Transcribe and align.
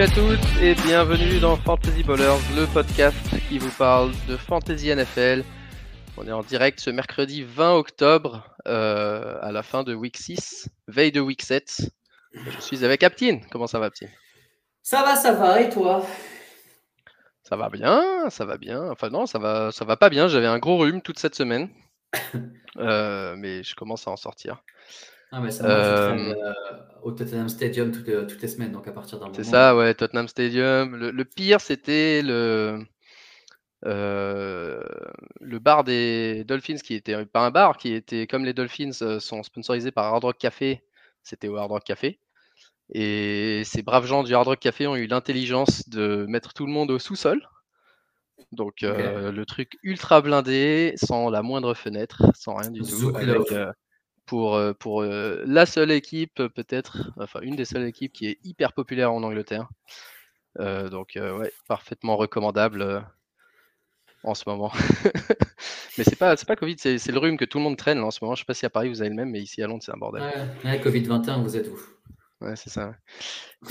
Salut 0.00 0.12
à 0.12 0.14
toutes 0.14 0.62
et 0.62 0.74
bienvenue 0.76 1.40
dans 1.40 1.56
Fantasy 1.56 2.02
Ballers, 2.02 2.40
le 2.56 2.64
podcast 2.72 3.18
qui 3.50 3.58
vous 3.58 3.70
parle 3.76 4.12
de 4.28 4.36
Fantasy 4.38 4.88
NFL. 4.88 5.44
On 6.16 6.26
est 6.26 6.32
en 6.32 6.42
direct 6.42 6.80
ce 6.80 6.88
mercredi 6.88 7.42
20 7.42 7.74
octobre 7.74 8.48
euh, 8.66 9.36
à 9.42 9.52
la 9.52 9.62
fin 9.62 9.82
de 9.82 9.94
week 9.94 10.16
6, 10.16 10.70
veille 10.88 11.12
de 11.12 11.20
week 11.20 11.42
7. 11.42 11.90
Je 12.32 12.60
suis 12.60 12.82
avec 12.82 13.02
Aptine. 13.02 13.44
Comment 13.50 13.66
ça 13.66 13.78
va, 13.78 13.86
Aptine? 13.86 14.08
Ça 14.82 15.02
va, 15.02 15.16
ça 15.16 15.32
va, 15.32 15.60
et 15.60 15.68
toi? 15.68 16.02
Ça 17.42 17.56
va 17.56 17.68
bien, 17.68 18.30
ça 18.30 18.46
va 18.46 18.56
bien. 18.56 18.90
Enfin 18.90 19.10
non, 19.10 19.26
ça 19.26 19.38
va, 19.38 19.70
ça 19.70 19.84
va 19.84 19.98
pas 19.98 20.08
bien. 20.08 20.28
J'avais 20.28 20.46
un 20.46 20.58
gros 20.58 20.78
rhume 20.78 21.02
toute 21.02 21.18
cette 21.18 21.34
semaine, 21.34 21.68
Euh, 22.76 23.34
mais 23.36 23.64
je 23.64 23.74
commence 23.74 24.06
à 24.06 24.12
en 24.12 24.16
sortir. 24.16 24.62
Ah, 25.32 25.40
mais 25.40 25.50
ça 25.50 25.64
Euh, 25.64 26.34
euh, 26.34 26.52
au 27.02 27.12
Tottenham 27.12 27.48
Stadium 27.48 27.92
toutes, 27.92 28.08
euh, 28.08 28.26
toutes 28.26 28.42
les 28.42 28.48
semaines, 28.48 28.72
donc 28.72 28.88
à 28.88 28.92
partir 28.92 29.18
d'un 29.18 29.26
moment. 29.26 29.36
C'est 29.36 29.44
ça, 29.44 29.76
ouais, 29.76 29.94
Tottenham 29.94 30.28
Stadium. 30.28 30.96
Le, 30.96 31.10
le 31.10 31.24
pire, 31.24 31.60
c'était 31.60 32.20
le, 32.22 32.84
euh, 33.86 34.82
le 35.40 35.58
bar 35.58 35.84
des 35.84 36.44
Dolphins, 36.44 36.76
qui 36.76 36.94
était 36.94 37.24
pas 37.26 37.40
un 37.46 37.50
bar, 37.50 37.76
qui 37.78 37.94
était 37.94 38.26
comme 38.26 38.44
les 38.44 38.52
Dolphins 38.52 38.92
sont 39.20 39.42
sponsorisés 39.42 39.92
par 39.92 40.06
Hard 40.06 40.24
Rock 40.24 40.38
Café. 40.38 40.82
C'était 41.22 41.48
au 41.48 41.56
Hard 41.56 41.70
Rock 41.70 41.84
Café. 41.84 42.18
Et 42.92 43.62
ces 43.64 43.82
braves 43.82 44.06
gens 44.06 44.24
du 44.24 44.34
Hard 44.34 44.48
Rock 44.48 44.58
Café 44.58 44.86
ont 44.86 44.96
eu 44.96 45.06
l'intelligence 45.06 45.88
de 45.88 46.26
mettre 46.28 46.52
tout 46.52 46.66
le 46.66 46.72
monde 46.72 46.90
au 46.90 46.98
sous-sol. 46.98 47.40
Donc 48.52 48.82
euh, 48.82 49.30
le 49.30 49.46
truc 49.46 49.78
ultra 49.82 50.20
blindé, 50.20 50.94
sans 50.96 51.30
la 51.30 51.42
moindre 51.42 51.74
fenêtre, 51.74 52.22
sans 52.34 52.56
rien 52.56 52.70
du 52.70 52.80
tout. 52.82 53.12
Avec, 53.14 53.52
euh, 53.52 53.70
pour 54.30 54.54
euh, 54.54 54.72
pour 54.72 55.02
euh, 55.02 55.42
la 55.44 55.66
seule 55.66 55.90
équipe, 55.90 56.38
euh, 56.38 56.48
peut-être, 56.48 57.10
enfin 57.16 57.40
une 57.42 57.56
des 57.56 57.64
seules 57.64 57.84
équipes 57.84 58.12
qui 58.12 58.28
est 58.28 58.38
hyper 58.44 58.72
populaire 58.72 59.12
en 59.12 59.24
Angleterre. 59.24 59.68
Euh, 60.60 60.88
donc 60.88 61.16
euh, 61.16 61.36
ouais, 61.36 61.50
parfaitement 61.66 62.16
recommandable 62.16 63.04
en 64.22 64.34
ce 64.34 64.44
moment. 64.46 64.70
mais 65.98 66.04
c'est 66.04 66.14
pas 66.14 66.36
pas 66.36 66.54
Covid, 66.54 66.76
c'est 66.78 67.08
le 67.08 67.18
rhume 67.18 67.36
que 67.36 67.44
tout 67.44 67.58
le 67.58 67.64
monde 67.64 67.76
traîne 67.76 67.98
là, 67.98 68.04
en 68.04 68.12
ce 68.12 68.20
moment. 68.22 68.36
Je 68.36 68.42
sais 68.42 68.46
pas 68.46 68.54
si 68.54 68.64
à 68.64 68.70
Paris 68.70 68.88
vous 68.88 69.00
avez 69.00 69.10
le 69.10 69.16
même, 69.16 69.30
mais 69.30 69.40
ici 69.40 69.64
à 69.64 69.66
Londres 69.66 69.82
c'est 69.84 69.92
un 69.92 69.98
bordel. 69.98 70.22
Ouais, 70.22 70.70
ouais, 70.70 70.78
Covid-21, 70.78 71.42
vous 71.42 71.56
êtes 71.56 71.66
où 71.66 71.80
Ouais, 72.40 72.54
c'est 72.54 72.70
ça. 72.70 72.94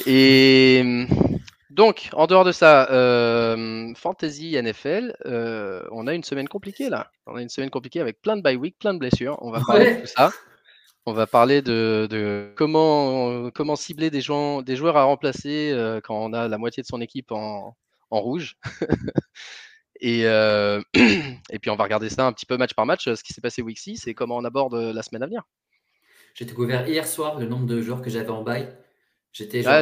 Et 0.05 1.07
donc, 1.69 2.09
en 2.13 2.27
dehors 2.27 2.43
de 2.43 2.51
ça, 2.51 2.91
euh, 2.91 3.93
Fantasy 3.95 4.55
NFL, 4.61 5.15
euh, 5.25 5.83
on 5.91 6.05
a 6.07 6.13
une 6.13 6.23
semaine 6.23 6.49
compliquée 6.49 6.89
là. 6.89 7.09
On 7.27 7.35
a 7.35 7.41
une 7.41 7.49
semaine 7.49 7.69
compliquée 7.69 8.01
avec 8.01 8.21
plein 8.21 8.35
de 8.35 8.41
bye 8.41 8.57
week, 8.57 8.77
plein 8.77 8.93
de 8.93 8.99
blessures. 8.99 9.37
On 9.41 9.51
va 9.51 9.61
parler 9.65 9.85
de 9.85 9.89
Ouais. 9.91 10.01
tout 10.01 10.07
ça. 10.07 10.31
On 11.09 11.13
va 11.13 11.25
parler 11.25 11.63
de, 11.63 12.07
de 12.07 12.53
comment, 12.55 13.49
comment 13.49 13.75
cibler 13.75 14.11
des, 14.11 14.21
joueurs, 14.21 14.61
des 14.61 14.75
joueurs 14.75 14.95
à 14.95 15.05
remplacer 15.05 15.71
euh, 15.71 15.99
quand 16.01 16.15
on 16.15 16.33
a 16.33 16.47
la 16.47 16.57
moitié 16.59 16.83
de 16.83 16.87
son 16.87 17.01
équipe 17.01 17.31
en, 17.31 17.75
en 18.11 18.21
rouge. 18.21 18.57
et, 20.01 20.27
euh, 20.27 20.79
et 20.93 21.57
puis 21.57 21.71
on 21.71 21.75
va 21.75 21.85
regarder 21.85 22.09
ça 22.09 22.27
un 22.27 22.31
petit 22.31 22.45
peu 22.45 22.57
match 22.57 22.75
par 22.75 22.85
match, 22.85 23.05
ce 23.05 23.23
qui 23.23 23.33
s'est 23.33 23.41
passé 23.41 23.63
week 23.63 23.79
6 23.79 24.05
et 24.05 24.13
comment 24.13 24.37
on 24.37 24.45
aborde 24.45 24.75
la 24.75 25.01
semaine 25.01 25.23
à 25.23 25.25
venir. 25.25 25.41
J'ai 26.35 26.45
découvert 26.45 26.87
hier 26.87 27.07
soir 27.07 27.39
le 27.39 27.47
nombre 27.47 27.65
de 27.65 27.81
joueurs 27.81 28.03
que 28.03 28.11
j'avais 28.11 28.29
en 28.29 28.43
bail. 28.43 28.71
J'étais 29.31 29.65
hein. 29.65 29.81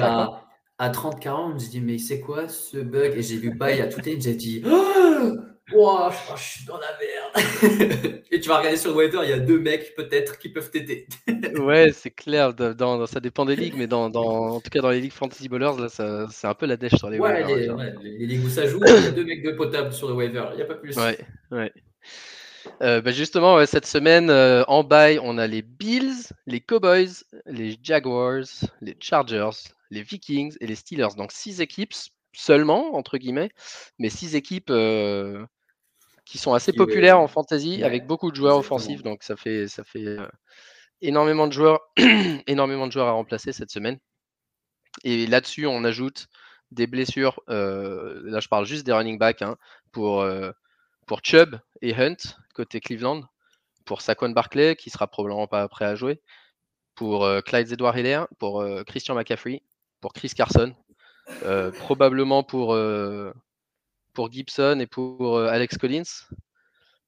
à, 0.00 0.46
à 0.78 0.90
30-40. 0.90 1.48
Je 1.48 1.52
me 1.52 1.58
suis 1.58 1.68
dit, 1.68 1.80
mais 1.82 1.98
c'est 1.98 2.20
quoi 2.20 2.48
ce 2.48 2.78
bug? 2.78 3.12
Et 3.14 3.22
j'ai 3.22 3.36
vu 3.36 3.54
bail 3.54 3.82
à 3.82 3.88
toute 3.88 4.06
ligne. 4.06 4.22
J'ai 4.22 4.34
dit, 4.34 4.62
oh, 4.64 5.36
Ouah, 5.74 6.12
je 6.36 6.42
suis 6.42 6.64
dans 6.66 6.78
la 6.78 6.88
merde. 6.98 8.22
Et 8.30 8.40
tu 8.40 8.48
vas 8.48 8.58
regarder 8.58 8.76
sur 8.78 8.90
le 8.90 8.96
waiver, 8.96 9.20
il 9.22 9.30
y 9.30 9.32
a 9.32 9.38
deux 9.38 9.58
mecs 9.58 9.94
peut-être 9.94 10.38
qui 10.38 10.48
peuvent 10.48 10.70
t'aider. 10.70 11.06
Ouais, 11.58 11.92
c'est 11.92 12.10
clair, 12.10 12.54
dans, 12.54 12.72
dans- 12.74 13.06
ça 13.06 13.20
dépend 13.20 13.44
des 13.44 13.56
ligues, 13.56 13.74
mais 13.76 13.86
dans, 13.86 14.08
dans- 14.08 14.54
en 14.56 14.60
tout 14.60 14.70
cas 14.70 14.80
dans 14.80 14.90
les 14.90 15.00
ligues 15.00 15.12
Fantasy 15.12 15.48
Ballers, 15.48 15.78
là, 15.78 15.88
ça- 15.88 16.26
c'est 16.30 16.46
un 16.46 16.54
peu 16.54 16.64
la 16.66 16.76
dèche 16.76 16.94
sur 16.96 17.10
les 17.10 17.18
Ouais, 17.18 17.30
waivers, 17.42 17.56
les, 17.56 17.62
dire. 17.64 17.76
ouais, 17.76 17.94
les- 18.02 18.18
les 18.18 18.26
ligues 18.26 18.44
où 18.44 18.48
ça 18.48 18.66
joue, 18.66 18.80
il 18.82 19.04
y 19.04 19.06
a 19.06 19.10
deux 19.10 19.24
mecs 19.24 19.42
de 19.44 19.50
potable 19.52 19.92
sur 19.92 20.08
le 20.08 20.14
waiver. 20.14 20.44
Il 20.52 20.56
n'y 20.56 20.62
a 20.62 20.66
pas 20.66 20.76
plus. 20.76 20.96
Ouais, 20.96 21.18
ouais. 21.50 21.72
Euh, 22.80 23.00
bah, 23.00 23.10
justement, 23.10 23.56
ouais, 23.56 23.66
cette 23.66 23.86
semaine, 23.86 24.30
euh, 24.30 24.64
en 24.68 24.82
bail, 24.84 25.18
on 25.22 25.36
a 25.36 25.46
les 25.46 25.62
Bills, 25.62 26.14
les 26.46 26.60
Cowboys, 26.60 27.10
les 27.46 27.76
Jaguars, 27.82 28.44
les 28.80 28.96
Chargers, 29.00 29.50
les 29.90 30.02
Vikings 30.02 30.56
et 30.60 30.66
les 30.66 30.74
Steelers. 30.76 31.14
Donc 31.16 31.32
six 31.32 31.60
équipes 31.60 31.92
seulement, 32.32 32.94
entre 32.94 33.18
guillemets, 33.18 33.50
mais 33.98 34.08
six 34.08 34.36
équipes 34.36 34.70
euh, 34.70 35.44
qui 36.32 36.38
sont 36.38 36.54
assez 36.54 36.72
populaires 36.72 37.20
en 37.20 37.28
fantasy 37.28 37.76
ouais, 37.76 37.82
avec 37.82 38.06
beaucoup 38.06 38.30
de 38.30 38.36
joueurs 38.36 38.56
exactement. 38.56 38.76
offensifs. 38.76 39.02
Donc 39.02 39.22
ça 39.22 39.36
fait, 39.36 39.68
ça 39.68 39.84
fait 39.84 40.06
euh, 40.06 40.26
énormément 41.02 41.46
de 41.46 41.52
joueurs, 41.52 41.80
énormément 42.46 42.86
de 42.86 42.92
joueurs 42.92 43.08
à 43.08 43.12
remplacer 43.12 43.52
cette 43.52 43.70
semaine. 43.70 43.98
Et 45.04 45.26
là-dessus, 45.26 45.66
on 45.66 45.84
ajoute 45.84 46.28
des 46.70 46.86
blessures. 46.86 47.38
euh, 47.50 48.22
là, 48.24 48.40
je 48.40 48.48
parle 48.48 48.64
juste 48.64 48.86
des 48.86 48.92
running 48.92 49.18
backs 49.18 49.42
hein, 49.42 49.58
pour, 49.92 50.22
euh, 50.22 50.52
pour 51.06 51.20
Chubb 51.22 51.60
et 51.82 51.94
Hunt 51.94 52.16
côté 52.54 52.80
Cleveland, 52.80 53.24
pour 53.84 54.00
Saquon 54.00 54.30
Barkley 54.30 54.74
qui 54.74 54.88
sera 54.88 55.08
probablement 55.08 55.46
pas 55.46 55.68
prêt 55.68 55.84
à 55.84 55.96
jouer, 55.96 56.22
pour 56.94 57.28
Clyde 57.44 57.72
Edward 57.72 57.98
Hiller, 57.98 58.24
pour 58.38 58.64
Christian 58.86 59.14
McCaffrey, 59.16 59.62
pour 60.00 60.14
Chris 60.14 60.30
Carson, 60.34 60.74
probablement 61.78 62.42
pour, 62.42 62.74
pour 64.12 64.30
Gibson 64.30 64.78
et 64.80 64.86
pour 64.86 65.36
euh, 65.36 65.48
Alex 65.48 65.76
Collins. 65.78 66.02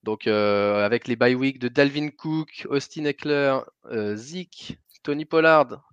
Donc 0.03 0.27
euh, 0.27 0.85
avec 0.85 1.07
les 1.07 1.15
bye 1.15 1.35
week 1.35 1.59
de 1.59 1.67
Dalvin 1.67 2.09
Cook, 2.09 2.67
Austin 2.69 3.05
Eckler, 3.05 3.57
euh, 3.91 4.15
Zeke, 4.15 4.77
Tony 5.03 5.25
Pollard, 5.25 5.89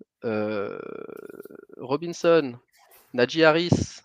Robinson, 1.78 2.55
Najee 3.15 3.45
Harris, 3.45 4.01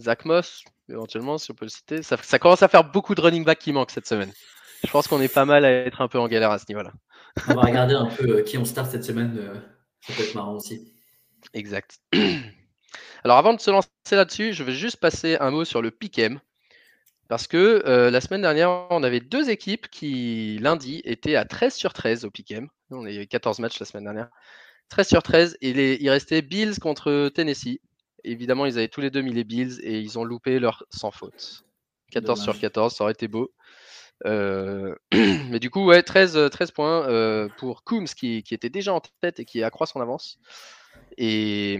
Zach 0.00 0.24
Moss, 0.24 0.64
éventuellement, 0.88 1.38
si 1.38 1.50
on 1.50 1.54
peut 1.54 1.64
le 1.64 1.70
citer. 1.70 2.02
Ça, 2.02 2.16
ça 2.22 2.38
commence 2.38 2.62
à 2.62 2.68
faire 2.68 2.84
beaucoup 2.84 3.14
de 3.14 3.20
running 3.20 3.44
back 3.44 3.58
qui 3.58 3.72
manquent 3.72 3.90
cette 3.90 4.06
semaine. 4.06 4.32
Je 4.84 4.90
pense 4.90 5.08
qu'on 5.08 5.20
est 5.20 5.32
pas 5.32 5.44
mal 5.44 5.64
à 5.64 5.70
être 5.70 6.00
un 6.00 6.08
peu 6.08 6.18
en 6.18 6.28
galère 6.28 6.50
à 6.50 6.58
ce 6.58 6.66
niveau-là. 6.68 6.92
On 7.48 7.54
va 7.54 7.62
regarder 7.62 7.94
un 7.94 8.06
peu 8.06 8.42
qui 8.42 8.58
on 8.58 8.64
start 8.64 8.90
cette 8.90 9.04
semaine. 9.04 9.62
ça 10.00 10.12
peut 10.12 10.22
être 10.22 10.34
marrant 10.34 10.54
aussi. 10.54 10.92
Exact. 11.54 11.98
Alors 13.24 13.38
avant 13.38 13.54
de 13.54 13.60
se 13.60 13.70
lancer 13.70 13.88
là-dessus, 14.10 14.52
je 14.52 14.64
vais 14.64 14.72
juste 14.72 14.98
passer 14.98 15.36
un 15.40 15.50
mot 15.50 15.64
sur 15.64 15.82
le 15.82 15.90
pick'em. 15.90 16.40
Parce 17.28 17.46
que 17.46 17.82
euh, 17.86 18.10
la 18.10 18.22
semaine 18.22 18.40
dernière, 18.40 18.86
on 18.90 19.02
avait 19.02 19.20
deux 19.20 19.50
équipes 19.50 19.88
qui, 19.88 20.58
lundi, 20.62 21.02
étaient 21.04 21.36
à 21.36 21.44
13 21.44 21.74
sur 21.74 21.92
13 21.92 22.24
au 22.24 22.30
pick'em. 22.30 22.68
On 22.90 23.04
a 23.04 23.12
eu 23.12 23.26
14 23.26 23.58
matchs 23.58 23.78
la 23.80 23.86
semaine 23.86 24.04
dernière. 24.04 24.30
13 24.88 25.08
sur 25.08 25.22
13. 25.22 25.58
Et 25.60 25.74
les- 25.74 25.98
il 26.00 26.08
restait 26.08 26.40
Bills 26.40 26.78
contre 26.80 27.28
Tennessee. 27.28 27.80
Évidemment, 28.24 28.64
ils 28.64 28.78
avaient 28.78 28.88
tous 28.88 29.02
les 29.02 29.10
deux 29.10 29.20
mis 29.20 29.34
les 29.34 29.44
Bills 29.44 29.78
et 29.82 30.00
ils 30.00 30.18
ont 30.18 30.24
loupé 30.24 30.58
leur 30.58 30.84
sans 30.90 31.10
faute. 31.10 31.64
14 32.12 32.40
sur 32.40 32.52
Dommage. 32.52 32.60
14, 32.62 32.96
ça 32.96 33.04
aurait 33.04 33.12
été 33.12 33.28
beau. 33.28 33.52
Euh, 34.24 34.94
mais 35.50 35.60
du 35.60 35.68
coup, 35.68 35.84
ouais, 35.84 36.02
13, 36.02 36.36
euh, 36.36 36.48
13 36.48 36.70
points 36.70 37.06
euh, 37.08 37.48
pour 37.58 37.84
Coombs 37.84 38.06
qui, 38.06 38.42
qui 38.42 38.54
était 38.54 38.70
déjà 38.70 38.94
en 38.94 39.02
tête 39.20 39.38
et 39.38 39.44
qui 39.44 39.62
accroît 39.62 39.86
son 39.86 40.00
avance. 40.00 40.38
Et, 41.18 41.78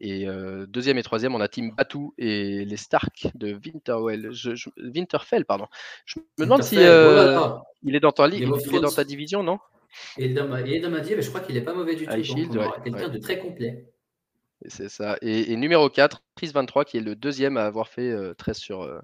et 0.00 0.26
euh, 0.28 0.66
deuxième 0.66 0.98
et 0.98 1.02
troisième, 1.02 1.34
on 1.34 1.40
a 1.40 1.48
Team 1.48 1.72
Batou 1.76 2.14
et 2.18 2.64
les 2.64 2.76
Stark 2.76 3.28
de 3.34 3.52
Winterwell. 3.64 4.30
Je, 4.32 4.54
je- 4.54 4.70
Winterfell, 4.78 5.44
pardon. 5.44 5.66
Je 6.06 6.18
me 6.38 6.44
demande 6.44 6.62
si 6.62 6.76
Winterfell, 6.76 7.14
ouais, 7.14 7.20
euh, 7.20 7.36
attends. 7.36 7.64
il 7.82 7.94
est 7.96 8.00
dans 8.00 8.12
ta 8.12 8.26
ligue, 8.26 8.50
of 8.50 8.62
il 8.66 8.74
est 8.76 8.80
dans 8.80 8.90
ta 8.90 9.04
division, 9.04 9.42
non? 9.42 9.58
Il 10.16 10.24
est 10.24 10.34
dans 10.34 10.46
ma, 10.48 10.60
il 10.60 10.72
est 10.72 10.80
dans 10.80 10.90
ma 10.90 11.00
div, 11.00 11.16
mais 11.16 11.22
je 11.22 11.28
crois 11.28 11.40
qu'il 11.40 11.56
est 11.56 11.62
pas 11.62 11.74
mauvais 11.74 11.96
du 11.96 12.06
tout. 12.06 12.12
High 12.12 12.26
donc 12.26 12.36
Shield, 12.36 12.56
on 12.56 12.60
ouais, 12.60 12.68
quelqu'un 12.84 13.08
ouais. 13.08 13.10
de 13.10 13.18
très 13.18 13.38
complet. 13.38 13.92
Et 14.64 14.70
C'est 14.70 14.88
ça. 14.88 15.16
Et, 15.22 15.52
et 15.52 15.56
numéro 15.56 15.88
4, 15.88 16.22
Prise 16.34 16.52
23, 16.52 16.84
qui 16.84 16.98
est 16.98 17.00
le 17.00 17.14
deuxième 17.16 17.56
à 17.56 17.64
avoir 17.64 17.88
fait 17.88 18.10
euh, 18.10 18.34
13 18.34 18.56
sur. 18.56 18.82
euh, 18.82 19.00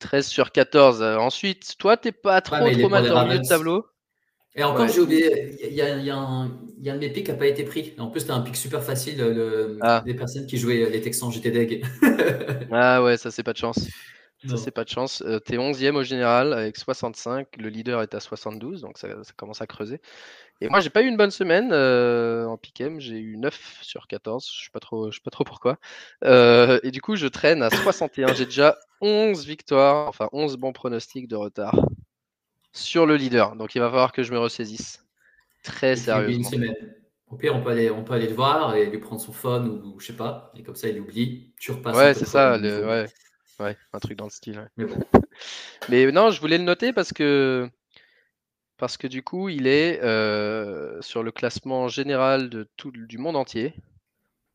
13 0.00 0.26
sur 0.26 0.50
14. 0.52 1.02
Euh, 1.02 1.16
ensuite, 1.16 1.76
toi, 1.78 1.96
t'es 1.96 2.12
pas 2.12 2.40
trop 2.40 2.56
il 2.66 2.78
est 2.78 2.80
trop 2.80 2.88
mal 2.88 3.04
le 3.04 3.24
milieu 3.28 3.38
de 3.38 3.46
tableau? 3.46 3.86
Et 4.56 4.64
encore, 4.64 4.80
Ouais. 4.86 4.88
j'ai 4.92 5.00
oublié, 5.00 5.56
il 5.68 5.74
y 5.74 5.80
a, 5.80 5.96
y 5.96 6.10
un, 6.10 6.50
il 6.78 6.84
y 6.84 6.90
a 6.90 6.92
un 6.92 6.96
de 6.96 7.00
mes 7.00 7.10
pics 7.10 7.26
qui 7.26 7.30
n'a 7.32 7.36
pas 7.38 7.46
été 7.46 7.62
pris. 7.64 7.94
En 7.98 8.08
plus, 8.08 8.20
c'était 8.20 8.32
un 8.32 8.40
pic 8.40 8.56
super 8.56 8.82
facile. 8.82 9.18
Le, 9.18 9.78
Ah. 9.80 10.02
Les 10.06 10.14
personnes 10.14 10.46
qui 10.46 10.58
jouaient 10.58 10.90
les 10.90 11.00
Texans, 11.00 11.30
j'étais 11.30 11.50
deg. 11.50 11.84
Ah 12.72 13.02
ouais, 13.02 13.16
ça 13.16 13.30
c'est 13.30 13.42
pas 13.42 13.52
de 13.52 13.58
chance. 13.58 13.78
Ça 14.48 14.56
c'est 14.56 14.70
pas 14.70 14.84
de 14.84 14.88
chance. 14.88 15.22
Euh, 15.26 15.38
T'es 15.38 15.58
11e 15.58 15.96
au 15.96 16.02
général 16.02 16.52
avec 16.54 16.76
65. 16.78 17.48
Le 17.58 17.68
leader 17.68 18.00
est 18.02 18.14
à 18.14 18.20
72, 18.20 18.80
donc 18.80 18.96
ça, 18.98 19.08
ça 19.22 19.32
commence 19.36 19.60
à 19.60 19.66
creuser. 19.66 20.00
Et 20.62 20.68
moi, 20.68 20.80
j'ai 20.80 20.90
pas 20.90 21.02
eu 21.02 21.06
une 21.06 21.16
bonne 21.18 21.30
semaine 21.30 21.70
euh, 21.72 22.46
en 22.46 22.56
pick'em. 22.56 23.00
J'ai 23.00 23.18
eu 23.18 23.36
9 23.36 23.78
sur 23.82 24.06
14. 24.06 24.50
Je 24.58 24.64
sais 24.64 24.70
pas 24.72 24.80
trop, 24.80 25.10
je 25.10 25.16
sais 25.16 25.22
pas 25.24 25.30
trop 25.30 25.44
pourquoi. 25.44 25.78
Euh, 26.24 26.80
et 26.82 26.90
du 26.90 27.02
coup, 27.02 27.16
je 27.16 27.26
traîne 27.26 27.62
à 27.62 27.70
61. 27.70 28.34
J'ai 28.34 28.46
déjà 28.46 28.76
11 29.02 29.46
victoires, 29.46 30.08
enfin 30.08 30.28
11 30.32 30.56
bons 30.56 30.72
pronostics 30.72 31.28
de 31.28 31.36
retard 31.36 31.76
sur 32.72 33.06
le 33.06 33.16
leader. 33.16 33.56
Donc 33.56 33.74
il 33.74 33.80
va 33.80 33.88
falloir 33.88 34.12
que 34.12 34.22
je 34.22 34.32
me 34.32 34.38
ressaisisse 34.38 35.04
très 35.62 35.96
sérieusement. 35.96 36.50
Au 37.28 37.36
pire, 37.36 37.54
on 37.54 37.62
peut, 37.62 37.70
aller, 37.70 37.90
on 37.90 38.02
peut 38.02 38.14
aller 38.14 38.26
le 38.26 38.34
voir 38.34 38.74
et 38.74 38.86
lui 38.86 38.98
prendre 38.98 39.20
son 39.20 39.32
phone 39.32 39.68
ou, 39.68 39.94
ou 39.94 40.00
je 40.00 40.06
sais 40.06 40.16
pas. 40.16 40.52
Et 40.56 40.64
comme 40.64 40.74
ça, 40.74 40.88
il 40.88 40.98
oublie. 41.00 41.52
Tu 41.60 41.70
repasses 41.70 41.96
Ouais, 41.96 42.12
c'est 42.12 42.26
ça. 42.26 42.58
le- 42.58 42.84
ouais, 42.84 43.06
ouais, 43.60 43.76
un 43.92 43.98
truc 44.00 44.18
dans 44.18 44.24
le 44.24 44.30
style. 44.30 44.58
ouais. 44.58 44.66
Mais 44.76 44.84
bon. 44.84 44.98
Mais 45.88 46.10
non, 46.10 46.30
je 46.32 46.40
voulais 46.40 46.58
le 46.58 46.64
noter 46.64 46.92
parce 46.92 47.12
que 47.12 47.70
parce 48.78 48.96
que 48.96 49.06
du 49.06 49.22
coup, 49.22 49.48
il 49.48 49.66
est 49.68 50.02
euh, 50.02 51.00
sur 51.02 51.22
le 51.22 51.30
classement 51.30 51.86
général 51.86 52.48
de 52.50 52.68
tout 52.76 52.90
du 52.90 53.18
monde 53.18 53.36
entier. 53.36 53.74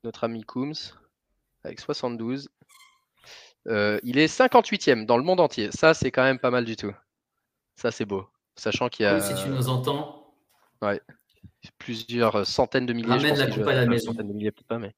notre 0.04 0.24
ami 0.26 0.44
Coombs, 0.44 0.98
avec 1.64 1.80
72. 1.80 2.50
Euh, 3.68 4.00
il 4.04 4.18
est 4.18 4.28
58e 4.28 5.06
dans 5.06 5.18
le 5.18 5.24
monde 5.24 5.40
entier. 5.40 5.70
Ça, 5.72 5.94
c'est 5.94 6.12
quand 6.12 6.24
même 6.24 6.40
pas 6.40 6.52
mal 6.52 6.66
du 6.66 6.76
tout. 6.76 6.94
Ça, 7.76 7.92
c'est 7.92 8.06
beau. 8.06 8.28
Sachant 8.56 8.90
qu'il 8.90 9.04
y 9.04 9.08
a. 9.08 9.20
si 9.20 9.34
tu 9.44 9.50
nous 9.50 9.70
entends. 9.70 10.34
Ouais. 10.82 11.02
Plusieurs 11.78 12.46
centaines 12.46 12.86
de 12.86 12.94
milliers. 12.94 13.10
Ramène 13.10 13.38
la 13.38 13.48
coupe 13.48 13.68
à 13.68 13.74
la 13.74 13.86
maison. 13.86 14.14
De 14.14 14.24
milliers, 14.24 14.52
pas, 14.52 14.78
mais... 14.78 14.94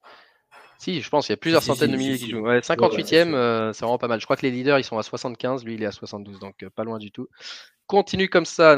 Si, 0.80 1.02
je 1.02 1.10
pense 1.10 1.26
qu'il 1.26 1.34
y 1.34 1.36
a 1.36 1.38
plusieurs 1.38 1.64
centaines 1.64 1.92
de 1.92 1.98
milliers 1.98 2.18
qui 2.18 2.30
jouent. 2.30 2.46
58e, 2.48 3.34
euh, 3.34 3.74
c'est 3.74 3.84
vraiment 3.84 3.98
pas 3.98 4.08
mal. 4.08 4.20
Je 4.20 4.26
crois 4.26 4.36
que 4.36 4.44
les 4.44 4.52
leaders, 4.52 4.78
ils 4.78 4.84
sont 4.84 4.98
à 4.98 5.04
75. 5.04 5.66
Lui, 5.66 5.74
il 5.74 5.84
est 5.84 5.88
à 5.88 5.92
72. 5.92 6.40
Donc, 6.40 6.62
euh, 6.62 6.70
pas 6.70 6.84
loin 6.84 7.00
du 7.00 7.12
tout. 7.12 7.28
Continue 7.88 8.30
comme 8.30 8.46
ça. 8.46 8.78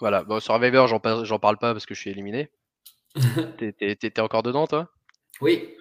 Voilà. 0.00 0.22
Bon, 0.24 0.38
Survivor, 0.40 0.86
j'en 0.86 1.38
parle 1.38 1.56
pas 1.56 1.72
parce 1.72 1.86
que 1.86 1.94
je 1.94 2.00
suis 2.00 2.10
éliminé. 2.10 2.50
T'étais 3.58 4.20
encore 4.20 4.42
dedans, 4.42 4.66
toi? 4.66 4.90
Oui. 5.40 5.76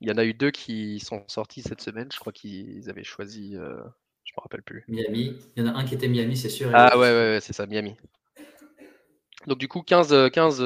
Il 0.00 0.08
y 0.08 0.12
en 0.12 0.16
a 0.16 0.24
eu 0.24 0.34
deux 0.34 0.50
qui 0.50 1.00
sont 1.00 1.24
sortis 1.28 1.62
cette 1.62 1.80
semaine. 1.80 2.08
Je 2.12 2.18
crois 2.18 2.32
qu'ils 2.32 2.88
avaient 2.88 3.04
choisi. 3.04 3.56
Euh, 3.56 3.82
je 4.24 4.32
me 4.36 4.42
rappelle 4.42 4.62
plus. 4.62 4.84
Miami. 4.88 5.38
Il 5.56 5.64
y 5.64 5.68
en 5.68 5.74
a 5.74 5.78
un 5.78 5.84
qui 5.84 5.94
était 5.94 6.08
Miami, 6.08 6.36
c'est 6.36 6.48
sûr. 6.48 6.70
Ah 6.72 6.98
ouais, 6.98 7.10
ouais, 7.10 7.38
c'est 7.40 7.52
ça, 7.52 7.66
Miami. 7.66 7.94
Donc 9.46 9.58
du 9.58 9.68
coup, 9.68 9.82
15, 9.82 10.30
15, 10.32 10.60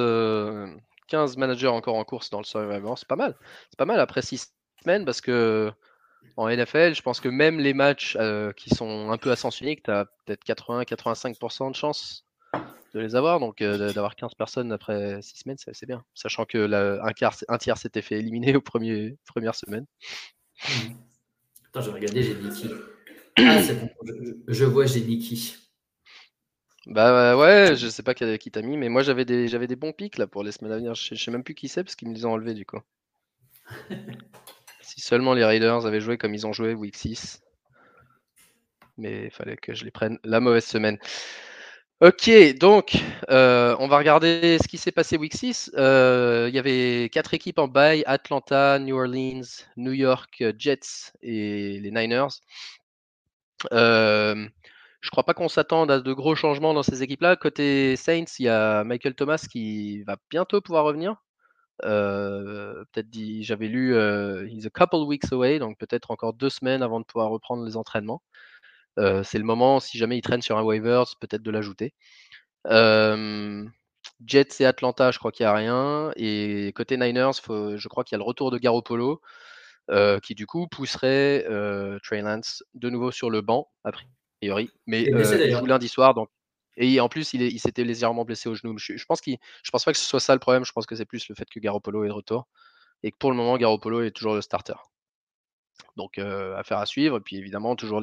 15 1.08 1.36
managers 1.36 1.66
encore 1.68 1.96
en 1.96 2.04
course 2.04 2.30
dans 2.30 2.38
le 2.38 2.44
Survivor. 2.44 2.98
C'est 2.98 3.08
pas 3.08 3.16
mal. 3.16 3.34
C'est 3.70 3.78
pas 3.78 3.86
mal 3.86 4.00
après 4.00 4.22
6 4.22 4.52
semaines 4.82 5.04
parce 5.04 5.20
que 5.20 5.72
en 6.36 6.48
NFL, 6.48 6.94
je 6.94 7.02
pense 7.02 7.20
que 7.20 7.28
même 7.28 7.58
les 7.58 7.74
matchs 7.74 8.16
euh, 8.20 8.52
qui 8.52 8.70
sont 8.70 9.10
un 9.10 9.18
peu 9.18 9.30
ascensionnés, 9.30 9.80
tu 9.82 9.90
as 9.90 10.06
peut-être 10.24 10.44
80-85% 10.44 11.70
de 11.70 11.76
chance 11.76 12.24
de 12.94 13.00
les 13.00 13.16
avoir. 13.16 13.40
Donc 13.40 13.60
euh, 13.60 13.92
d'avoir 13.92 14.14
15 14.14 14.34
personnes 14.34 14.70
après 14.72 15.20
6 15.20 15.40
semaines, 15.40 15.56
c'est 15.58 15.86
bien. 15.86 16.04
Sachant 16.14 16.44
que 16.44 16.72
un, 17.02 17.12
quart, 17.12 17.34
un 17.48 17.58
tiers 17.58 17.78
s'était 17.78 18.02
fait 18.02 18.18
éliminer 18.18 18.54
aux 18.54 18.60
premières 18.60 19.10
premières 19.26 19.54
semaines. 19.54 19.86
Attends, 21.68 21.82
je 21.82 21.90
vais 21.90 21.96
regarder, 21.96 22.22
j'ai 22.22 22.34
Niki. 22.36 22.70
Ah, 23.38 23.62
c'est 23.62 23.80
bon, 23.80 23.90
je, 24.48 24.64
vois, 24.64 24.86
j'ai 24.86 25.00
Niki. 25.00 25.56
Bah 26.86 27.36
ouais, 27.36 27.76
je 27.76 27.86
sais 27.88 28.02
pas 28.02 28.14
qui 28.14 28.50
t'a 28.50 28.62
mis, 28.62 28.78
mais 28.78 28.88
moi 28.88 29.02
j'avais 29.02 29.26
des, 29.26 29.48
des 29.48 29.76
bons 29.76 29.92
pics 29.92 30.16
là 30.16 30.26
pour 30.26 30.42
les 30.42 30.52
semaines 30.52 30.72
à 30.72 30.76
venir. 30.76 30.94
Je, 30.94 31.14
sais 31.14 31.30
même 31.30 31.44
plus 31.44 31.54
qui 31.54 31.68
c'est 31.68 31.84
parce 31.84 31.94
qu'ils 31.94 32.08
me 32.08 32.14
les 32.14 32.24
ont 32.24 32.32
enlevés 32.32 32.54
du 32.54 32.64
coup. 32.64 32.80
si 34.80 35.00
seulement 35.02 35.34
les 35.34 35.44
Raiders 35.44 35.84
avaient 35.84 36.00
joué 36.00 36.16
comme 36.16 36.34
ils 36.34 36.46
ont 36.46 36.54
joué 36.54 36.72
week 36.72 36.96
6. 36.96 37.42
Mais 38.96 39.26
il 39.26 39.30
fallait 39.30 39.56
que 39.58 39.74
je 39.74 39.84
les 39.84 39.90
prenne 39.90 40.18
la 40.24 40.40
mauvaise 40.40 40.64
semaine. 40.64 40.98
Ok, 42.00 42.30
donc 42.58 42.96
euh, 43.28 43.76
on 43.80 43.88
va 43.88 43.98
regarder 43.98 44.56
ce 44.62 44.68
qui 44.68 44.78
s'est 44.78 44.92
passé 44.92 45.16
week 45.16 45.34
6. 45.34 45.72
Euh, 45.76 46.46
il 46.48 46.54
y 46.54 46.58
avait 46.58 47.10
quatre 47.12 47.34
équipes 47.34 47.58
en 47.58 47.68
bail 47.68 48.02
Atlanta, 48.06 48.78
New 48.78 48.96
Orleans, 48.96 49.42
New 49.76 49.92
York, 49.92 50.42
Jets 50.58 51.12
et 51.22 51.80
les 51.80 51.90
Niners. 51.90 52.40
Euh, 53.72 54.48
je 55.00 55.10
crois 55.10 55.24
pas 55.24 55.34
qu'on 55.34 55.48
s'attende 55.48 55.90
à 55.90 56.00
de 56.00 56.12
gros 56.12 56.34
changements 56.34 56.74
dans 56.74 56.82
ces 56.82 57.02
équipes-là. 57.02 57.36
Côté 57.36 57.96
Saints, 57.96 58.24
il 58.38 58.44
y 58.44 58.48
a 58.48 58.84
Michael 58.84 59.14
Thomas 59.14 59.46
qui 59.50 60.02
va 60.02 60.16
bientôt 60.30 60.60
pouvoir 60.60 60.84
revenir. 60.84 61.16
peut-être 61.82 63.08
j'avais 63.42 63.68
lu, 63.68 63.94
he's 64.48 64.66
a 64.66 64.70
couple 64.70 64.96
weeks 65.06 65.32
away, 65.32 65.58
donc 65.58 65.78
peut-être 65.78 66.10
encore 66.10 66.34
deux 66.34 66.50
semaines 66.50 66.82
avant 66.82 67.00
de 67.00 67.04
pouvoir 67.04 67.30
reprendre 67.30 67.64
les 67.64 67.76
entraînements. 67.76 68.22
Euh, 68.98 69.22
c'est 69.22 69.38
le 69.38 69.44
moment, 69.44 69.80
si 69.80 69.98
jamais 69.98 70.18
il 70.18 70.22
traîne 70.22 70.42
sur 70.42 70.58
un 70.58 70.62
waivers, 70.62 71.04
peut-être 71.20 71.42
de 71.42 71.50
l'ajouter. 71.50 71.94
Jets 74.26 74.60
et 74.60 74.66
Atlanta, 74.66 75.10
je 75.10 75.18
crois 75.18 75.30
qu'il 75.32 75.44
n'y 75.44 75.50
a 75.50 75.54
rien. 75.54 76.10
Et 76.16 76.72
côté 76.74 76.96
Niners, 76.96 77.32
je 77.48 77.88
crois 77.88 78.04
qu'il 78.04 78.16
y 78.16 78.18
a 78.18 78.18
le 78.18 78.24
retour 78.24 78.50
de 78.50 78.58
Garoppolo, 78.58 79.20
euh, 79.90 80.20
qui 80.20 80.34
du 80.34 80.46
coup 80.46 80.66
pousserait 80.68 81.46
euh, 81.48 81.98
Trey 82.02 82.20
Lance 82.20 82.62
de 82.74 82.90
nouveau 82.90 83.10
sur 83.10 83.30
le 83.30 83.40
banc, 83.40 83.68
a 83.84 83.92
priori. 83.92 84.70
Mais 84.86 85.04
il 85.04 85.56
joue 85.56 85.66
lundi 85.66 85.88
soir, 85.88 86.14
donc. 86.14 86.28
Et 86.76 87.00
en 87.00 87.08
plus, 87.08 87.32
il, 87.32 87.58
s'était 87.58 87.84
légèrement 87.84 88.24
blessé 88.24 88.48
au 88.48 88.54
genou. 88.54 88.78
Je, 88.78 89.04
pense 89.04 89.20
je 89.24 89.70
pense 89.72 89.84
pas 89.84 89.92
que 89.92 89.98
ce 89.98 90.04
soit 90.04 90.20
ça 90.20 90.34
le 90.34 90.38
problème. 90.38 90.64
Je 90.64 90.70
pense 90.70 90.86
que 90.86 90.94
c'est 90.94 91.06
plus 91.06 91.28
le 91.28 91.34
fait 91.34 91.46
que 91.50 91.58
Garoppolo 91.58 92.04
est 92.04 92.08
de 92.08 92.12
retour. 92.12 92.46
Et 93.02 93.10
que 93.10 93.16
pour 93.16 93.30
le 93.30 93.36
moment, 93.36 93.56
Garoppolo 93.56 94.02
est 94.02 94.12
toujours 94.12 94.34
le 94.34 94.42
starter. 94.42 94.74
Donc, 95.96 96.18
affaire 96.18 96.78
à 96.78 96.86
suivre. 96.86 97.16
Et 97.16 97.20
puis 97.20 97.36
évidemment, 97.36 97.74
toujours, 97.74 98.00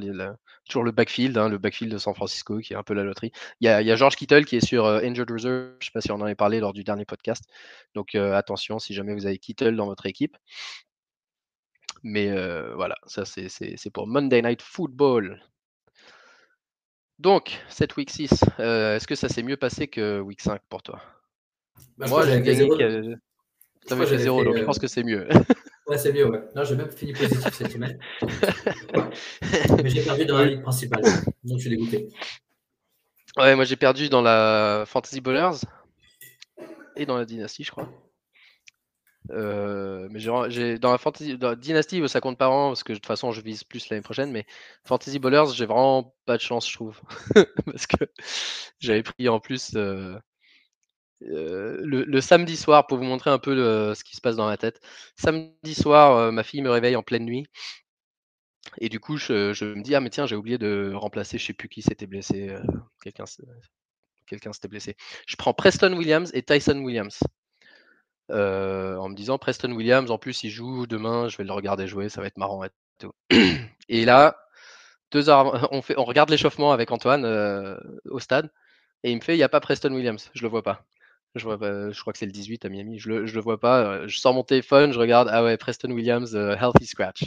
toujours 0.68 0.84
le 0.84 0.92
backfield, 0.92 1.38
hein, 1.38 1.48
le 1.48 1.58
backfield 1.58 1.94
de 1.94 1.98
San 1.98 2.14
Francisco 2.14 2.60
qui 2.60 2.74
est 2.74 2.76
un 2.76 2.84
peu 2.84 2.94
la 2.94 3.06
loterie. 3.06 3.32
Il 3.62 3.66
y 3.66 3.70
a, 3.70 3.96
George 3.96 4.18
Kittle 4.18 4.44
qui 4.44 4.58
est 4.58 4.66
sur 4.66 4.86
Injured 4.88 5.32
Reserve. 5.32 5.76
Je 5.80 5.86
ne 5.86 5.86
sais 5.86 5.92
pas 5.94 6.02
si 6.02 6.12
on 6.12 6.16
en 6.16 6.26
a 6.26 6.36
parlé 6.36 6.60
lors 6.60 6.74
du 6.74 6.84
dernier 6.84 7.06
podcast. 7.06 7.46
Donc 7.94 8.14
attention 8.16 8.78
si 8.80 8.94
jamais 8.94 9.14
vous 9.14 9.26
avez 9.26 9.38
Kittle 9.38 9.78
dans 9.78 9.86
votre 9.86 10.06
équipe. 10.06 10.36
Mais 12.08 12.30
voilà, 12.76 12.96
ça 13.08 13.26
c'est 13.26 13.90
pour 13.92 14.08
Monday 14.08 14.44
Night 14.44 14.62
Football. 14.62 15.42
Donc, 17.18 17.60
cette 17.68 17.96
week 17.98 18.12
6, 18.12 18.32
est-ce 18.60 19.08
que 19.08 19.16
ça 19.16 19.28
s'est 19.28 19.42
mieux 19.42 19.58
passé 19.58 19.88
que 19.88 20.20
week 20.20 20.40
5 20.40 20.62
pour 20.70 20.84
toi? 20.84 21.02
Bah, 21.98 22.06
Moi, 22.08 22.26
j'ai 22.28 22.42
gagné. 22.42 22.70
Tu 23.88 23.94
avais 23.94 24.06
fait 24.06 24.18
0, 24.20 24.44
donc 24.44 24.58
je 24.58 24.64
pense 24.64 24.80
que 24.80 24.88
c'est 24.88 25.04
mieux. 25.04 25.28
Ouais, 25.88 26.00
c'est 26.00 26.12
mieux, 26.12 26.28
ouais. 26.28 26.42
Non, 26.56 26.64
j'ai 26.64 26.76
même 26.76 26.90
fini 26.90 27.14
positif 27.14 27.54
cette 27.54 27.72
semaine. 27.72 28.00
Mais 29.84 29.88
j'ai 29.88 30.02
perdu 30.02 30.26
dans 30.26 30.40
la 30.40 30.46
ligue 30.46 30.64
principale. 30.64 31.04
Donc, 31.44 31.60
je 31.60 31.68
suis 31.68 31.70
dégoûté. 31.70 32.10
Ouais, 33.38 33.56
moi, 33.56 33.66
j'ai 33.66 33.76
perdu 33.76 34.10
dans 34.10 34.24
la 34.24 34.86
Fantasy 34.88 35.22
Bowlers 35.22 35.60
et 36.96 37.06
dans 37.06 37.18
la 37.18 37.26
Dynasty, 37.26 37.64
je 37.64 37.70
crois. 37.70 37.88
Euh, 39.32 40.08
mais 40.12 40.20
j'ai 40.20 40.78
dans 40.78 40.92
la 40.92 40.98
Fantasy 40.98 41.38
Dynasty, 41.58 42.08
ça 42.08 42.22
compte 42.22 42.38
pas 42.38 42.48
vraiment 42.48 42.70
parce 42.70 42.84
que 42.84 42.94
de 42.94 42.98
toute 42.98 43.06
façon, 43.06 43.32
je 43.32 43.42
vise 43.42 43.64
plus 43.64 43.90
l'année 43.90 44.02
prochaine. 44.02 44.32
Mais 44.32 44.46
Fantasy 44.84 45.20
Bowlers, 45.20 45.54
j'ai 45.54 45.66
vraiment 45.66 46.16
pas 46.26 46.38
de 46.38 46.42
chance, 46.42 46.70
je 46.70 46.76
trouve. 46.76 47.00
parce 47.66 47.88
que 47.88 48.06
j'avais 48.80 49.04
pris 49.04 49.30
en 49.30 49.40
plus. 49.40 49.76
Euh, 49.76 50.18
euh, 51.24 51.78
le, 51.82 52.22
samedi 52.22 52.58
soir, 52.58 52.88
pour 52.88 52.98
vous 52.98 53.04
montrer 53.04 53.30
un 53.30 53.40
peu 53.40 53.56
ce 53.96 54.04
qui 54.04 54.16
se 54.16 54.22
passe 54.22 54.36
dans 54.36 54.48
ma 54.48 54.58
tête. 54.58 54.82
Samedi 55.18 55.74
soir, 55.74 56.32
ma 56.32 56.44
fille 56.44 56.62
me 56.62 56.70
réveille 56.70 56.96
en 56.96 57.04
pleine 57.04 57.26
nuit. 57.26 57.46
Et 58.80 58.90
du 58.90 59.00
coup, 59.00 59.18
je, 59.18 59.66
me 59.66 59.82
dis, 59.82 59.96
ah 59.96 60.02
mais 60.02 60.10
tiens, 60.10 60.26
j'ai 60.26 60.36
oublié 60.36 60.58
de 60.58 60.92
remplacer, 60.94 61.38
je 61.38 61.46
sais 61.46 61.54
plus 61.54 61.70
qui 61.70 61.82
s'était 61.82 62.08
blessé. 62.08 62.56
Quelqu'un 63.02 63.26
s'était 63.26 64.68
blessé. 64.68 64.96
Je 65.28 65.36
prends 65.36 65.54
Preston 65.54 65.94
Williams 65.94 66.32
et 66.34 66.44
Tyson 66.44 66.80
Williams. 66.80 67.20
En 68.30 69.10
me 69.10 69.16
disant, 69.16 69.38
Preston 69.38 69.72
Williams, 69.72 70.12
en 70.12 70.18
plus, 70.18 70.44
il 70.44 70.50
joue 70.50 70.88
demain, 70.88 71.28
je 71.30 71.38
vais 71.38 71.44
le 71.44 71.54
regarder 71.54 71.88
jouer, 71.88 72.10
ça 72.10 72.22
va 72.22 72.28
être 72.28 72.38
marrant. 72.38 72.64
Et, 73.90 74.06
là, 74.06 74.38
deux 75.12 75.30
heures 75.30 75.70
on, 75.72 75.82
fait, 75.82 75.96
on 75.98 76.06
regarde 76.06 76.30
l'échauffement 76.30 76.72
avec 76.72 76.92
Antoine 76.92 77.26
au 78.06 78.20
stade. 78.20 78.50
Et 79.04 79.12
il 79.12 79.18
me 79.18 79.22
fait, 79.22 79.36
il 79.36 79.38
n'y 79.38 79.44
a 79.44 79.50
pas 79.50 79.60
Preston 79.60 79.94
Williams, 79.94 80.32
je 80.34 80.42
le 80.42 80.50
vois 80.50 80.64
pas. 80.64 80.84
Je, 81.36 81.44
vois 81.44 81.58
je 81.60 82.00
crois 82.00 82.14
que 82.14 82.20
c'est 82.20 82.26
le 82.26 82.32
18 82.32 82.66
à 82.66 82.70
Miami. 82.70 82.98
Je 82.98 83.10
le, 83.10 83.26
le 83.26 83.42
vois 83.42 83.60
pas. 83.60 83.84
Euh, 83.84 84.08
je 84.08 84.18
sors 84.18 84.34
mon 84.34 84.44
téléphone, 84.44 84.94
je 84.94 85.00
regarde. 85.00 85.30
Ah 85.32 85.44
ouais, 85.44 85.58
Preston 85.58 85.92
Williams, 85.92 86.34
euh, 86.36 86.56
healthy 86.56 86.86
scratch. 86.86 87.26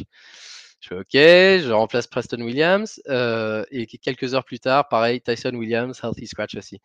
Je 0.81 0.89
fais 0.89 0.95
OK, 0.95 1.13
je 1.13 1.71
remplace 1.73 2.07
Preston 2.07 2.41
Williams. 2.41 3.03
Euh, 3.09 3.65
et 3.71 3.87
quelques 3.87 4.35
heures 4.35 4.45
plus 4.45 4.61
tard, 4.61 4.89
pareil, 4.89 5.21
Tyson 5.21 5.55
Williams, 5.55 6.01
healthy 6.03 6.27
scratch 6.27 6.55
aussi. 6.57 6.81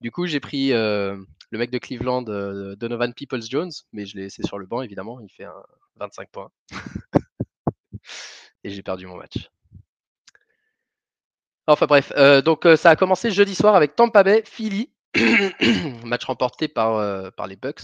Du 0.00 0.10
coup, 0.10 0.26
j'ai 0.26 0.40
pris 0.40 0.70
le 0.70 1.26
mec 1.52 1.70
de 1.70 1.78
Cleveland, 1.78 2.22
Donovan 2.22 3.12
Peoples-Jones, 3.12 3.70
mais 3.92 4.06
je 4.06 4.16
l'ai 4.16 4.22
laissé 4.22 4.42
sur 4.42 4.58
le 4.58 4.66
banc, 4.66 4.82
évidemment. 4.82 5.20
Il 5.20 5.30
fait 5.30 5.44
un 5.44 5.62
25 5.96 6.30
points. 6.30 6.50
et 8.64 8.70
j'ai 8.70 8.82
perdu 8.82 9.06
mon 9.06 9.16
match. 9.16 9.50
Enfin 11.66 11.86
bref, 11.86 12.12
donc 12.44 12.66
ça 12.76 12.90
a 12.90 12.96
commencé 12.96 13.30
jeudi 13.30 13.54
soir 13.54 13.74
avec 13.74 13.94
Tampa 13.94 14.22
Bay, 14.22 14.42
Philly. 14.44 14.90
Match 16.04 16.24
remporté 16.24 16.68
par, 16.68 16.96
euh, 16.96 17.30
les 17.48 17.56
Bucks 17.56 17.82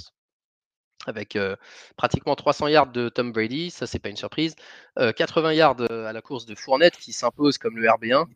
avec 1.07 1.37
euh, 1.37 1.55
pratiquement 1.97 2.35
300 2.35 2.69
yards 2.69 2.91
de 2.91 3.09
Tom 3.09 3.31
Brady, 3.31 3.71
ça 3.71 3.87
c'est 3.87 4.01
pas 4.01 4.09
une 4.09 4.17
surprise. 4.17 4.57
80 4.97 5.49
euh, 5.49 5.55
yards 5.55 5.81
à 5.91 6.13
la 6.13 6.23
course 6.23 6.47
de 6.47 6.55
Fournette 6.55 6.97
qui 6.97 7.13
s'impose 7.13 7.59
comme 7.59 7.77
le 7.77 7.87
RB1, 7.87 8.27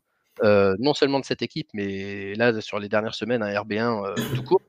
non 0.43 0.95
seulement 0.95 1.21
de 1.21 1.25
cette 1.25 1.43
équipe, 1.43 1.69
mais 1.75 2.35
là 2.35 2.61
sur 2.61 2.79
les 2.79 2.89
dernières 2.89 3.15
semaines 3.15 3.43
un 3.43 3.53
RB1 3.53 4.35
tout 4.35 4.43
court. 4.43 4.63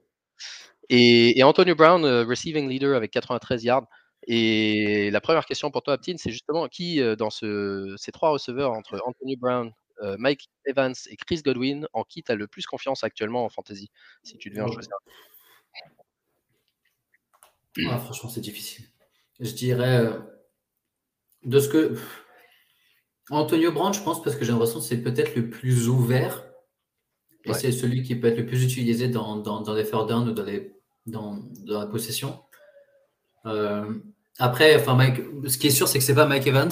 Et, 0.89 1.41
Antonio 1.43 1.75
Brown, 1.75 2.03
receiving 2.05 2.67
leader 2.67 2.95
avec 2.95 3.11
93 3.11 3.63
yards. 3.63 3.87
Et 4.27 5.09
la 5.09 5.21
première 5.21 5.45
question 5.45 5.71
pour 5.71 5.81
toi, 5.81 5.93
Aptine, 5.93 6.17
c'est 6.17 6.31
justement 6.31 6.67
qui 6.67 7.01
dans 7.17 7.29
ce, 7.29 7.95
ces 7.97 8.11
trois 8.11 8.31
receveurs 8.31 8.71
entre 8.73 9.01
Antonio 9.05 9.37
Brown, 9.37 9.71
euh, 10.01 10.15
Mike 10.17 10.49
Evans 10.65 10.95
et 11.09 11.15
Chris 11.15 11.41
Godwin, 11.43 11.87
en 11.93 12.03
qui 12.03 12.23
tu 12.23 12.31
as 12.31 12.35
le 12.35 12.47
plus 12.47 12.65
confiance 12.65 13.03
actuellement 13.03 13.45
en 13.45 13.49
fantasy 13.49 13.91
Si 14.23 14.37
tu 14.37 14.49
devais 14.49 14.61
en 14.61 14.71
choisir. 14.71 14.93
Ah, 17.87 17.99
franchement, 17.99 18.29
c'est 18.29 18.41
difficile. 18.41 18.85
Je 19.39 19.51
dirais 19.51 20.05
euh, 20.05 20.19
de 21.43 21.59
ce 21.59 21.69
que. 21.69 21.97
Antonio 23.31 23.71
Brown, 23.71 23.93
je 23.93 24.01
pense, 24.01 24.21
parce 24.21 24.35
que 24.35 24.45
j'ai 24.45 24.51
l'impression 24.51 24.79
que 24.79 24.85
c'est 24.85 25.01
peut-être 25.01 25.35
le 25.35 25.49
plus 25.49 25.87
ouvert. 25.89 26.45
Et 27.45 27.53
c'est 27.53 27.71
celui 27.71 28.03
qui 28.03 28.15
peut 28.15 28.27
être 28.27 28.37
le 28.37 28.45
plus 28.45 28.63
utilisé 28.63 29.07
dans, 29.07 29.37
dans, 29.37 29.73
les 29.73 29.83
third 29.83 30.07
down 30.07 30.29
ou 30.29 30.31
dans, 30.31 30.43
les, 30.43 30.73
dans, 31.07 31.39
dans 31.65 31.79
la 31.79 31.87
possession. 31.87 32.39
après, 34.37 34.75
enfin, 34.75 34.95
Mike, 34.95 35.21
ce 35.47 35.57
qui 35.57 35.67
est 35.67 35.71
sûr, 35.71 35.87
c'est 35.87 35.97
que 35.97 36.03
c'est 36.03 36.13
pas 36.13 36.27
Mike 36.27 36.45
Evans. 36.45 36.71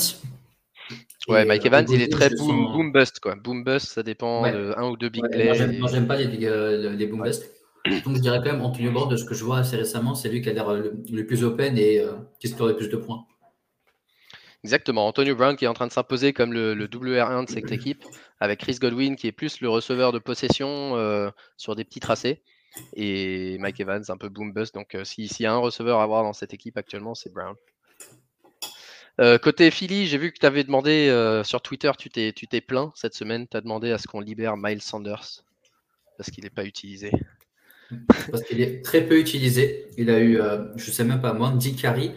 Ouais, 1.27 1.45
Mike 1.45 1.65
Evans, 1.65 1.85
il 1.89 2.01
est 2.01 2.11
très 2.11 2.29
boom, 2.29 2.91
bust, 2.91 3.19
quoi. 3.19 3.35
Boom 3.35 3.63
bust, 3.63 3.87
ça 3.87 4.03
dépend 4.03 4.43
de 4.51 4.73
un 4.77 4.89
ou 4.89 4.97
deux 4.97 5.09
big 5.09 5.23
plays. 5.29 5.79
Moi, 5.79 5.89
j'aime 5.89 6.07
pas 6.07 6.17
les, 6.17 6.27
les 6.27 7.07
boom 7.07 7.23
bust. 7.23 7.49
Donc, 8.05 8.17
je 8.17 8.21
dirais 8.21 8.39
quand 8.43 8.51
même 8.51 8.61
Antonio 8.61 8.91
Brown, 8.91 9.09
de 9.09 9.15
ce 9.15 9.25
que 9.25 9.33
je 9.33 9.43
vois 9.43 9.59
assez 9.59 9.77
récemment, 9.77 10.13
c'est 10.13 10.29
lui 10.29 10.41
qui 10.41 10.49
a 10.49 10.53
l'air 10.53 10.71
le, 10.73 11.25
plus 11.25 11.43
open 11.43 11.77
et 11.77 12.03
qui 12.39 12.47
score 12.49 12.67
le 12.67 12.75
plus 12.75 12.89
de 12.89 12.97
points. 12.97 13.25
Exactement. 14.63 15.07
Antonio 15.07 15.35
Brown 15.35 15.55
qui 15.55 15.65
est 15.65 15.69
en 15.69 15.73
train 15.73 15.87
de 15.87 15.91
s'imposer 15.91 16.33
comme 16.33 16.51
le, 16.51 16.73
le, 16.73 16.87
WR1 16.87 17.45
de 17.45 17.49
cette 17.49 17.71
équipe, 17.71 18.03
avec 18.39 18.59
Chris 18.59 18.77
Godwin 18.79 19.15
qui 19.15 19.27
est 19.27 19.31
plus 19.31 19.61
le 19.61 19.69
receveur 19.69 20.11
de 20.11 20.19
possession 20.19 20.97
euh, 20.97 21.29
sur 21.55 21.75
des 21.75 21.85
petits 21.85 22.01
tracés, 22.01 22.41
et 22.93 23.57
Mike 23.59 23.79
Evans 23.79 24.03
un 24.09 24.17
peu 24.17 24.27
boom 24.27 24.51
bust. 24.51 24.73
Donc 24.73 24.95
euh, 24.95 25.05
s'il 25.05 25.29
y 25.39 25.45
a 25.45 25.53
un 25.53 25.57
receveur 25.57 25.99
à 25.99 26.03
avoir 26.03 26.23
dans 26.23 26.33
cette 26.33 26.53
équipe 26.53 26.77
actuellement, 26.77 27.15
c'est 27.15 27.31
Brown. 27.31 27.55
Euh, 29.21 29.37
côté 29.37 29.71
Philly, 29.71 30.07
j'ai 30.07 30.17
vu 30.17 30.31
que 30.31 30.39
tu 30.39 30.45
avais 30.45 30.63
demandé 30.63 31.09
sur 31.45 31.61
Twitter, 31.61 31.91
tu 31.97 32.09
t'es 32.09 32.61
plaint 32.61 32.91
cette 32.95 33.13
semaine, 33.13 33.47
tu 33.47 33.55
as 33.55 33.61
demandé 33.61 33.91
à 33.91 33.97
ce 33.97 34.07
qu'on 34.07 34.19
libère 34.19 34.57
Miles 34.57 34.81
Sanders 34.81 35.43
parce 36.17 36.31
qu'il 36.31 36.43
n'est 36.43 36.49
pas 36.49 36.65
utilisé. 36.65 37.11
Parce 38.29 38.43
qu'il 38.43 38.61
est 38.61 38.83
très 38.83 39.05
peu 39.05 39.17
utilisé. 39.17 39.87
Il 39.97 40.09
a 40.09 40.19
eu, 40.19 40.37
je 40.75 40.89
ne 40.89 40.93
sais 40.93 41.05
même 41.05 41.21
pas, 41.21 41.33
moins 41.33 41.51
de 41.51 41.57
10 41.57 41.75
carries. 41.75 42.11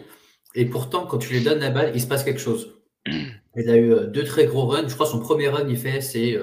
Et 0.55 0.65
pourtant, 0.65 1.05
quand 1.05 1.17
tu 1.17 1.33
lui 1.33 1.43
donnes 1.43 1.59
la 1.59 1.71
balle, 1.71 1.91
il 1.95 2.01
se 2.01 2.07
passe 2.07 2.23
quelque 2.23 2.39
chose. 2.39 2.75
Il 3.55 3.69
a 3.69 3.75
eu 3.75 3.93
euh, 3.93 4.07
deux 4.07 4.23
très 4.23 4.45
gros 4.45 4.65
runs. 4.65 4.87
Je 4.87 4.93
crois 4.93 5.05
que 5.05 5.11
son 5.11 5.19
premier 5.19 5.47
run, 5.47 5.67
il 5.67 5.77
fait, 5.77 6.01
c'est 6.01 6.39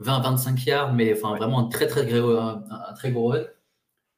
20-25 0.00 0.48
euh, 0.48 0.64
yards, 0.66 0.92
mais 0.92 1.12
enfin, 1.12 1.36
vraiment 1.36 1.60
un 1.60 1.68
très, 1.68 1.86
très 1.86 2.04
gros, 2.04 2.36
un, 2.36 2.64
très 2.96 3.12
gros 3.12 3.28
run. 3.28 3.44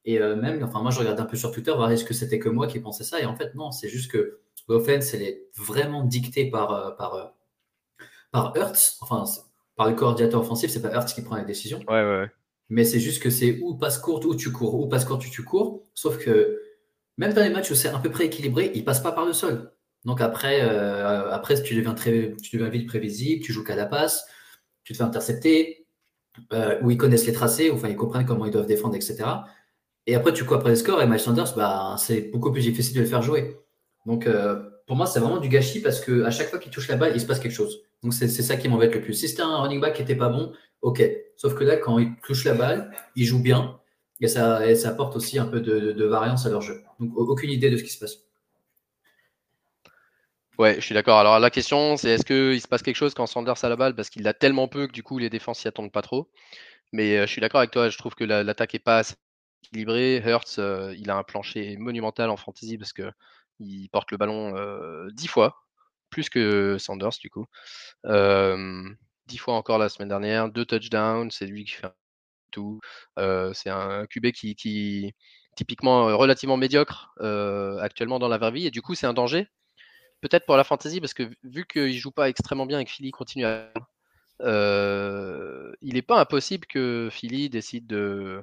Et 0.06 0.20
euh, 0.20 0.36
même, 0.36 0.62
enfin, 0.62 0.80
moi, 0.80 0.90
je 0.90 0.98
regarde 1.00 1.20
un 1.20 1.26
peu 1.26 1.36
sur 1.36 1.52
Twitter, 1.52 1.72
voir 1.72 1.90
est-ce 1.90 2.04
que 2.04 2.14
c'était 2.14 2.38
que 2.38 2.48
moi 2.48 2.66
qui 2.66 2.80
pensais 2.80 3.04
ça. 3.04 3.20
Et 3.20 3.26
en 3.26 3.36
fait, 3.36 3.54
non, 3.54 3.72
c'est 3.72 3.88
juste 3.88 4.10
que 4.10 4.40
l'offense, 4.68 5.12
elle 5.12 5.22
est 5.22 5.48
vraiment 5.54 6.02
dictée 6.02 6.48
par, 6.50 6.96
par, 6.96 7.34
par 8.30 8.56
Hertz. 8.56 8.98
Enfin, 9.02 9.24
par 9.76 9.88
le 9.88 9.94
coordinateur 9.94 10.40
offensif, 10.40 10.70
c'est 10.70 10.82
pas 10.82 10.92
Hertz 10.92 11.12
qui 11.12 11.22
prend 11.22 11.36
les 11.36 11.44
décisions. 11.44 11.80
Ouais, 11.88 12.02
ouais, 12.02 12.30
Mais 12.70 12.84
c'est 12.84 13.00
juste 13.00 13.22
que 13.22 13.28
c'est 13.28 13.58
ou 13.62 13.76
passe 13.76 13.98
courte 13.98 14.24
ou 14.24 14.34
tu 14.34 14.50
cours, 14.50 14.74
ou 14.74 14.88
passe 14.88 15.04
courte 15.04 15.26
ou 15.26 15.30
tu 15.30 15.42
cours. 15.42 15.82
Sauf 15.92 16.18
que 16.18 16.58
même 17.16 17.32
dans 17.32 17.42
les 17.42 17.50
matchs 17.50 17.70
où 17.70 17.74
c'est 17.74 17.88
à 17.88 17.98
peu 17.98 18.10
près 18.10 18.26
équilibré, 18.26 18.72
il 18.74 18.84
passe 18.84 19.00
pas 19.00 19.12
par 19.12 19.24
le 19.24 19.32
sol. 19.32 19.72
Donc 20.04 20.20
après, 20.20 20.60
euh, 20.62 21.38
tu 21.64 21.74
deviens 21.74 21.94
très, 21.94 22.34
tu 22.42 22.56
deviens 22.56 22.68
vite 22.68 22.86
prévisible, 22.86 23.42
tu 23.42 23.52
joues 23.52 23.64
qu'à 23.64 23.76
la 23.76 23.86
passe, 23.86 24.26
tu 24.84 24.92
te 24.92 24.98
fais 24.98 25.04
intercepter, 25.04 25.86
euh, 26.52 26.78
où 26.82 26.90
ils 26.90 26.98
connaissent 26.98 27.26
les 27.26 27.32
tracés, 27.32 27.70
enfin 27.70 27.88
ils 27.88 27.96
comprennent 27.96 28.26
comment 28.26 28.44
ils 28.44 28.50
doivent 28.50 28.66
défendre, 28.66 28.94
etc. 28.96 29.24
Et 30.06 30.14
après, 30.14 30.32
tu 30.32 30.44
cours 30.44 30.56
après 30.56 30.70
les 30.70 30.76
scores 30.76 31.00
et 31.00 31.06
Miles 31.06 31.20
Sanders, 31.20 31.54
bah, 31.56 31.96
c'est 31.98 32.30
beaucoup 32.32 32.52
plus 32.52 32.62
difficile 32.62 32.96
de 32.96 33.00
le 33.00 33.06
faire 33.06 33.22
jouer. 33.22 33.56
Donc 34.04 34.26
euh, 34.26 34.62
pour 34.86 34.96
moi, 34.96 35.06
c'est 35.06 35.20
vraiment 35.20 35.38
du 35.38 35.48
gâchis 35.48 35.80
parce 35.80 36.00
que 36.00 36.24
à 36.24 36.30
chaque 36.30 36.48
fois 36.48 36.58
qu'il 36.58 36.70
touche 36.70 36.88
la 36.88 36.96
balle, 36.96 37.12
il 37.14 37.20
se 37.20 37.26
passe 37.26 37.40
quelque 37.40 37.52
chose. 37.52 37.80
Donc 38.02 38.12
c'est 38.12 38.28
ça 38.28 38.56
qui 38.56 38.68
m'embête 38.68 38.94
le 38.94 39.00
plus. 39.00 39.14
Si 39.14 39.28
c'était 39.28 39.42
un 39.42 39.56
running 39.56 39.80
back 39.80 39.94
qui 39.94 40.02
était 40.02 40.14
pas 40.14 40.28
bon, 40.28 40.52
ok. 40.82 41.02
Sauf 41.36 41.54
que 41.54 41.64
là, 41.64 41.76
quand 41.78 41.98
il 41.98 42.14
touche 42.22 42.44
la 42.44 42.52
balle, 42.52 42.90
il 43.16 43.24
joue 43.24 43.40
bien. 43.40 43.80
Et 44.20 44.28
ça, 44.28 44.60
apporte 44.86 45.16
aussi 45.16 45.38
un 45.38 45.46
peu 45.46 45.60
de, 45.60 46.04
variance 46.04 46.46
à 46.46 46.50
leur 46.50 46.60
jeu. 46.60 46.82
Donc, 47.00 47.12
aucune 47.16 47.50
idée 47.50 47.70
de 47.70 47.76
ce 47.76 47.82
qui 47.82 47.90
se 47.90 47.98
passe. 47.98 48.18
Ouais, 50.58 50.76
je 50.76 50.80
suis 50.80 50.94
d'accord. 50.94 51.18
Alors, 51.18 51.40
la 51.40 51.50
question, 51.50 51.96
c'est 51.96 52.10
est-ce 52.10 52.24
qu'il 52.24 52.60
se 52.60 52.68
passe 52.68 52.82
quelque 52.82 52.96
chose 52.96 53.12
quand 53.12 53.26
Sanders 53.26 53.64
a 53.64 53.68
la 53.68 53.76
balle? 53.76 53.96
Parce 53.96 54.08
qu'il 54.08 54.26
a 54.28 54.34
tellement 54.34 54.68
peu 54.68 54.86
que 54.86 54.92
du 54.92 55.02
coup, 55.02 55.18
les 55.18 55.28
défenses 55.28 55.60
s'y 55.60 55.68
attendent 55.68 55.90
pas 55.90 56.02
trop. 56.02 56.30
Mais 56.92 57.18
euh, 57.18 57.26
je 57.26 57.32
suis 57.32 57.40
d'accord 57.40 57.58
avec 57.58 57.72
toi. 57.72 57.88
Je 57.90 57.98
trouve 57.98 58.14
que 58.14 58.24
l'attaque 58.24 58.74
n'est 58.74 58.80
pas 58.80 58.98
assez 58.98 59.14
équilibrée. 59.64 60.16
Hertz, 60.24 60.58
euh, 60.60 60.94
il 60.96 61.10
a 61.10 61.16
un 61.16 61.24
plancher 61.24 61.76
monumental 61.78 62.30
en 62.30 62.36
fantasy 62.36 62.78
parce 62.78 62.92
qu'il 62.92 63.90
porte 63.90 64.12
le 64.12 64.16
ballon 64.16 64.56
euh, 64.56 65.08
dix 65.12 65.26
fois, 65.26 65.64
plus 66.10 66.28
que 66.28 66.78
Sanders, 66.78 67.18
du 67.20 67.30
coup. 67.30 67.46
Dix 69.26 69.38
fois 69.38 69.54
encore 69.54 69.78
la 69.78 69.88
semaine 69.88 70.08
dernière, 70.08 70.50
deux 70.50 70.64
touchdowns. 70.64 71.30
C'est 71.32 71.46
lui 71.46 71.64
qui 71.64 71.72
fait 71.72 71.88
c'est 73.16 73.70
un 73.70 74.06
QB 74.06 74.32
qui, 74.32 74.54
qui 74.54 75.14
typiquement 75.56 76.16
relativement 76.16 76.56
médiocre 76.56 77.14
actuellement 77.80 78.18
dans 78.18 78.28
la 78.28 78.38
vraie 78.38 78.52
vie 78.52 78.66
et 78.66 78.70
du 78.70 78.82
coup 78.82 78.94
c'est 78.94 79.06
un 79.06 79.14
danger 79.14 79.46
peut-être 80.20 80.46
pour 80.46 80.56
la 80.56 80.64
fantasy 80.64 81.00
parce 81.00 81.14
que 81.14 81.30
vu 81.42 81.66
qu'il 81.66 81.96
joue 81.98 82.10
pas 82.10 82.28
extrêmement 82.28 82.66
bien 82.66 82.80
et 82.80 82.84
que 82.84 82.90
Philly 82.90 83.10
continue 83.10 83.44
à 83.44 83.72
il 84.40 85.94
n'est 85.94 86.02
pas 86.02 86.20
impossible 86.20 86.66
que 86.66 87.08
Philly 87.10 87.48
décide 87.48 87.86
de, 87.86 88.42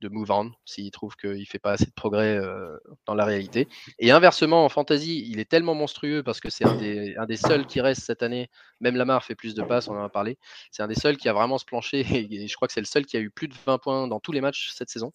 de 0.00 0.08
move 0.08 0.30
on 0.30 0.52
s'il 0.64 0.90
trouve 0.90 1.16
qu'il 1.16 1.46
fait 1.46 1.58
pas 1.58 1.72
assez 1.72 1.86
de 1.86 1.92
progrès 1.92 2.36
euh, 2.36 2.76
dans 3.06 3.14
la 3.14 3.24
réalité. 3.24 3.68
Et 3.98 4.10
inversement, 4.10 4.64
en 4.64 4.68
fantasy, 4.68 5.26
il 5.28 5.40
est 5.40 5.48
tellement 5.48 5.74
monstrueux 5.74 6.22
parce 6.22 6.40
que 6.40 6.50
c'est 6.50 6.64
un 6.64 6.76
des, 6.76 7.36
seuls 7.36 7.66
qui 7.66 7.80
reste 7.80 8.02
cette 8.02 8.22
année. 8.22 8.48
Même 8.80 8.96
Lamar 8.96 9.24
fait 9.24 9.34
plus 9.34 9.54
de 9.54 9.62
passes, 9.62 9.88
on 9.88 9.96
en 9.96 10.04
a 10.04 10.08
parlé. 10.08 10.38
C'est 10.70 10.82
un 10.82 10.88
des 10.88 10.94
seuls 10.94 11.16
qui 11.16 11.28
a 11.28 11.32
vraiment 11.32 11.58
ce 11.58 11.64
plancher 11.64 12.00
et 12.10 12.48
je 12.48 12.54
crois 12.56 12.68
que 12.68 12.74
c'est 12.74 12.80
le 12.80 12.86
seul 12.86 13.06
qui 13.06 13.16
a 13.16 13.20
eu 13.20 13.30
plus 13.30 13.48
de 13.48 13.54
20 13.66 13.78
points 13.78 14.08
dans 14.08 14.20
tous 14.20 14.32
les 14.32 14.40
matchs 14.40 14.70
cette 14.72 14.90
saison. 14.90 15.12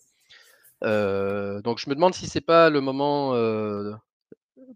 Euh, 0.83 1.61
donc 1.61 1.79
je 1.79 1.89
me 1.89 1.95
demande 1.95 2.13
si 2.13 2.27
c'est 2.27 2.41
pas 2.41 2.69
le 2.69 2.81
moment, 2.81 3.33
euh, 3.33 3.93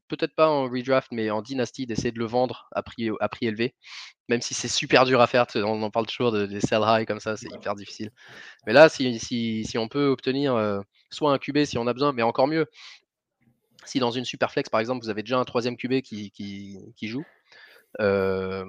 peut-être 0.08 0.36
pas 0.36 0.50
en 0.50 0.64
redraft, 0.64 1.12
mais 1.12 1.30
en 1.30 1.42
dynasty, 1.42 1.86
d'essayer 1.86 2.12
de 2.12 2.20
le 2.20 2.26
vendre 2.26 2.70
à 2.72 2.84
prix, 2.84 3.10
à 3.20 3.30
prix 3.30 3.48
élevé 3.48 3.76
même 4.30 4.42
si 4.42 4.54
c'est 4.54 4.68
super 4.68 5.06
dur 5.06 5.20
à 5.22 5.28
faire, 5.28 5.48
on 5.56 5.82
en 5.82 5.90
parle 5.90 6.06
toujours 6.06 6.32
de, 6.32 6.46
des 6.46 6.62
sell 6.62 6.84
high 6.86 7.06
comme 7.06 7.20
ça, 7.20 7.36
c'est 7.36 7.52
hyper 7.52 7.74
difficile. 7.76 8.12
Mais 8.66 8.74
là, 8.74 8.88
si, 8.88 9.20
si, 9.20 9.78
on 9.78 9.88
peut 9.88 10.08
obtenir 10.08 10.56
euh, 10.56 10.80
soit 11.10 11.34
un 11.34 11.40
QB 11.40 11.66
si 11.66 11.78
on 11.80 11.88
a 11.88 11.94
besoin, 11.94 12.14
mais 12.14 12.22
encore 12.22 12.48
mieux, 12.48 12.68
si 13.86 14.00
dans 14.00 14.12
une 14.12 14.26
super 14.26 14.52
flex 14.52 14.70
par 14.70 14.80
exemple, 14.80 15.04
vous 15.04 15.10
avez 15.10 15.24
déjà 15.24 15.40
un 15.40 15.46
troisième 15.46 15.78
QB 15.78 16.02
qui, 16.02 16.32
qui, 16.32 17.08
joue, 17.08 17.26
euh, 18.00 18.64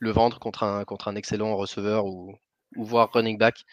le 0.00 0.10
vendre 0.10 0.40
contre 0.40 0.64
un, 0.64 0.84
contre 0.84 1.06
un 1.06 1.14
excellent 1.14 1.56
receveur 1.56 2.04
ou, 2.04 2.34
ou 2.74 2.84
voire 2.84 3.08
running 3.12 3.38
back, 3.38 3.64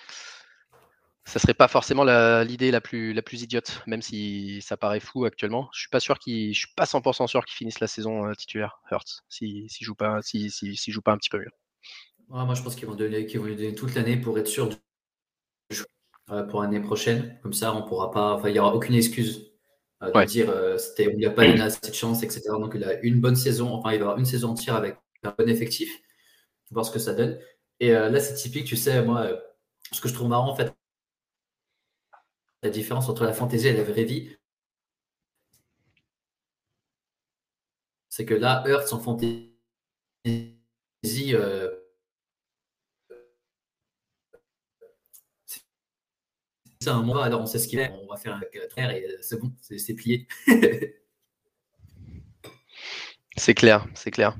ça 1.25 1.39
serait 1.39 1.53
pas 1.53 1.68
forcément 1.68 2.03
l'idée 2.44 2.70
la, 2.72 2.82
plus, 2.82 3.13
la 3.13 3.22
plus 3.22 3.42
idiote, 3.44 3.82
même 3.88 4.01
si 4.01 4.62
ça 4.62 4.75
paraît 4.75 5.00
fou 5.00 5.25
actuellement. 5.25 5.70
Je 5.74 5.80
suis 5.80 5.89
pas 5.89 6.01
sûr 6.01 6.20
qu'il, 6.20 6.53
je 6.53 6.60
suis 6.60 6.74
pas 6.75 6.84
100% 6.84 7.27
sûr 7.27 7.46
qu'il 7.46 7.56
finisse 7.56 7.80
la 7.80 7.88
saison 7.88 8.27
euh, 8.27 8.34
titulaire, 8.34 8.82
Hurts, 8.92 9.24
s'il 9.30 9.70
si, 9.70 9.84
joue 9.86 9.96
pas, 9.96 10.22
si, 10.22 10.51
si, 10.51 10.92
joue 10.92 11.01
pas 11.01 11.13
un 11.13 11.18
petit 11.18 11.30
peu 11.30 11.39
mieux. 11.39 11.51
moi, 12.27 12.53
je 12.56 12.62
pense 12.62 12.75
qu'ils 12.75 12.88
vont, 12.88 12.96
donner, 12.96 13.25
vont 13.25 13.46
lui 13.46 13.56
donner 13.56 13.74
toute 13.74 13.96
l'année 13.96 14.18
pour 14.18 14.38
être 14.38 14.48
sûr 14.48 14.70
de 14.70 14.75
euh, 16.30 16.44
pour 16.44 16.62
l'année 16.62 16.82
prochaine. 16.82 17.39
Comme 17.42 17.53
ça, 17.53 17.74
on 17.74 17.84
pourra 17.84 18.12
pas, 18.12 18.34
enfin, 18.34 18.50
il 18.50 18.56
y 18.56 18.60
aura 18.60 18.75
aucune 18.75 18.96
excuse 18.96 19.53
euh, 20.01 20.12
de 20.12 20.25
dire 20.25 20.53
c'était, 20.77 21.08
on 21.08 21.18
lui 21.18 21.25
a 21.25 21.32
pas 21.32 21.46
donné 21.46 21.62
assez 21.62 21.89
de 21.89 21.96
chance, 21.96 22.22
etc. 22.22 22.42
Donc, 22.60 22.74
il 22.75 22.84
a 22.84 23.00
une 23.01 23.22
bonne 23.22 23.36
saison, 23.38 23.74
enfin, 23.74 23.94
il 23.94 24.00
va 24.00 24.06
avoir 24.06 24.20
une 24.20 24.25
saison 24.25 24.50
entière 24.50 24.75
avec 24.75 24.98
un 25.24 25.34
bon 25.38 25.48
effectif, 25.48 25.89
voir 26.70 26.86
ce 26.86 26.92
que 26.92 27.00
ça 27.00 27.13
donne. 27.13 27.39
Et 27.80 27.92
là, 27.92 28.20
c'est 28.20 28.36
typique, 28.36 28.65
tu 28.65 28.75
sais, 28.75 29.01
moi, 29.03 29.30
ce 29.92 30.01
que 30.01 30.10
je 30.10 30.13
trouve 30.13 30.27
marrant 30.27 30.50
en 30.50 30.56
fait 30.56 30.74
la 32.63 32.70
différence 32.70 33.10
entre 33.10 33.25
la 33.25 33.34
fantaisie 33.34 33.67
et 33.67 33.74
la 33.74 33.84
vraie 33.84 34.05
vie, 34.05 34.29
c'est 38.10 38.25
que 38.25 38.34
là, 38.34 38.63
Earth 38.67 38.93
en 38.93 39.00
fantaisie, 39.00 39.50
euh, 41.34 41.70
c'est 46.79 46.89
un 46.89 47.01
mois, 47.01 47.25
alors 47.25 47.41
on 47.41 47.46
sait 47.46 47.60
ce 47.60 47.67
qu'il 47.67 47.79
est, 47.79 47.91
on 48.01 48.08
va 48.08 48.17
faire 48.17 48.36
un 48.36 48.41
traire 48.70 48.91
et 48.91 49.03
euh, 49.03 49.17
c'est 49.22 49.39
bon, 49.39 49.51
c'est 49.60 49.93
plié. 49.93 50.27
c'est 53.36 53.53
clair, 53.55 53.86
c'est 53.93 54.12
clair. 54.12 54.38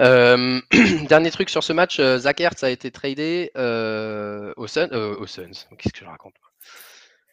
Euh, 0.00 0.60
dernier 1.08 1.30
truc 1.30 1.50
sur 1.50 1.62
ce 1.62 1.72
match, 1.72 2.00
Zach 2.00 2.40
Ertz 2.40 2.64
a 2.64 2.70
été 2.70 2.90
tradé 2.90 3.52
au, 3.54 4.66
Sun, 4.66 4.92
au 4.92 5.26
Suns. 5.26 5.68
Qu'est-ce 5.78 5.92
que 5.92 6.00
je 6.00 6.04
raconte 6.06 6.34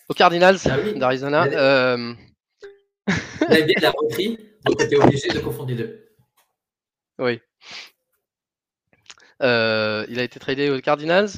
aux 0.09 0.13
Cardinals 0.13 0.57
ah 0.65 0.77
d'Arizona. 0.95 1.45
Euh... 1.45 2.13
il 3.49 3.85
a 3.85 3.91
repris, 3.91 4.37
donc 4.65 4.81
obligé 4.81 5.29
de 5.29 5.39
confondre 5.39 5.69
les 5.69 5.75
deux. 5.75 6.09
Oui. 7.19 7.39
Euh, 9.41 10.05
il 10.09 10.19
a 10.19 10.23
été 10.23 10.39
tradé 10.39 10.69
aux 10.69 10.79
Cardinals. 10.81 11.29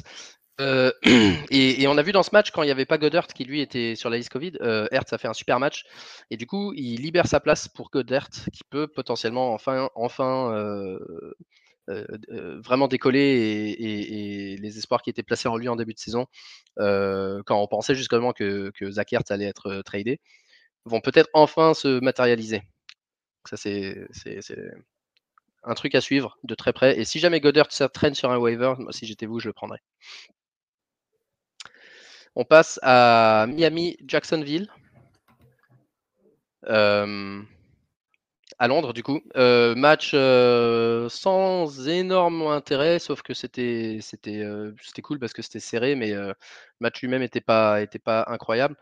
Euh, 0.60 0.90
et, 1.50 1.86
on 1.86 1.98
a 1.98 2.02
vu 2.02 2.12
dans 2.12 2.22
ce 2.22 2.30
match, 2.32 2.50
quand 2.50 2.62
il 2.62 2.66
n'y 2.66 2.72
avait 2.72 2.86
pas 2.86 2.98
Goddard 2.98 3.26
qui 3.26 3.44
lui 3.44 3.60
était 3.60 3.94
sur 3.94 4.10
la 4.10 4.16
liste 4.16 4.30
Covid, 4.30 4.52
euh, 4.60 4.86
Hertz 4.90 5.12
a 5.12 5.18
fait 5.18 5.28
un 5.28 5.34
super 5.34 5.60
match. 5.60 5.84
Et 6.30 6.36
du 6.36 6.46
coup, 6.46 6.72
il 6.74 7.02
libère 7.02 7.26
sa 7.26 7.40
place 7.40 7.68
pour 7.68 7.90
Goddard 7.90 8.30
qui 8.30 8.62
peut 8.70 8.86
potentiellement 8.86 9.52
enfin, 9.52 9.90
enfin 9.94 10.52
euh, 10.54 10.98
euh, 11.88 12.04
euh, 12.30 12.60
vraiment 12.60 12.88
décoller 12.88 13.76
et, 13.78 14.56
les 14.56 14.78
espoirs 14.78 15.02
qui 15.02 15.10
étaient 15.10 15.22
placés 15.22 15.48
en 15.48 15.56
lui 15.56 15.68
en 15.68 15.76
début 15.76 15.94
de 15.94 15.98
saison, 15.98 16.26
euh, 16.80 17.42
quand 17.46 17.62
on 17.62 17.66
pensait 17.68 17.94
justement 17.94 18.32
que, 18.32 18.70
que 18.74 18.90
Zach 18.90 19.12
Ertz 19.12 19.30
allait 19.30 19.46
être 19.46 19.82
tradé, 19.84 20.20
vont 20.84 21.00
peut-être 21.00 21.30
enfin 21.32 21.74
se 21.74 22.00
matérialiser. 22.00 22.62
Ça, 23.48 23.56
c'est 23.56 24.08
un 25.62 25.74
truc 25.74 25.94
à 25.94 26.00
suivre 26.00 26.38
de 26.44 26.54
très 26.54 26.72
près. 26.72 26.98
Et 26.98 27.04
si 27.04 27.20
jamais 27.20 27.40
Goddard 27.40 27.70
se 27.70 27.84
traîne 27.84 28.14
sur 28.14 28.30
un 28.32 28.38
waiver, 28.38 28.74
si 28.90 29.06
j'étais 29.06 29.26
vous, 29.26 29.38
je 29.38 29.48
le 29.48 29.52
prendrais. 29.52 29.80
On 32.34 32.44
passe 32.44 32.80
à 32.82 33.46
Miami, 33.48 33.96
Jacksonville. 34.06 34.68
À 38.58 38.68
Londres, 38.68 38.92
du 38.92 39.02
coup. 39.02 39.20
match 39.34 40.12
sans 40.12 41.88
énorme 41.88 42.42
intérêt, 42.48 42.98
sauf 42.98 43.22
que 43.22 43.34
c'était 43.34 43.98
c'était 44.00 44.44
c'était 44.82 45.02
cool 45.02 45.18
parce 45.18 45.32
que 45.32 45.42
c'était 45.42 45.60
serré, 45.60 45.94
mais 45.94 46.12
le 46.12 46.34
match 46.80 47.00
lui-même 47.00 47.20
n'était 47.22 47.40
pas 47.40 47.82
était 47.82 47.98
pas 47.98 48.24
incroyable. 48.28 48.76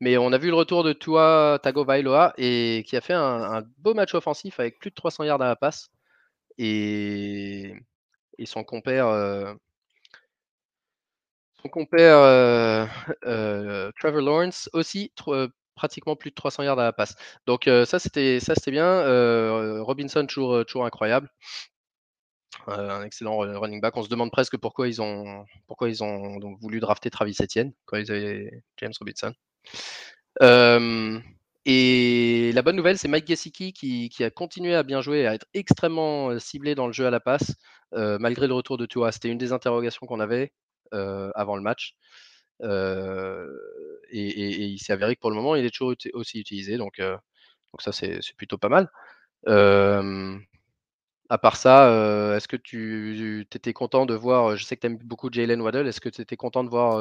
mais 0.00 0.18
on 0.18 0.32
a 0.32 0.38
vu 0.38 0.48
le 0.48 0.54
retour 0.54 0.84
de 0.84 0.92
Tua 0.92 1.58
Tagovailoa 1.62 2.34
et 2.38 2.84
qui 2.86 2.96
a 2.96 3.00
fait 3.00 3.14
un, 3.14 3.62
beau 3.78 3.94
match 3.94 4.14
offensif 4.14 4.60
avec 4.60 4.78
plus 4.78 4.90
de 4.90 4.94
300 4.94 5.24
yards 5.24 5.42
à 5.42 5.48
la 5.48 5.56
passe 5.56 5.90
et, 6.58 7.74
et 8.38 8.46
son 8.46 8.64
compère 8.64 9.06
son 11.62 11.68
compère 11.68 12.18
Trevor 13.98 14.20
Lawrence 14.20 14.68
aussi 14.72 15.12
pratiquement 15.74 16.16
plus 16.16 16.30
de 16.30 16.34
300 16.34 16.62
yards 16.64 16.78
à 16.78 16.84
la 16.84 16.92
passe. 16.92 17.14
Donc 17.46 17.68
ça 17.86 17.98
c'était 17.98 18.40
ça 18.40 18.54
c'était 18.54 18.70
bien. 18.70 19.02
Robinson 19.82 20.26
toujours 20.26 20.64
toujours 20.66 20.86
incroyable. 20.86 21.30
un 22.66 23.02
excellent 23.02 23.38
running 23.38 23.80
back. 23.80 23.96
On 23.96 24.02
se 24.02 24.08
demande 24.08 24.30
presque 24.30 24.56
pourquoi 24.56 24.88
ils 24.88 25.02
ont 25.02 25.44
pourquoi 25.66 25.88
ils 25.88 26.02
ont 26.02 26.38
donc 26.38 26.58
voulu 26.60 26.80
drafter 26.80 27.10
Travis 27.10 27.36
Etienne 27.40 27.72
quand 27.86 27.96
ils 27.96 28.10
avaient 28.10 28.50
James 28.78 28.92
Robinson. 28.98 29.32
et 31.66 32.52
la 32.52 32.62
bonne 32.62 32.76
nouvelle, 32.76 32.98
c'est 32.98 33.08
Mike 33.08 33.26
Gesicki 33.26 33.72
qui, 33.72 34.08
qui, 34.10 34.24
a 34.24 34.30
continué 34.30 34.74
à 34.74 34.82
bien 34.82 35.00
jouer, 35.00 35.26
à 35.26 35.34
être 35.34 35.46
extrêmement 35.54 36.38
ciblé 36.38 36.74
dans 36.74 36.86
le 36.86 36.92
jeu 36.92 37.06
à 37.06 37.10
la 37.10 37.20
passe, 37.20 37.54
malgré 37.92 38.46
le 38.46 38.54
retour 38.54 38.76
de 38.78 38.86
Tua. 38.86 39.12
C'était 39.12 39.28
une 39.28 39.38
des 39.38 39.52
interrogations 39.52 40.06
qu'on 40.06 40.20
avait 40.20 40.52
avant 40.92 41.56
le 41.56 41.62
match 41.62 41.96
et, 42.60 43.46
il 44.10 44.78
s'est 44.78 44.92
avéré 44.92 45.16
que 45.16 45.20
pour 45.20 45.30
le 45.30 45.36
moment, 45.36 45.54
il 45.54 45.64
est 45.64 45.70
toujours 45.70 45.94
aussi 46.14 46.40
utilisé. 46.40 46.76
Donc, 46.76 46.98
donc 46.98 47.82
ça, 47.82 47.92
c'est 47.92 48.20
plutôt 48.36 48.58
pas 48.58 48.68
mal. 48.68 48.88
à 51.28 51.38
part 51.38 51.56
ça, 51.56 52.36
est-ce 52.36 52.48
que 52.48 52.56
tu 52.56 53.46
étais 53.54 53.72
content 53.72 54.06
de 54.06 54.14
voir, 54.14 54.56
je 54.56 54.64
sais 54.64 54.76
que 54.76 54.82
tu 54.82 54.86
aimes 54.86 54.98
beaucoup 54.98 55.30
Jalen 55.32 55.60
Waddell, 55.60 55.86
est-ce 55.86 56.00
que 56.00 56.08
tu 56.08 56.22
étais 56.22 56.36
content 56.36 56.64
de 56.64 56.70
voir 56.70 57.00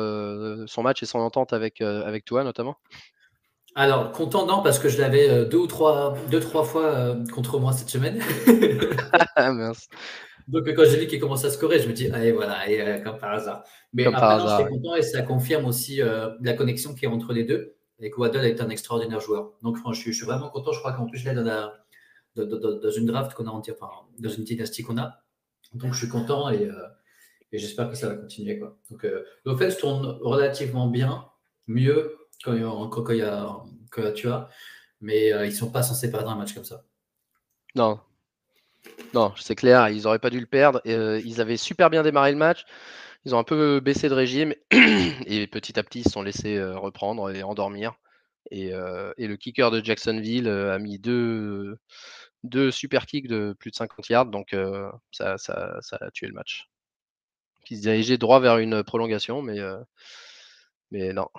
son 0.67 0.83
match 0.83 1.03
et 1.03 1.05
son 1.05 1.19
entente 1.19 1.53
avec, 1.53 1.81
avec 1.81 2.25
toi 2.25 2.43
notamment? 2.43 2.77
Alors, 3.75 4.12
content, 4.12 4.45
non, 4.45 4.62
parce 4.62 4.77
que 4.77 4.88
je 4.88 5.01
l'avais 5.01 5.45
deux 5.45 5.57
ou 5.57 5.67
trois, 5.67 6.15
deux, 6.29 6.39
trois 6.39 6.63
fois 6.63 7.15
contre 7.33 7.60
moi 7.60 7.74
cette 7.74 7.89
semaine. 7.89 8.22
Ah, 9.36 9.51
mince. 9.51 9.88
Donc, 10.47 10.67
quand 10.73 10.83
j'ai 10.85 11.00
vu 11.00 11.07
qu'il 11.07 11.19
commençait 11.19 11.47
à 11.47 11.50
scorer, 11.50 11.79
je 11.79 11.88
me 11.88 11.93
dis, 11.93 12.09
allez, 12.12 12.31
voilà, 12.31 12.53
allez, 12.53 13.01
comme 13.03 13.17
par 13.17 13.33
hasard. 13.33 13.63
Mais 13.93 14.03
Comme 14.03 14.15
après, 14.15 14.67
content 14.67 14.95
et 14.95 15.01
ça 15.01 15.21
confirme 15.21 15.65
aussi 15.65 16.01
euh, 16.01 16.31
la 16.41 16.53
connexion 16.53 16.93
qui 16.93 17.05
est 17.05 17.07
entre 17.07 17.33
les 17.33 17.43
deux. 17.43 17.75
Et 18.00 18.09
que 18.09 18.19
Waddle 18.19 18.45
est 18.45 18.59
un 18.59 18.69
extraordinaire 18.69 19.21
joueur. 19.21 19.53
Donc, 19.62 19.77
franchement, 19.77 20.12
je, 20.12 20.12
suis 20.12 20.25
vraiment 20.25 20.50
content. 20.50 20.73
Je 20.73 20.79
crois 20.79 20.93
qu'en 20.93 21.05
plus, 21.05 21.19
je 21.19 21.29
l'ai 21.29 21.35
dans, 21.35 21.71
dans, 22.35 22.91
une 22.91 23.05
draft 23.05 23.33
qu'on 23.33 23.47
a, 23.47 23.51
enfin, 23.51 23.89
dans 24.19 24.29
une 24.29 24.43
dynastie 24.43 24.83
qu'on 24.83 24.97
a. 24.97 25.23
Donc, 25.73 25.93
je 25.93 26.00
suis 26.00 26.09
content 26.09 26.50
et, 26.50 26.65
euh, 26.65 26.73
j'espère 27.53 27.89
que 27.89 27.95
ça 27.95 28.10
va 28.10 28.15
continuer. 28.15 28.60
Quoi. 28.60 28.77
Donc, 28.91 29.06
euh, 29.06 29.23
l'offense 29.45 29.77
tourne 29.77 30.17
relativement 30.21 30.88
bien, 30.88 31.25
mieux 31.67 32.17
quand, 32.43 32.89
quand, 32.89 33.10
il 33.12 33.19
y 33.19 33.21
a, 33.21 33.58
quand 33.89 34.12
tu 34.13 34.27
as, 34.27 34.49
mais 34.99 35.29
ils 35.29 35.45
ne 35.45 35.51
sont 35.51 35.71
pas 35.71 35.84
censés 35.84 36.12
perdre 36.12 36.29
un 36.29 36.36
match 36.36 36.53
comme 36.53 36.65
ça. 36.65 36.84
Non, 37.75 37.99
non, 39.13 39.34
c'est 39.38 39.56
clair, 39.56 39.89
ils 39.89 40.04
n'auraient 40.04 40.19
pas 40.19 40.30
dû 40.30 40.39
le 40.39 40.46
perdre. 40.46 40.82
ils 40.86 41.41
avaient 41.41 41.58
super 41.58 41.89
bien 41.89 42.04
démarré 42.04 42.32
le 42.32 42.38
match. 42.38 42.65
Ils 43.26 43.36
ont 43.36 43.39
un 43.39 43.43
peu 43.43 43.80
baissé 43.80 44.10
de 44.10 44.13
régime 44.13 44.54
et 44.72 45.48
petit 45.48 45.80
à 45.80 45.84
petit, 45.84 46.00
ils 46.00 46.04
se 46.04 46.12
sont 46.12 46.24
laissés 46.24 46.62
reprendre 46.62 47.30
et 47.32 47.43
endormir. 47.43 47.93
Et, 48.52 48.72
le 48.72 49.36
kicker 49.36 49.72
de 49.72 49.84
Jacksonville 49.84 50.50
a 50.50 50.80
mis 50.80 51.00
deux, 51.00 51.78
deux 52.43 52.72
super 52.72 53.06
kicks 53.06 53.28
de 53.28 53.56
plus 53.58 53.72
de 53.72 53.76
50 53.76 54.10
yards, 54.10 54.26
donc 54.28 54.56
ça, 55.12 55.36
a 55.38 56.12
tué 56.12 56.28
le 56.28 56.34
match. 56.34 56.69
Ils 57.69 57.78
se 57.78 57.82
dirigeaient 57.84 58.17
droit 58.17 58.39
vers 58.39 58.58
une 58.58 58.84
prolongation, 58.84 59.41
mais, 59.41 59.60
mais 60.91 61.13
non. 61.13 61.30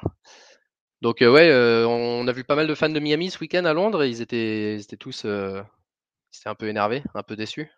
Donc 1.02 1.18
ouais, 1.20 1.52
on 1.86 2.26
a 2.26 2.32
vu 2.32 2.44
pas 2.44 2.56
mal 2.56 2.66
de 2.66 2.74
fans 2.74 2.88
de 2.88 3.00
Miami 3.00 3.30
ce 3.30 3.38
week-end 3.40 3.64
à 3.66 3.74
Londres. 3.74 4.02
étaient, 4.04 4.76
ils 4.76 4.80
étaient 4.80 4.96
tous 4.96 5.26
étaient 6.38 6.48
un 6.48 6.54
peu 6.54 6.68
énervés, 6.68 7.02
un 7.14 7.22
peu 7.22 7.36
déçus 7.36 7.70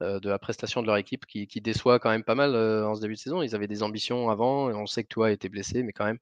de 0.00 0.28
la 0.28 0.38
prestation 0.38 0.80
de 0.80 0.86
leur 0.86 0.96
équipe 0.96 1.26
qui, 1.26 1.60
déçoit 1.60 1.98
quand 1.98 2.10
même 2.10 2.22
pas 2.24 2.36
mal 2.36 2.54
en 2.54 2.94
ce 2.94 3.00
début 3.00 3.14
de 3.14 3.18
saison. 3.18 3.42
Ils 3.42 3.54
avaient 3.54 3.66
des 3.66 3.82
ambitions 3.82 4.30
avant, 4.30 4.70
et 4.70 4.74
on 4.74 4.86
sait 4.86 5.02
que 5.02 5.08
toi 5.08 5.32
était 5.32 5.48
blessé, 5.48 5.82
mais 5.82 5.92
quand 5.92 6.04
même. 6.04 6.18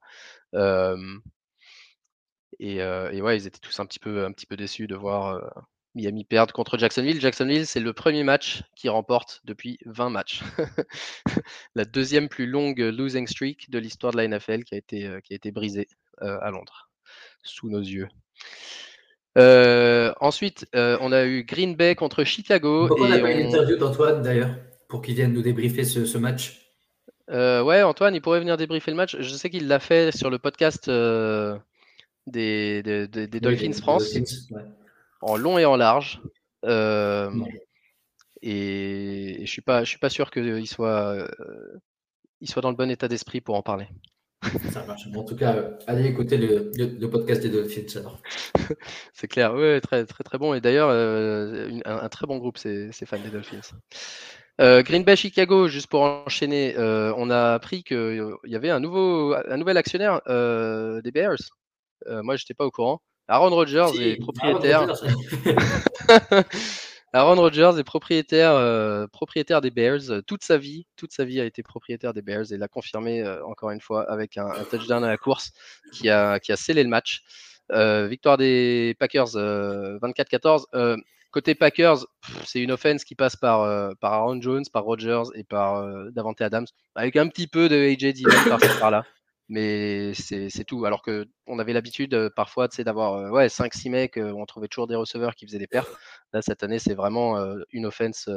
Et, 2.59 2.81
ouais, 2.83 3.37
ils 3.37 3.46
étaient 3.46 3.61
tous 3.61 3.79
un 3.81 3.87
petit 3.87 3.98
peu, 3.98 4.24
un 4.24 4.33
petit 4.33 4.46
peu 4.46 4.57
déçus 4.57 4.87
de 4.87 4.96
voir 4.96 5.40
Miami 5.94 6.24
perdre 6.24 6.52
contre 6.52 6.79
Jacksonville. 6.79 7.20
Jacksonville, 7.20 7.66
c'est 7.66 7.81
le 7.81 7.92
premier 7.92 8.22
match 8.22 8.62
qui 8.76 8.88
remporte 8.88 9.40
depuis 9.44 9.79
20 9.87 10.11
matchs. 10.11 10.42
la 11.74 11.85
deuxième 11.85 12.29
plus 12.29 12.46
longue 12.46 12.79
losing 12.79 13.26
streak 13.26 13.70
de 13.70 13.79
l'histoire 13.79 14.12
de 14.12 14.18
la 14.18 14.29
NFL 14.29 14.64
qui 14.64 14.74
a 14.74 14.79
été, 14.79 15.18
qui 15.24 15.33
a 15.33 15.37
été 15.37 15.50
brisée 15.52 15.88
à 16.20 16.50
Londres, 16.50 16.90
sous 17.42 17.68
nos 17.68 17.81
yeux. 17.81 18.09
Euh, 19.37 20.12
ensuite, 20.20 20.66
euh, 20.75 20.96
on 21.01 21.12
a 21.12 21.25
eu 21.25 21.44
Green 21.44 21.77
Bay 21.77 21.94
contre 21.94 22.25
Chicago. 22.25 22.88
on 22.99 23.11
a 23.11 23.18
eu 23.18 23.42
l'interview 23.42 23.77
d'Antoine 23.77 24.22
d'ailleurs 24.22 24.51
pour 24.88 25.03
qu'il 25.03 25.14
vienne 25.14 25.33
nous 25.33 25.42
débriefer 25.42 25.85
ce, 25.85 26.18
match. 26.18 26.72
Euh, 27.31 27.62
ouais, 27.62 27.83
Antoine, 27.83 28.14
il 28.14 28.22
pourrait 28.22 28.40
venir 28.40 28.57
débriefer 28.57 28.90
le 28.90 28.96
match. 28.96 29.16
Je 29.18 29.35
sais 29.35 29.51
qu'il 29.51 29.68
l'a 29.68 29.81
fait 29.81 30.16
sur 30.16 30.31
le 30.31 30.38
podcast 30.38 30.88
des, 32.27 32.83
Dolphins 33.42 33.72
France, 33.72 34.16
en 35.20 35.37
long 35.37 35.59
et 35.59 35.64
en 35.64 35.77
large. 35.77 36.20
Et, 38.42 39.38
je 39.40 39.51
suis 39.51 39.62
pas, 39.62 39.85
je 39.85 39.88
suis 39.90 39.99
pas 39.99 40.11
sûr 40.11 40.31
qu'il 40.31 40.66
soit, 40.68 41.29
il 42.40 42.49
soit 42.49 42.62
dans 42.62 42.70
le 42.70 42.77
bon 42.77 42.90
état 42.90 43.09
d'esprit 43.09 43.40
pour 43.40 43.57
en 43.57 43.62
parler. 43.62 43.88
Ça 44.70 44.85
marche. 44.85 45.09
en 45.14 45.25
tout 45.25 45.37
cas, 45.37 45.57
allez 45.87 46.07
écouter 46.07 46.37
le, 46.37 47.07
podcast 47.09 47.42
des 47.42 47.49
Dolphins 47.49 48.03
c'est 49.12 49.29
clair, 49.29 49.55
oui, 49.55 49.81
très, 49.81 50.05
très, 50.05 50.25
très 50.25 50.38
bon. 50.38 50.55
Et 50.55 50.61
d'ailleurs, 50.61 50.88
euh, 50.90 51.70
un, 51.85 52.09
très 52.09 52.27
bon 52.27 52.38
groupe, 52.38 52.59
ces, 52.59 52.90
fans 53.07 53.18
des 53.18 53.31
Dolphins. 53.31 53.61
Euh, 54.61 54.83
Green 54.83 55.05
Bay 55.05 55.16
Chicago, 55.16 55.68
juste 55.68 55.88
pour 55.88 56.03
enchaîner, 56.03 56.77
euh, 56.77 57.12
on 57.16 57.31
a 57.31 57.55
appris 57.55 57.83
qu'il 57.83 58.35
y 58.44 58.57
avait 58.57 58.70
un, 58.70 58.81
nouveau, 58.81 59.35
un 59.35 59.57
nouvel 59.57 59.77
actionnaire 59.77 60.20
des 60.27 61.11
Bears. 61.11 61.51
moi, 62.07 62.37
je 62.37 62.44
n'étais 62.44 62.55
pas 62.55 62.66
au 62.66 62.70
courant. 62.70 63.01
Aaron 63.29 63.51
Rodgers 63.51 63.90
est 64.01 64.16
propriétaire. 64.20 64.87
Aaron 67.16 67.37
Rodgers 67.37 67.72
est 67.79 67.83
propriétaire, 67.83 68.52
euh, 68.52 69.07
propriétaire 69.07 69.62
des 69.62 69.70
Bears 69.70 70.11
euh, 70.11 70.20
toute 70.20 70.44
sa 70.44 70.59
vie. 70.59 70.87
Toute 70.96 71.12
sa 71.12 71.24
vie 71.24 71.40
a 71.40 71.46
été 71.46 71.62
propriétaire 71.62 72.12
des 72.12 72.20
Bears 72.20 72.52
et 72.52 72.59
l'a 72.59 72.68
confirmé 72.68 73.22
euh, 73.22 73.42
encore 73.46 73.70
une 73.70 73.81
fois 73.81 74.02
avec 74.12 74.37
un, 74.37 74.50
touchdown 74.70 75.02
à 75.02 75.09
la 75.09 75.16
course 75.16 75.52
qui 75.92 76.11
a, 76.11 76.38
qui 76.38 76.52
a 76.52 76.57
scellé 76.57 76.83
le 76.83 76.90
match. 76.90 77.22
victoire 77.70 78.37
des 78.37 78.94
Packers 78.98 79.29
24-14. 79.29 80.98
côté 81.31 81.55
Packers, 81.55 82.05
c'est 82.44 82.61
une 82.61 82.70
offense 82.70 83.02
qui 83.02 83.14
passe 83.14 83.35
par, 83.35 83.62
Aaron 84.02 84.42
Jones, 84.42 84.64
par 84.70 84.85
Rodgers 84.85 85.31
et 85.35 85.42
par 85.42 85.87
Davante 86.12 86.42
Adams, 86.42 86.66
avec 86.94 87.16
un 87.16 87.29
petit 87.29 87.46
peu 87.46 87.70
de 87.70 87.76
AJ 87.76 88.12
Dillon 88.12 88.31
par-là 88.79 89.07
mais 89.48 90.12
c'est 90.14 90.64
tout. 90.64 90.85
Alors 90.85 91.02
qu'on 91.02 91.59
avait 91.59 91.72
l'habitude 91.72 92.30
parfois 92.35 92.68
d'avoir 92.68 93.32
ouais, 93.32 93.48
5-6 93.48 93.90
mecs, 93.90 94.16
où 94.16 94.40
on 94.40 94.46
trouvait 94.46 94.68
toujours 94.68 94.87
des 94.87 94.96
receveurs 94.96 95.35
qui 95.35 95.46
faisaient 95.46 95.59
des 95.59 95.66
pertes. 95.66 95.90
Là, 96.32 96.42
cette 96.42 96.62
année, 96.62 96.78
c'est 96.78 96.94
vraiment 96.94 97.37
une 97.70 97.87
offense 97.87 98.28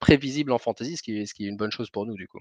prévisible 0.00 0.52
en 0.52 0.58
fantasy, 0.58 0.96
ce 0.96 1.02
qui, 1.02 1.26
ce 1.26 1.34
qui, 1.34 1.46
est 1.46 1.48
une 1.48 1.56
bonne 1.56 1.72
chose 1.72 1.90
pour 1.90 2.06
nous, 2.06 2.16
du 2.16 2.28
coup. 2.28 2.40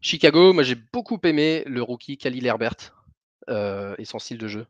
Chicago, 0.00 0.52
moi 0.54 0.62
j'ai 0.62 0.74
beaucoup 0.74 1.20
aimé 1.24 1.62
le 1.66 1.82
rookie 1.82 2.16
Khalil 2.16 2.46
Herbert 2.46 2.94
et 3.48 4.04
son 4.04 4.18
style 4.18 4.38
de 4.38 4.48
jeu. 4.48 4.66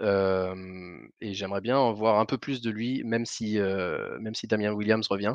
et 0.00 1.34
j'aimerais 1.34 1.60
bien 1.60 1.78
en 1.78 1.92
voir 1.92 2.18
un 2.18 2.26
peu 2.26 2.38
plus 2.38 2.60
de 2.62 2.70
lui, 2.70 3.02
même 3.04 3.26
si, 3.26 3.58
même 3.58 4.34
si 4.34 4.46
Damien 4.46 4.72
Williams 4.72 5.06
revient 5.08 5.34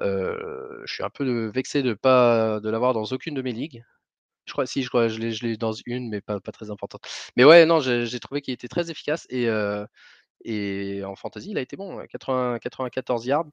je 0.00 0.92
suis 0.92 1.02
un 1.02 1.10
peu 1.10 1.46
vexé 1.46 1.82
de 1.82 1.94
pas 1.94 2.60
de 2.60 2.70
l'avoir 2.70 2.92
dans 2.94 3.04
aucune 3.04 3.34
de 3.34 3.42
mes 3.42 3.52
ligues. 3.52 3.84
Je 4.44 4.52
crois 4.52 4.66
si 4.66 4.82
je 4.82 4.88
crois 4.88 5.06
je 5.08 5.20
l'ai 5.20 5.30
je 5.30 5.46
l'ai 5.46 5.56
dans 5.56 5.72
une 5.86 6.08
mais 6.08 6.20
pas 6.20 6.40
très 6.40 6.70
importante. 6.70 7.02
Mais 7.36 7.44
ouais, 7.44 7.64
non, 7.64 7.80
j'ai 7.80 8.20
trouvé 8.20 8.40
qu'il 8.40 8.54
était 8.54 8.68
très 8.68 8.90
efficace 8.90 9.26
et 9.30 11.04
en 11.04 11.14
fantasy, 11.14 11.50
il 11.50 11.58
a 11.58 11.60
été 11.60 11.76
bon, 11.76 12.04
80 12.06 12.58
94 12.58 13.26
yards, 13.26 13.46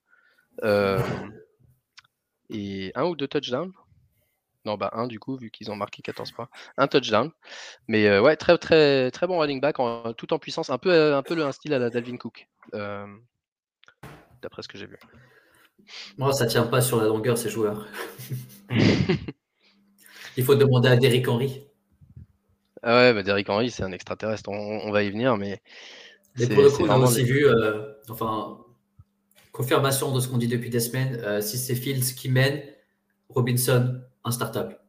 et 2.49 2.91
un 2.95 3.05
ou 3.05 3.15
deux 3.15 3.27
touchdowns. 3.27 3.71
Non, 4.65 4.75
bah 4.75 4.89
un 4.93 5.07
du 5.07 5.19
coup, 5.19 5.37
vu 5.37 5.51
qu'ils 5.51 5.71
ont 5.71 5.75
marqué 5.75 6.01
14 6.01 6.31
points. 6.31 6.49
Un 6.77 6.87
touchdown. 6.87 7.31
Mais 7.87 8.19
ouais, 8.19 8.35
très 8.35 8.57
très 8.57 9.11
très 9.11 9.27
bon 9.27 9.39
running 9.39 9.61
back 9.61 9.77
tout 10.17 10.33
en 10.33 10.39
puissance, 10.39 10.69
un 10.69 10.77
peu 10.77 11.13
un 11.13 11.21
peu 11.21 11.39
un 11.45 11.51
style 11.51 11.73
à 11.73 11.79
la 11.79 11.89
Dalvin 11.89 12.17
Cook, 12.17 12.47
d'après 14.41 14.63
ce 14.63 14.67
que 14.67 14.77
j'ai 14.77 14.87
vu. 14.87 14.97
Moi, 16.17 16.33
ça 16.33 16.45
tient 16.45 16.65
pas 16.65 16.81
sur 16.81 16.99
la 16.99 17.07
longueur, 17.07 17.37
ces 17.37 17.49
joueurs. 17.49 17.87
Il 20.37 20.43
faut 20.43 20.55
demander 20.55 20.89
à 20.89 20.95
Derrick 20.95 21.27
Henry. 21.27 21.63
Ah 22.81 22.95
ouais, 22.95 23.13
bah 23.13 23.23
Derrick 23.23 23.49
Henry, 23.49 23.71
c'est 23.71 23.83
un 23.83 23.91
extraterrestre. 23.91 24.49
On, 24.49 24.91
va 24.91 25.03
y 25.03 25.09
venir, 25.09 25.37
mais. 25.37 25.61
Mais 26.37 26.47
pour 26.47 26.63
le 26.63 26.69
coup, 26.69 26.83
on 26.83 26.89
a 26.89 26.97
aussi 26.97 27.23
vu, 27.23 27.45
euh, 27.45 27.93
enfin, 28.09 28.57
confirmation 29.51 30.13
de 30.13 30.19
ce 30.21 30.27
qu'on 30.27 30.37
dit 30.37 30.47
depuis 30.47 30.69
des 30.69 30.79
semaines. 30.79 31.19
Euh, 31.23 31.41
si 31.41 31.57
c'est 31.57 31.75
Fields 31.75 32.15
qui 32.15 32.29
mène, 32.29 32.61
Robinson, 33.27 33.99
un 34.23 34.31
startup. 34.31 34.79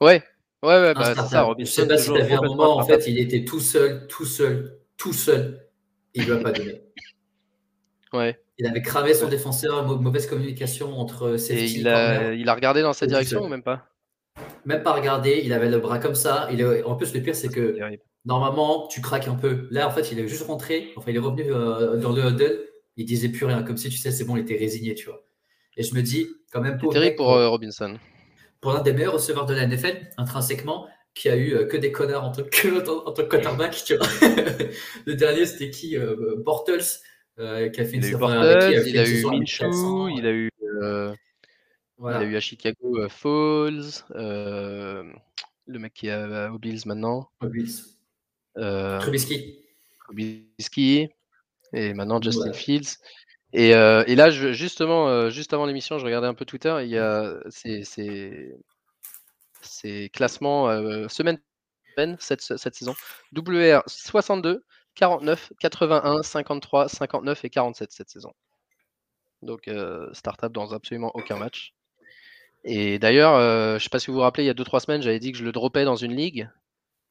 Ouais, 0.00 0.22
ouais, 0.62 0.80
ouais, 0.80 0.94
bah, 0.94 1.14
c'est 1.16 1.26
ça. 1.26 1.42
Robinson, 1.42 1.82
je 1.82 1.82
sais 1.82 1.88
pas 1.88 1.98
si 1.98 2.12
vu 2.12 2.34
un 2.34 2.42
moment, 2.42 2.76
en 2.76 2.84
fait, 2.84 3.04
il 3.08 3.18
était 3.18 3.44
tout 3.44 3.60
seul, 3.60 4.06
tout 4.06 4.26
seul, 4.26 4.78
tout 4.96 5.12
seul. 5.12 5.66
Il 6.14 6.22
ne 6.22 6.26
lui 6.26 6.32
a 6.34 6.42
pas 6.42 6.52
donné. 6.52 6.82
Ouais. 8.12 8.40
Il 8.58 8.66
avait 8.66 8.82
cramé 8.82 9.14
son 9.14 9.28
défenseur, 9.28 9.86
mauvaise 10.00 10.26
communication 10.26 10.98
entre 10.98 11.36
ses 11.36 11.72
il 11.72 11.86
a, 11.86 12.34
il 12.34 12.48
a 12.48 12.54
regardé 12.54 12.82
dans 12.82 12.92
sa 12.92 13.06
direction 13.06 13.44
ou 13.44 13.48
même 13.48 13.62
pas? 13.62 13.86
Même 14.64 14.82
pas 14.82 14.92
regardé, 14.92 15.42
il 15.44 15.52
avait 15.52 15.68
le 15.68 15.78
bras 15.78 15.98
comme 15.98 16.14
ça. 16.14 16.48
Il. 16.52 16.64
En 16.84 16.96
plus, 16.96 17.14
le 17.14 17.22
pire, 17.22 17.34
c'est 17.34 17.48
que 17.48 17.76
normalement, 18.24 18.86
tu 18.88 19.00
craques 19.00 19.28
un 19.28 19.34
peu. 19.34 19.68
Là, 19.70 19.86
en 19.86 19.90
fait, 19.90 20.12
il 20.12 20.18
est 20.18 20.28
juste 20.28 20.46
rentré. 20.46 20.92
Enfin, 20.96 21.10
il 21.10 21.16
est 21.16 21.20
revenu 21.20 21.44
euh, 21.52 21.96
dans 21.96 22.12
le 22.12 22.22
huddle. 22.22 22.66
Il 22.96 23.04
disait 23.04 23.28
plus 23.28 23.46
rien, 23.46 23.62
comme 23.62 23.76
si 23.76 23.88
tu 23.88 23.96
sais, 23.96 24.10
c'est 24.10 24.24
bon, 24.24 24.36
il 24.36 24.40
était 24.40 24.56
résigné, 24.56 24.94
tu 24.94 25.06
vois. 25.06 25.24
Et 25.76 25.82
je 25.82 25.94
me 25.94 26.02
dis, 26.02 26.28
quand 26.52 26.60
même, 26.60 26.78
pour. 26.78 26.92
terrible 26.92 27.16
pour 27.16 27.32
euh, 27.32 27.48
Robinson. 27.48 27.96
Pour 28.60 28.72
l'un 28.72 28.82
des 28.82 28.92
meilleurs 28.92 29.14
receveurs 29.14 29.46
de 29.46 29.54
la 29.54 29.66
NFL, 29.66 30.08
intrinsèquement, 30.16 30.88
qui 31.14 31.28
a 31.28 31.36
eu 31.36 31.54
euh, 31.54 31.64
que 31.64 31.76
des 31.76 31.92
connards 31.92 32.24
en 32.24 32.32
tant 32.32 32.42
que, 32.42 32.90
en, 33.06 33.12
tant 33.12 33.22
que 33.22 33.28
quarterback, 33.28 33.82
tu 33.84 33.96
vois. 33.96 34.06
le 35.06 35.14
dernier, 35.14 35.46
c'était 35.46 35.70
qui 35.70 35.96
Bortles 36.38 37.00
euh, 37.38 37.68
qui 37.68 37.80
a 37.80 37.84
fait 37.84 37.96
une 37.96 38.02
saison 38.02 38.26
avec 38.26 38.84
qui, 38.84 38.90
il, 38.90 38.98
a 38.98 39.08
eu 39.08 39.24
Minshew, 39.24 40.08
il 40.08 40.26
a 40.26 40.32
eu 40.32 40.50
il 42.00 42.06
a 42.06 42.22
eu 42.22 42.36
à 42.36 42.40
Chicago 42.40 42.98
euh, 42.98 43.08
Falls, 43.08 44.04
euh, 44.12 45.04
le 45.66 45.78
mec 45.78 45.94
qui 45.94 46.08
est 46.08 46.48
au 46.48 46.58
Bills 46.58 46.82
maintenant. 46.86 47.28
Bills. 47.42 47.96
Trubisky. 48.54 49.58
Trubisky. 50.04 51.08
Et 51.72 51.94
maintenant 51.94 52.20
Justin 52.20 52.52
Fields. 52.52 52.98
Et, 53.52 53.70
et, 53.70 54.14
là, 54.14 54.30
je, 54.30 54.52
justement, 54.52 55.30
juste 55.30 55.52
avant 55.52 55.66
l'émission, 55.66 55.98
je 55.98 56.04
regardais 56.04 56.26
un 56.26 56.34
peu 56.34 56.44
Twitter. 56.44 56.76
Il 56.82 56.88
y 56.88 56.98
a 56.98 57.38
ces, 57.50 57.82
ces, 59.60 60.10
classements 60.12 60.68
semaine 61.08 61.38
cette, 62.18 62.40
cette 62.40 62.74
saison. 62.74 62.94
WR 63.32 63.82
62, 63.86 64.64
49, 64.98 65.52
81, 65.60 66.22
53, 66.22 66.88
59 66.88 67.44
et 67.44 67.50
47 67.50 67.92
cette 67.92 68.10
saison. 68.10 68.32
Donc 69.42 69.68
euh, 69.68 70.12
startup 70.12 70.52
dans 70.52 70.72
absolument 70.72 71.12
aucun 71.14 71.36
match. 71.36 71.72
Et 72.64 72.98
d'ailleurs, 72.98 73.34
euh, 73.34 73.70
je 73.70 73.74
ne 73.74 73.78
sais 73.78 73.88
pas 73.90 74.00
si 74.00 74.08
vous 74.08 74.14
vous 74.14 74.22
rappelez, 74.22 74.42
il 74.42 74.48
y 74.48 74.50
a 74.50 74.54
2-3 74.54 74.80
semaines, 74.80 75.00
j'avais 75.00 75.20
dit 75.20 75.30
que 75.30 75.38
je 75.38 75.44
le 75.44 75.52
dropais 75.52 75.84
dans 75.84 75.94
une 75.94 76.16
ligue 76.16 76.48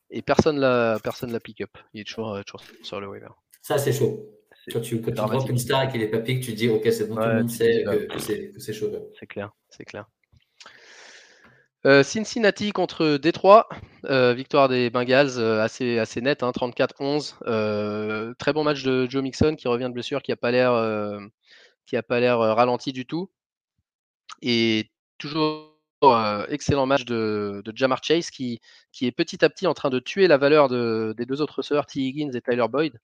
et 0.10 0.22
personne 0.22 0.60
l'a 0.60 1.00
personne 1.02 1.32
l'a 1.32 1.40
pick 1.40 1.62
up. 1.62 1.78
Il 1.94 2.02
est 2.02 2.04
toujours, 2.04 2.34
euh, 2.34 2.42
sur 2.84 3.00
le 3.00 3.08
waiver. 3.08 3.30
Ça 3.62 3.78
c'est 3.78 3.94
chaud. 3.94 4.34
Quand 4.74 4.82
tu, 4.82 5.02
quand 5.02 5.14
tu 5.46 5.52
une 5.52 5.58
star 5.58 5.84
et 5.84 5.88
qu'il 5.88 6.02
n'est 6.02 6.10
pas 6.10 6.20
pick, 6.20 6.44
tu 6.44 6.52
dis 6.52 6.68
ok 6.68 6.92
c'est 6.92 7.08
bon, 7.08 7.16
tout 7.16 7.22
le 7.22 7.36
monde 7.36 7.50
sait 7.50 7.86
que, 7.86 8.20
c'est 8.60 8.74
chaud. 8.74 8.92
C'est 9.18 9.28
clair, 9.28 9.54
c'est 9.70 9.86
clair. 9.86 10.06
Euh, 11.88 12.04
Cincinnati 12.04 12.74
contre 12.74 13.16
Détroit, 13.16 13.70
euh, 14.06 14.34
victoire 14.34 14.68
des 14.68 14.90
Bengals 14.90 15.38
euh, 15.38 15.62
assez, 15.64 16.22
nette, 16.22 16.42
34-11. 16.42 17.36
Hein, 17.46 18.34
très 18.38 18.52
bon 18.52 18.66
match 18.66 18.84
de 18.84 19.08
Joe 19.10 19.24
Mixon 19.24 19.56
qui 19.56 19.70
revient 19.70 19.86
de 19.86 19.94
blessure, 19.94 20.22
qui 20.22 20.32
n'a 20.32 20.36
pas 20.36 20.52
l'air 20.52 22.40
ralenti 22.40 22.92
du 22.92 23.06
tout. 23.06 23.32
Et 24.42 24.92
toujours 25.18 25.74
excellent 26.50 26.86
match 26.86 27.06
de, 27.06 27.64
Jamar 27.74 28.04
Chase 28.04 28.32
qui, 28.32 28.60
est 29.02 29.12
petit 29.14 29.46
à 29.46 29.50
petit 29.50 29.66
en 29.66 29.74
train 29.74 29.90
de 29.90 30.00
tuer 30.00 30.28
la 30.28 30.38
valeur 30.38 30.68
des 30.68 31.26
deux 31.26 31.42
autres 31.42 31.60
receveurs, 31.60 31.86
T. 31.86 32.02
Higgins 32.02 32.32
et 32.34 32.42
Tyler 32.42 32.68
Boyd. 32.70 33.00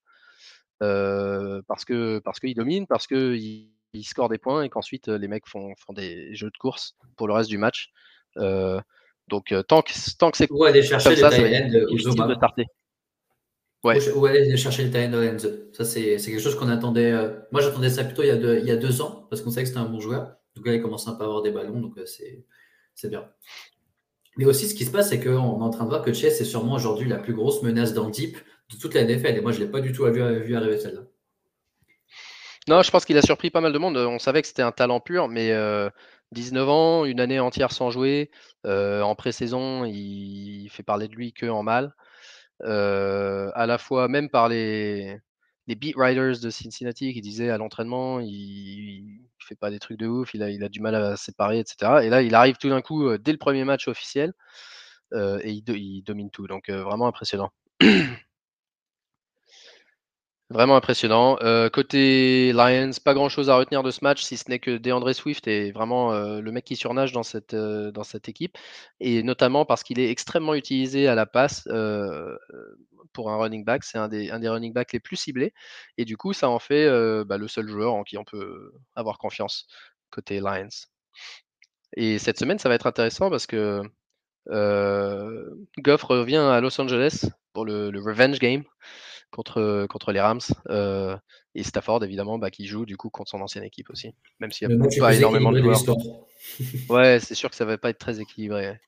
parce 0.79 1.85
que 1.85 2.19
parce 2.19 2.41
qu'il 2.41 2.53
domine, 2.53 2.85
parce 2.87 3.07
qu'il 3.07 3.69
il 3.93 4.03
score 4.03 4.27
des 4.27 4.39
points 4.39 4.63
et 4.63 4.69
qu'ensuite 4.69 5.07
les 5.07 5.29
mecs 5.29 5.47
font 5.47 5.73
des 5.91 6.35
jeux 6.35 6.51
de 6.51 6.57
course 6.57 6.97
pour 7.15 7.29
le 7.29 7.33
reste 7.33 7.49
du 7.49 7.57
match. 7.57 7.93
Euh, 8.37 8.79
donc 9.27 9.51
euh, 9.51 9.63
tant 9.63 9.81
que, 9.81 9.91
tant 10.17 10.31
que 10.31 10.37
c'est 10.37 10.51
Ou 10.51 10.63
aller 10.63 10.83
chercher 10.83 11.15
ça, 11.15 11.29
de 11.29 12.33
starter. 12.35 12.65
Ouais. 13.83 14.09
Ou 14.11 14.25
aller 14.25 14.55
chercher 14.55 14.85
les 14.85 14.91
tight 14.91 15.11
de 15.11 15.69
Ça, 15.73 15.83
c'est 15.83 16.17
quelque 16.17 16.39
chose 16.39 16.55
qu'on 16.55 16.69
attendait. 16.69 17.11
Euh, 17.11 17.39
moi, 17.51 17.61
j'attendais 17.61 17.89
ça 17.89 18.03
plutôt 18.03 18.23
il 18.23 18.27
y, 18.27 18.31
a 18.31 18.37
deux, 18.37 18.59
il 18.59 18.65
y 18.65 18.71
a 18.71 18.77
deux 18.77 19.01
ans, 19.01 19.27
parce 19.29 19.41
qu'on 19.41 19.51
savait 19.51 19.63
que 19.63 19.69
c'était 19.69 19.81
un 19.81 19.89
bon 19.89 19.99
joueur. 19.99 20.37
Donc 20.55 20.65
là, 20.67 20.73
il 20.73 20.81
commence 20.81 21.07
à 21.07 21.13
pas 21.13 21.25
avoir 21.25 21.41
des 21.41 21.51
ballons, 21.51 21.81
donc 21.81 21.99
c'est 22.05 23.09
bien. 23.09 23.27
Mais 24.37 24.45
aussi, 24.45 24.67
ce 24.67 24.73
qui 24.73 24.85
se 24.85 24.91
passe, 24.91 25.09
c'est 25.09 25.19
qu'on 25.19 25.29
est 25.29 25.63
en 25.63 25.69
train 25.69 25.83
de 25.83 25.89
voir 25.89 26.01
que 26.01 26.13
Chase 26.13 26.39
est 26.39 26.45
sûrement 26.45 26.73
aujourd'hui 26.73 27.07
la 27.07 27.17
plus 27.17 27.33
grosse 27.33 27.61
menace 27.61 27.93
dans 27.93 28.05
le 28.05 28.11
deep 28.11 28.37
de 28.71 28.77
toute 28.77 28.93
la 28.93 29.03
NFL. 29.03 29.37
Et 29.37 29.41
moi, 29.41 29.51
je 29.51 29.59
ne 29.59 29.65
l'ai 29.65 29.71
pas 29.71 29.81
du 29.81 29.91
tout 29.91 30.05
vu, 30.05 30.39
vu 30.41 30.55
arriver 30.55 30.77
celle-là. 30.77 31.01
Non, 32.69 32.81
je 32.81 32.91
pense 32.91 33.03
qu'il 33.05 33.17
a 33.17 33.21
surpris 33.21 33.49
pas 33.49 33.61
mal 33.61 33.73
de 33.73 33.77
monde. 33.77 33.97
On 33.97 34.19
savait 34.19 34.41
que 34.41 34.47
c'était 34.47 34.61
un 34.61 34.71
talent 34.71 35.01
pur, 35.01 35.27
mais 35.27 35.53
19 36.31 36.69
ans, 36.69 37.05
une 37.05 37.19
année 37.19 37.39
entière 37.39 37.71
sans 37.71 37.89
jouer. 37.91 38.31
en 38.65 39.15
pré-saison, 39.15 39.85
il 39.85 40.69
fait 40.69 40.83
parler 40.83 41.07
de 41.07 41.15
lui 41.15 41.33
que 41.33 41.45
en 41.47 41.63
mal. 41.63 41.93
à 42.61 43.65
la 43.67 43.77
fois, 43.77 44.07
même 44.07 44.29
par 44.29 44.49
les, 44.49 45.17
les 45.67 45.75
beat 45.75 45.95
writers 45.95 46.39
de 46.41 46.49
Cincinnati 46.49 47.13
qui 47.13 47.21
disaient 47.21 47.49
à 47.49 47.57
l'entraînement, 47.57 48.19
il, 48.21 49.19
ne 49.19 49.45
fait 49.45 49.55
pas 49.55 49.69
des 49.69 49.79
trucs 49.79 49.99
de 49.99 50.07
ouf, 50.07 50.33
il 50.33 50.43
a, 50.43 50.49
il 50.49 50.63
a 50.63 50.69
du 50.69 50.79
mal 50.79 50.95
à 50.95 51.17
séparer, 51.17 51.59
etc. 51.59 52.03
Et 52.03 52.09
là, 52.09 52.21
il 52.21 52.33
arrive 52.35 52.57
tout 52.57 52.69
d'un 52.69 52.81
coup 52.81 53.17
dès 53.17 53.33
le 53.33 53.37
premier 53.37 53.65
match 53.65 53.87
officiel 53.87 54.33
et 55.13 55.51
il, 55.51 56.03
domine 56.03 56.31
tout. 56.31 56.47
Donc 56.47 56.69
vraiment 56.69 57.07
impressionnant. 57.07 57.51
Vraiment 60.53 60.75
impressionnant. 60.75 61.39
Euh, 61.41 61.67
côté 61.71 62.53
Lions, 62.53 62.91
pas 63.03 63.15
grand 63.15 63.27
chose 63.27 63.49
à 63.49 63.55
retenir 63.55 63.81
de 63.81 63.89
ce 63.89 64.03
match, 64.03 64.21
si 64.21 64.37
ce 64.37 64.51
n'est 64.51 64.59
que 64.59 64.77
DeAndre 64.77 65.11
Swift 65.15 65.47
est 65.47 65.71
vraiment 65.71 66.13
euh, 66.13 66.41
le 66.41 66.51
mec 66.51 66.63
qui 66.63 66.75
surnage 66.75 67.11
dans 67.11 67.23
cette, 67.23 67.55
euh, 67.55 67.91
dans 67.91 68.03
cette 68.03 68.29
équipe, 68.29 68.55
et 68.99 69.23
notamment 69.23 69.65
parce 69.65 69.81
qu'il 69.81 69.99
est 69.99 70.11
extrêmement 70.11 70.53
utilisé 70.53 71.07
à 71.07 71.15
la 71.15 71.25
passe 71.25 71.67
pour 73.13 73.31
un 73.31 73.37
running 73.37 73.65
back. 73.65 73.83
C'est 73.83 73.97
un 73.97 74.07
des, 74.07 74.29
un 74.29 74.37
des 74.37 74.47
running 74.47 74.73
backs 74.73 74.93
les 74.93 74.99
plus 74.99 75.15
ciblés, 75.15 75.55
et 75.97 76.05
du 76.05 76.17
coup, 76.17 76.33
ça 76.33 76.49
en 76.49 76.59
fait 76.59 76.87
bah, 77.25 77.39
le 77.39 77.47
seul 77.47 77.67
joueur 77.67 77.95
en 77.95 78.03
qui 78.03 78.19
on 78.19 78.23
peut 78.23 78.73
avoir 78.95 79.17
confiance 79.17 79.65
côté 80.11 80.39
Lions. 80.39 80.69
Et 81.97 82.19
cette 82.19 82.37
semaine, 82.37 82.59
ça 82.59 82.69
va 82.69 82.75
être 82.75 82.85
intéressant 82.85 83.31
parce 83.31 83.47
que 83.47 83.81
Goff 84.47 86.03
revient 86.03 86.37
à 86.37 86.61
Los 86.61 86.79
Angeles 86.79 87.25
pour 87.53 87.65
le 87.65 87.89
revenge 87.99 88.37
game 88.37 88.63
contre, 89.33 89.85
contre 89.89 90.11
les 90.11 90.21
Rams. 90.21 90.39
Euh, 90.69 91.17
et 91.55 91.63
Stafford, 91.63 92.03
évidemment, 92.03 92.37
bah, 92.37 92.51
qui 92.51 92.65
joue 92.65 92.85
du 92.85 92.95
coup 92.95 93.09
contre 93.09 93.31
son 93.31 93.41
ancienne 93.41 93.63
équipe 93.63 93.89
aussi. 93.89 94.13
Même 94.39 94.51
s'il 94.51 94.67
n'y 94.67 94.75
a 94.75 94.99
pas 94.99 95.15
énormément 95.15 95.51
de 95.51 95.61
joueurs. 95.61 95.97
ouais, 96.89 97.19
c'est 97.19 97.35
sûr 97.35 97.49
que 97.49 97.55
ça 97.55 97.65
va 97.65 97.77
pas 97.77 97.89
être 97.89 97.99
très 97.99 98.21
équilibré. 98.21 98.79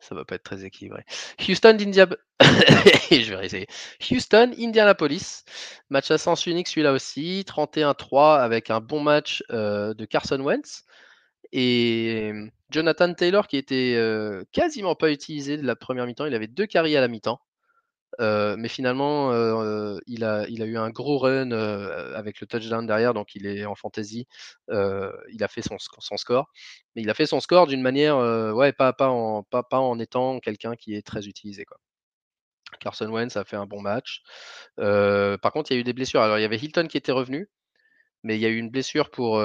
Ça 0.00 0.14
va 0.14 0.24
pas 0.24 0.36
être 0.36 0.44
très 0.44 0.64
équilibré. 0.64 1.04
Houston. 1.48 1.76
Je 1.80 3.34
vais 3.34 3.46
essayer. 3.46 3.66
Houston, 4.10 4.52
Indianapolis. 4.56 5.44
Match 5.90 6.10
à 6.10 6.18
sens 6.18 6.46
unique 6.46 6.68
celui-là 6.68 6.92
aussi. 6.92 7.44
31-3 7.46 8.38
avec 8.38 8.70
un 8.70 8.80
bon 8.80 9.00
match 9.00 9.42
euh, 9.50 9.94
de 9.94 10.04
Carson 10.04 10.40
Wentz. 10.40 10.84
Et 11.50 12.32
Jonathan 12.70 13.12
Taylor 13.14 13.48
qui 13.48 13.56
était 13.56 13.94
euh, 13.96 14.44
quasiment 14.52 14.94
pas 14.94 15.10
utilisé 15.10 15.56
de 15.56 15.66
la 15.66 15.74
première 15.74 16.06
mi-temps. 16.06 16.26
Il 16.26 16.34
avait 16.34 16.46
deux 16.46 16.66
carries 16.66 16.96
à 16.96 17.00
la 17.00 17.08
mi-temps 17.08 17.40
mais 18.18 18.68
finalement, 18.68 19.32
il, 20.06 20.24
a, 20.24 20.48
eu 20.48 20.76
un 20.76 20.90
gros 20.90 21.18
run 21.18 21.52
avec 21.52 22.40
le 22.40 22.46
touchdown 22.46 22.86
derrière, 22.86 23.14
donc 23.14 23.34
il 23.34 23.46
est 23.46 23.64
en 23.64 23.74
fantasy. 23.74 24.26
il 24.68 25.42
a 25.42 25.48
fait 25.48 25.62
son, 25.62 25.78
score. 26.16 26.50
Mais 26.94 27.02
il 27.02 27.10
a 27.10 27.14
fait 27.14 27.26
son 27.26 27.40
score 27.40 27.66
d'une 27.66 27.82
manière, 27.82 28.16
ouais, 28.54 28.72
pas, 28.72 28.94
en, 29.00 29.98
étant 29.98 30.40
quelqu'un 30.40 30.76
qui 30.76 30.94
est 30.94 31.06
très 31.06 31.26
utilisé. 31.26 31.64
Carson 32.80 33.08
Wentz 33.08 33.36
a 33.36 33.44
fait 33.44 33.56
un 33.56 33.66
bon 33.66 33.80
match. 33.80 34.22
par 34.76 35.52
contre, 35.52 35.70
il 35.70 35.74
y 35.74 35.76
a 35.76 35.80
eu 35.80 35.84
des 35.84 35.92
blessures. 35.92 36.20
Alors, 36.20 36.38
il 36.38 36.42
y 36.42 36.46
avait 36.46 36.58
Hilton 36.58 36.86
qui 36.88 36.96
était 36.96 37.12
revenu, 37.12 37.48
mais 38.22 38.36
il 38.36 38.40
y 38.40 38.46
a 38.46 38.50
eu 38.50 38.56
une 38.56 38.70
blessure 38.70 39.10
pour, 39.10 39.42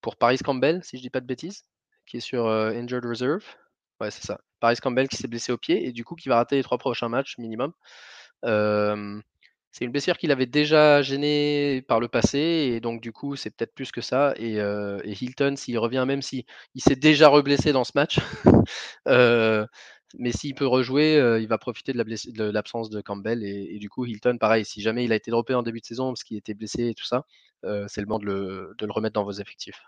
pour 0.00 0.16
Paris 0.16 0.38
Campbell, 0.38 0.82
si 0.84 0.98
je 0.98 1.02
dis 1.02 1.10
pas 1.10 1.20
de 1.20 1.26
bêtises, 1.26 1.64
qui 2.06 2.18
est 2.18 2.20
sur 2.20 2.48
Injured 2.48 3.04
Reserve. 3.04 3.44
Ouais, 4.00 4.10
c'est 4.10 4.26
ça. 4.26 4.40
Paris 4.60 4.76
Campbell 4.82 5.08
qui 5.08 5.16
s'est 5.16 5.28
blessé 5.28 5.52
au 5.52 5.58
pied 5.58 5.86
et 5.86 5.92
du 5.92 6.04
coup 6.04 6.14
qui 6.16 6.28
va 6.28 6.36
rater 6.36 6.56
les 6.56 6.62
trois 6.62 6.78
prochains 6.78 7.08
matchs 7.08 7.38
minimum. 7.38 7.72
c'est 8.42 9.84
une 9.84 9.90
blessure 9.90 10.18
qu'il 10.18 10.30
avait 10.30 10.46
déjà 10.46 11.02
gêné 11.02 11.82
par 11.88 12.00
le 12.00 12.08
passé 12.08 12.38
et 12.38 12.80
donc 12.80 13.00
du 13.00 13.12
coup 13.12 13.36
c'est 13.36 13.50
peut-être 13.50 13.74
plus 13.74 13.92
que 13.92 14.00
ça. 14.00 14.34
Et, 14.36 14.58
Hilton, 15.04 15.56
s'il 15.56 15.78
revient, 15.78 16.04
même 16.06 16.22
si 16.22 16.46
il 16.74 16.82
s'est 16.82 16.96
déjà 16.96 17.28
reblessé 17.28 17.72
dans 17.72 17.84
ce 17.84 17.92
match, 17.94 18.18
mais 20.18 20.32
s'il 20.32 20.54
peut 20.54 20.66
rejouer, 20.66 21.38
il 21.40 21.48
va 21.48 21.58
profiter 21.58 21.92
de 21.92 22.44
l'absence 22.50 22.90
de, 22.90 23.00
Campbell 23.00 23.44
et, 23.44 23.78
du 23.78 23.88
coup 23.88 24.06
Hilton, 24.06 24.38
pareil, 24.38 24.64
si 24.64 24.80
jamais 24.80 25.04
il 25.04 25.12
a 25.12 25.16
été 25.16 25.30
droppé 25.30 25.54
en 25.54 25.62
début 25.62 25.80
de 25.80 25.86
saison 25.86 26.08
parce 26.08 26.24
qu'il 26.24 26.36
était 26.36 26.54
blessé 26.54 26.88
et 26.88 26.94
tout 26.94 27.06
ça, 27.06 27.24
c'est 27.88 28.00
le 28.00 28.06
moment 28.06 28.18
de 28.20 28.26
le, 28.26 28.92
remettre 28.92 29.14
dans 29.14 29.24
vos 29.24 29.32
effectifs. 29.32 29.82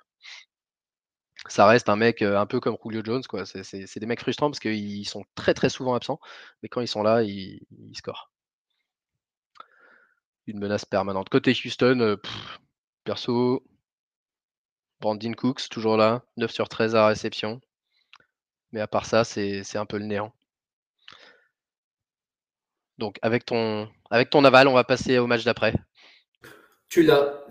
Ça 1.48 1.66
reste 1.66 1.88
un 1.88 1.96
mec 1.96 2.22
un 2.22 2.46
peu 2.46 2.61
comme 2.61 2.76
Julio 2.85 3.02
Jones. 3.04 3.22
Quoi. 3.28 3.44
C'est, 3.46 3.98
des 3.98 4.06
mecs 4.06 4.20
frustrants 4.20 4.50
parce 4.50 4.61
qu'ils 4.61 5.06
sont 5.06 5.24
très 5.35 5.54
très 5.54 5.68
souvent 5.68 5.94
absents, 5.94 6.20
mais 6.62 6.68
quand 6.68 6.80
ils 6.80 6.88
sont 6.88 7.02
là, 7.02 7.22
ils, 7.22 7.61
scorent. 7.94 8.30
Une 10.46 10.59
menace 10.59 10.85
permanente. 10.85 11.28
Côté 11.28 11.52
Houston, 11.52 12.16
perso, 13.04 13.64
Brandon 15.00 15.32
Cooks, 15.35 15.68
toujours 15.68 15.96
là, 15.96 16.22
9 16.37 16.50
sur 16.50 16.68
13 16.68 16.96
à 16.96 17.06
réception. 17.09 17.61
Mais 18.72 18.80
à 18.80 18.87
part 18.87 19.06
ça, 19.06 19.24
c'est, 19.24 19.76
un 19.76 19.87
peu 19.87 19.98
le 19.98 20.04
néant. 20.04 20.32
Donc 22.98 23.18
avec 23.22 23.44
ton, 23.44 23.90
avec 24.11 24.30
ton 24.30 24.44
aval, 24.44 24.68
on 24.68 24.74
va 24.74 24.85
passer 24.85 25.18
au 25.18 25.26
match 25.26 25.44
d'après. 25.44 25.74
Tu 26.88 27.02
l'as. 27.02 27.44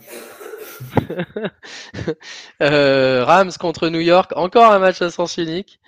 Euh, 2.61 3.25
Rams 3.25 3.51
contre 3.59 3.89
New 3.89 3.99
York, 3.99 4.31
encore 4.35 4.71
un 4.71 4.79
match 4.79 5.01
à 5.01 5.09
sens 5.11 5.37
unique. 5.37 5.79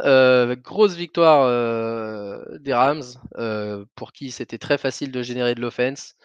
Euh, 0.00 0.56
grosse 0.56 0.94
victoire 0.94 1.42
euh, 1.44 2.42
des 2.58 2.74
Rams, 2.74 3.04
pour 3.94 4.12
qui 4.12 4.30
c'était 4.30 4.58
très 4.58 4.78
facile 4.78 5.12
de 5.12 5.22
générer 5.22 5.54
de 5.54 5.60
l'offense. 5.60 6.16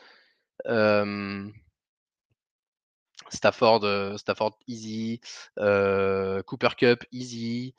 Stafford, 3.29 4.17
Stafford 4.17 4.57
easy, 4.67 5.19
Cooper 5.57 6.69
Cup 6.77 7.03
easy, 7.11 7.75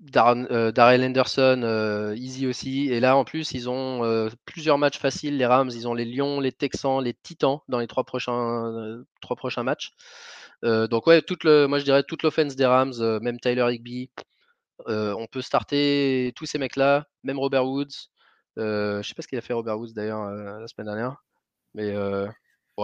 Darrell 0.00 1.04
Henderson, 1.04 1.62
euh, 1.64 2.14
easy 2.16 2.46
aussi. 2.46 2.88
Et 2.90 3.00
là, 3.00 3.16
en 3.16 3.24
plus, 3.24 3.52
ils 3.52 3.68
ont 3.68 4.04
euh, 4.04 4.28
plusieurs 4.44 4.78
matchs 4.78 4.98
faciles. 4.98 5.36
Les 5.36 5.46
Rams, 5.46 5.70
ils 5.74 5.88
ont 5.88 5.94
les 5.94 6.04
Lions, 6.04 6.40
les 6.40 6.52
Texans, 6.52 7.02
les 7.02 7.14
Titans 7.14 7.58
dans 7.68 7.78
les 7.78 7.86
trois 7.88 8.04
prochains, 8.04 9.02
trois 9.20 9.36
prochains 9.36 9.64
matchs. 9.64 9.92
donc, 10.62 11.06
ouais, 11.06 11.22
toute 11.22 11.44
le, 11.44 11.66
moi 11.66 11.78
je 11.78 11.84
dirais 11.84 12.02
toute 12.02 12.22
l'offense 12.22 12.56
des 12.56 12.66
Rams, 12.66 12.94
même 13.22 13.38
Tyler 13.40 13.66
Higby. 13.70 14.10
on 14.86 15.26
peut 15.30 15.42
starter 15.42 16.32
tous 16.36 16.46
ces 16.46 16.58
mecs-là, 16.58 17.06
même 17.24 17.38
Robert 17.38 17.66
Woods. 17.66 18.10
je 18.56 19.02
sais 19.04 19.14
pas 19.14 19.22
ce 19.22 19.28
qu'il 19.28 19.38
a 19.38 19.40
fait 19.42 19.52
Robert 19.52 19.78
Woods 19.78 19.92
d'ailleurs 19.94 20.30
la 20.30 20.68
semaine 20.68 20.86
dernière. 20.86 21.16
Mais 21.74 21.94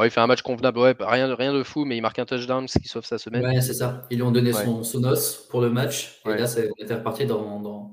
il 0.03 0.11
fait 0.11 0.21
un 0.21 0.27
match 0.27 0.43
convenable, 0.43 0.79
ouais, 0.81 0.95
rien, 0.99 1.33
rien 1.35 1.53
de 1.53 1.63
fou, 1.63 1.85
mais 1.85 1.97
il 1.97 2.01
marque 2.01 2.19
un 2.19 2.25
touchdown, 2.25 2.67
ce 2.67 2.79
qui 2.79 2.89
sauve 2.89 3.05
sa 3.05 3.19
semaine. 3.19 3.45
Ouais, 3.45 3.61
c'est 3.61 3.75
ça. 3.75 4.07
Ils 4.11 4.17
lui 4.17 4.23
ont 4.23 4.33
donné 4.33 4.53
son, 4.53 4.83
son, 4.83 5.05
os 5.05 5.47
pour 5.49 5.61
le 5.61 5.71
match. 5.71 6.21
Et 6.27 6.31
là, 6.31 6.47
on 6.79 6.83
était 6.83 6.95
reparti 6.95 7.27
dans, 7.27 7.61
dans, 7.61 7.93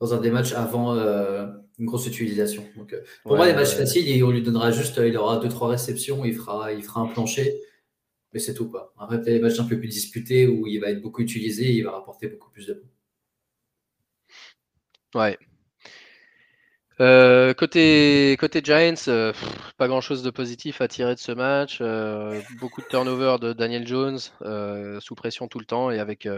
dans, 0.00 0.14
un 0.14 0.20
des 0.20 0.30
matchs 0.30 0.52
avant 0.52 0.94
euh, 0.94 1.46
une 1.78 1.86
grosse 1.86 2.06
utilisation. 2.06 2.64
Donc, 2.76 2.92
euh, 2.92 3.00
pour 3.22 3.36
moi, 3.36 3.46
les 3.46 3.54
matchs 3.54 3.74
faciles, 3.74 4.22
on 4.22 4.30
lui 4.30 4.42
donnera 4.42 4.70
juste, 4.72 5.00
il 5.02 5.16
aura 5.16 5.38
2-3 5.40 5.68
réceptions, 5.68 6.24
il 6.24 6.34
fera, 6.34 6.72
il 6.72 6.82
fera 6.82 7.00
un 7.00 7.06
plancher, 7.06 7.60
mais 8.34 8.40
c'est 8.40 8.52
tout. 8.52 8.68
Quoi. 8.68 8.92
Après, 8.98 9.18
les 9.24 9.40
matchs 9.40 9.58
un 9.58 9.64
peu 9.64 9.78
plus 9.78 9.88
disputés 9.88 10.46
où 10.46 10.66
il 10.66 10.80
va 10.80 10.90
être 10.90 11.00
beaucoup 11.00 11.22
utilisé, 11.22 11.72
il 11.72 11.82
va 11.82 11.92
rapporter 11.92 12.28
beaucoup 12.28 12.50
plus 12.50 12.66
de 12.66 12.74
points. 12.74 12.90
Ouais, 15.14 15.38
euh, 17.00 17.54
côté, 17.54 18.36
Giants, 18.64 18.94
euh, 19.06 19.32
pas 19.76 19.86
grand 19.86 20.00
chose 20.00 20.22
de 20.22 20.30
positif 20.30 20.80
à 20.80 20.88
tirer 20.88 21.14
de 21.14 21.20
ce 21.20 21.32
match. 21.32 21.78
Euh, 21.80 22.40
beaucoup 22.60 22.80
de 22.80 22.86
turnover 22.86 23.36
de 23.40 23.52
Daniel 23.52 23.86
Jones, 23.86 24.18
sous 25.00 25.14
pression 25.14 25.48
tout 25.48 25.60
le 25.60 25.64
temps 25.64 25.90
et 25.90 26.00
avec 26.00 26.28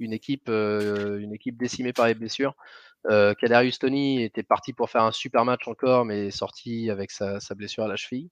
une, 0.00 0.12
équipe, 0.12 0.50
décimée 0.50 1.92
par 1.92 2.06
les 2.06 2.14
blessures. 2.14 2.54
Kadarius 3.08 3.78
Tony 3.78 4.22
était 4.22 4.42
parti 4.42 4.72
pour 4.72 4.90
faire 4.90 5.02
un 5.04 5.12
super 5.12 5.44
match 5.44 5.68
encore, 5.68 6.04
mais 6.04 6.30
sorti 6.30 6.90
avec 6.90 7.10
sa, 7.10 7.38
blessure 7.54 7.84
à 7.84 7.88
la 7.88 7.96
cheville. 7.96 8.30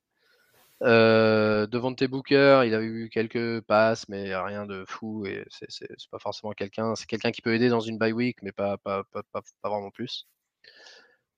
Devante 0.80 2.02
Booker, 2.04 2.62
il 2.66 2.74
a 2.74 2.83
eu 2.83 3.11
quelques 3.12 3.61
passes, 3.61 4.09
mais 4.09 4.35
rien 4.35 4.66
de 4.66 4.85
fou 4.88 5.24
et 5.26 5.44
c'est 5.50 5.87
pas 6.11 6.18
forcément 6.18 6.52
quelqu'un. 6.52 6.96
C'est 6.96 7.06
quelqu'un 7.06 7.30
qui 7.30 7.42
peut 7.42 7.54
aider 7.54 7.68
dans 7.68 7.80
une 7.80 7.98
bye 7.98 8.12
week, 8.12 8.38
mais 8.42 8.52
pas, 8.52 8.76
pas, 8.78 9.04
pas, 9.12 9.22
pas 9.33 9.68
vraiment 9.68 9.90
plus 9.90 10.26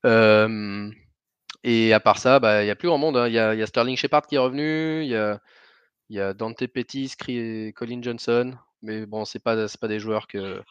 et 0.05 1.93
à 1.93 2.01
part 2.01 2.19
ça, 2.19 2.41
bah, 2.41 2.63
il 2.63 2.67
n'y 2.67 2.71
a 2.71 2.77
plus 2.77 2.89
grand 2.89 2.99
monde. 2.99 3.17
Hein. 3.17 3.29
Il 3.29 3.35
y, 3.35 3.39
a, 3.39 3.67
Sterling 3.67 3.97
Shepard 3.97 4.27
qui 4.27 4.35
est 4.35 4.39
revenu, 4.39 5.03
il 5.03 5.09
y 5.09 5.17
a, 5.17 5.41
y 6.11 6.21
a, 6.21 6.35
Dante 6.35 6.67
Pettis, 6.67 7.15
Colin 7.75 8.03
Johnson, 8.03 8.57
mais 8.83 9.07
bon, 9.07 9.25
c'est 9.25 9.43
pas, 9.43 9.57
pas 9.81 9.89
des 9.89 9.99
joueurs 9.99 10.27
que. 10.27 10.63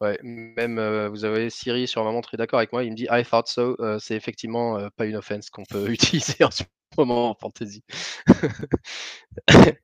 Ouais, 0.00 0.18
même 0.22 1.06
vous 1.06 1.24
avez 1.24 1.50
Siri 1.50 1.86
sur 1.86 2.04
ma 2.04 2.10
montre 2.10 2.34
est 2.34 2.36
d'accord 2.36 2.58
avec 2.58 2.72
moi, 2.72 2.82
il 2.82 2.90
me 2.90 2.96
dit 2.96 3.06
I 3.10 3.22
thought 3.24 3.46
so. 3.46 3.76
c'est 4.00 4.16
effectivement 4.16 4.88
pas 4.96 5.06
une 5.06 5.16
offense 5.16 5.50
qu'on 5.50 5.64
peut 5.64 5.88
utiliser 5.90 6.42
en 6.44 6.50
ce 6.50 6.64
moment 6.98 7.30
en 7.30 7.34
fantasy. 7.34 7.84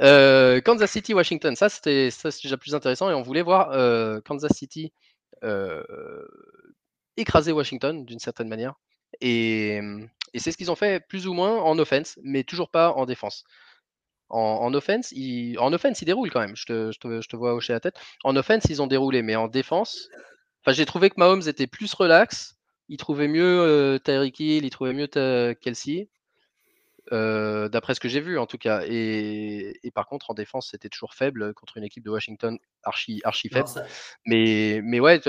Kansas 0.00 0.90
City, 0.90 1.14
Washington, 1.14 1.54
ça 1.54 1.68
c'était 1.68 2.08
déjà 2.42 2.56
plus 2.56 2.74
intéressant 2.74 3.08
et 3.08 3.14
on 3.14 3.22
voulait 3.22 3.42
voir 3.42 3.70
Kansas 4.24 4.52
City 4.52 4.92
écraser 7.16 7.52
Washington 7.52 8.04
d'une 8.04 8.18
certaine 8.18 8.48
manière. 8.48 8.74
Et, 9.20 9.80
c'est 10.34 10.50
ce 10.50 10.56
qu'ils 10.56 10.70
ont 10.70 10.76
fait 10.76 11.06
plus 11.06 11.26
ou 11.26 11.34
moins 11.34 11.60
en 11.60 11.78
offense, 11.78 12.18
mais 12.22 12.42
toujours 12.42 12.70
pas 12.70 12.92
en 12.92 13.04
défense. 13.04 13.44
En, 14.30 14.72
offense, 14.72 15.12
ils, 15.12 15.58
en 15.58 15.74
offense, 15.74 16.00
ils 16.00 16.06
déroulent 16.06 16.30
quand 16.30 16.40
même. 16.40 16.56
Je 16.56 16.64
te, 16.64 16.90
je, 16.90 17.28
te, 17.28 17.36
vois 17.36 17.54
hocher 17.54 17.74
la 17.74 17.80
tête. 17.80 17.96
En 18.24 18.34
offense, 18.34 18.64
ils 18.70 18.80
ont 18.80 18.86
déroulé, 18.86 19.20
mais 19.20 19.36
en 19.36 19.46
défense, 19.46 20.08
j'ai 20.68 20.86
trouvé 20.86 21.10
que 21.10 21.16
Mahomes 21.18 21.46
était 21.46 21.66
plus 21.66 21.92
relax. 21.92 22.56
Il 22.88 22.96
trouvait 22.96 23.28
mieux 23.28 23.60
euh, 23.60 23.98
Tyreek 23.98 24.40
Hill, 24.40 24.64
il 24.64 24.70
trouvait 24.70 24.94
mieux 24.94 25.06
Kelsey. 25.54 26.08
Euh, 27.10 27.68
d'après 27.68 27.94
ce 27.94 28.00
que 28.00 28.08
j'ai 28.08 28.20
vu 28.20 28.38
en 28.38 28.46
tout 28.46 28.58
cas. 28.58 28.82
Et, 28.86 29.74
par 29.94 30.06
contre, 30.06 30.30
en 30.30 30.34
défense, 30.34 30.70
c'était 30.70 30.88
toujours 30.88 31.14
faible 31.14 31.52
contre 31.52 31.76
une 31.76 31.84
équipe 31.84 32.04
de 32.04 32.10
Washington 32.10 32.58
archi, 32.84 33.20
archi 33.24 33.48
faible. 33.48 33.68
mais, 34.24 34.80
mais 34.82 35.00
ouais, 35.00 35.20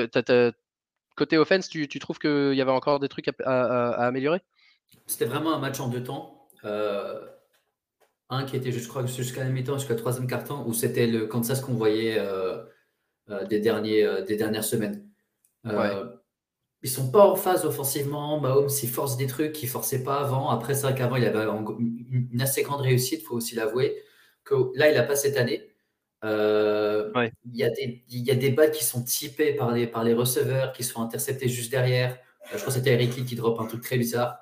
côté 1.15 1.38
offense, 1.38 1.69
tu, 1.69 1.88
trouves 1.99 2.19
qu'il 2.19 2.54
y 2.54 2.62
avait 2.62 2.71
encore 2.71 2.99
des 2.99 3.10
trucs 3.10 3.30
à, 3.43 4.06
améliorer? 4.06 4.41
C'était 5.08 5.26
vraiment 5.26 5.54
un 5.54 5.60
match 5.60 5.80
en 5.80 5.88
deux 5.88 6.04
temps. 6.04 6.47
Euh, 6.65 7.19
un 8.30 8.45
qui 8.45 8.56
était, 8.56 8.71
je 8.71 8.88
crois, 8.88 9.06
jusqu'à 9.06 9.43
la 9.43 9.49
mi-temps, 9.49 9.78
jusqu'à 9.78 9.93
la 9.93 9.99
troisième 9.99 10.28
quart-temps, 10.28 10.65
où 10.67 10.73
c'était 10.73 11.08
le 11.08 11.28
Kansas 11.28 11.62
qu'on 11.62 11.73
voyait 11.73 12.17
euh, 12.17 12.63
euh, 13.30 13.45
des, 13.45 13.60
derniers, 13.60 14.23
des 14.28 14.36
dernières 14.36 14.63
semaines. 14.63 15.08
Ils 15.65 16.89
sont 16.89 17.12
pas 17.12 17.26
en 17.26 17.36
phase 17.36 17.65
offensivement. 17.65 18.41
Mahomes, 18.41 18.69
il 18.82 18.89
force 18.89 19.15
des 19.15 19.28
trucs 19.28 19.54
qu'il 19.54 19.69
forçait 19.69 20.04
pas 20.04 20.19
avant. 20.19 20.49
Après, 20.49 20.73
c'est 20.73 20.82
vrai 20.82 20.95
qu'avant, 20.95 21.15
il 21.15 21.23
avait 21.23 21.45
une 21.45 22.41
assez 22.41 22.62
grande 22.62 22.82
réussite, 22.82 23.21
il 23.21 23.26
faut 23.26 23.36
aussi 23.36 23.56
l'avouer. 23.56 24.04
Que 24.43 24.56
là, 24.76 24.89
il 24.89 24.95
n'a 24.95 25.04
pas 25.04 25.15
cette 25.15 25.38
année. 25.38 25.72
Euh, 26.23 27.12
il, 27.45 27.55
y 27.55 27.63
a 27.63 27.69
des, 27.69 28.03
il 28.09 28.21
y 28.21 28.31
a 28.31 28.36
des 28.36 28.49
balles 28.51 28.71
qui 28.71 28.83
sont 28.83 29.03
typées 29.03 29.53
par 29.53 29.71
les, 29.71 29.88
par 29.88 30.03
les 30.03 30.13
receveurs, 30.13 30.71
qui 30.71 30.83
sont 30.83 31.01
interceptées 31.01 31.49
juste 31.49 31.71
derrière. 31.71 32.13
Euh, 32.13 32.53
je 32.53 32.57
crois 32.57 32.67
que 32.67 32.73
c'était 32.73 32.93
Eric 32.93 33.25
qui 33.25 33.36
drop 33.36 33.59
un 33.59 33.65
truc 33.65 33.81
très 33.81 33.97
bizarre. 33.97 34.38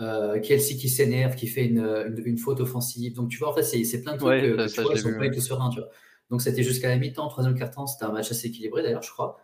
Euh, 0.00 0.40
Kelsey 0.40 0.76
qui 0.76 0.88
s'énerve, 0.88 1.36
qui 1.36 1.46
fait 1.46 1.66
une, 1.66 2.14
une, 2.24 2.38
faute 2.38 2.60
offensive. 2.60 3.14
Donc, 3.14 3.28
tu 3.28 3.38
vois, 3.38 3.50
en 3.50 3.54
fait, 3.54 3.62
c'est 3.62 4.02
plein 4.02 4.14
de 4.14 4.18
trucs 4.18 4.40
que, 4.40 4.74
tu 4.74 4.80
vois, 4.80 4.96
sont 4.96 5.18
pas 5.18 5.28
tout 5.28 5.40
sereins. 5.40 5.70
Tu 5.70 5.80
vois. 5.80 5.90
Donc, 6.30 6.40
c'était 6.40 6.62
jusqu'à 6.62 6.88
la 6.88 6.96
mi-temps, 6.96 7.28
troisième 7.28 7.54
quart-temps. 7.54 7.86
C'était 7.86 8.06
un 8.06 8.12
match 8.12 8.30
assez 8.30 8.48
équilibré, 8.48 8.82
d'ailleurs, 8.82 9.02
je 9.02 9.12
crois. 9.12 9.36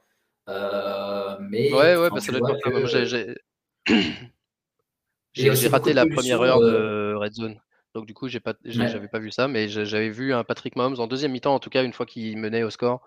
mais, 0.49 1.73
ouais, 1.73 1.97
ouais, 1.97 2.09
parce 2.09 2.27
que 2.27 2.33
j'ai 5.35 5.69
raté 5.69 5.93
la 5.93 6.07
première 6.07 6.41
heure 6.41 6.61
de 6.61 7.15
Red 7.15 7.35
Zone. 7.35 7.61
Donc 7.95 8.07
du 8.07 8.15
coup, 8.15 8.29
j'ai 8.29 8.41
pas, 8.41 8.55
j'avais 8.65 9.09
pas 9.09 9.19
vu 9.19 9.31
ça, 9.31 9.49
mais 9.49 9.69
j'avais 9.69 10.11
vu 10.11 10.33
un 10.33 10.45
Patrick 10.45 10.77
Mahomes 10.77 11.01
en 11.01 11.07
deuxième 11.07 11.33
mi-temps, 11.33 11.55
en 11.55 11.59
tout 11.59 11.71
cas 11.71 11.83
une 11.83 11.93
fois 11.93 12.07
qu'il 12.07 12.39
menait 12.39 12.63
au 12.63 12.71
score, 12.71 13.05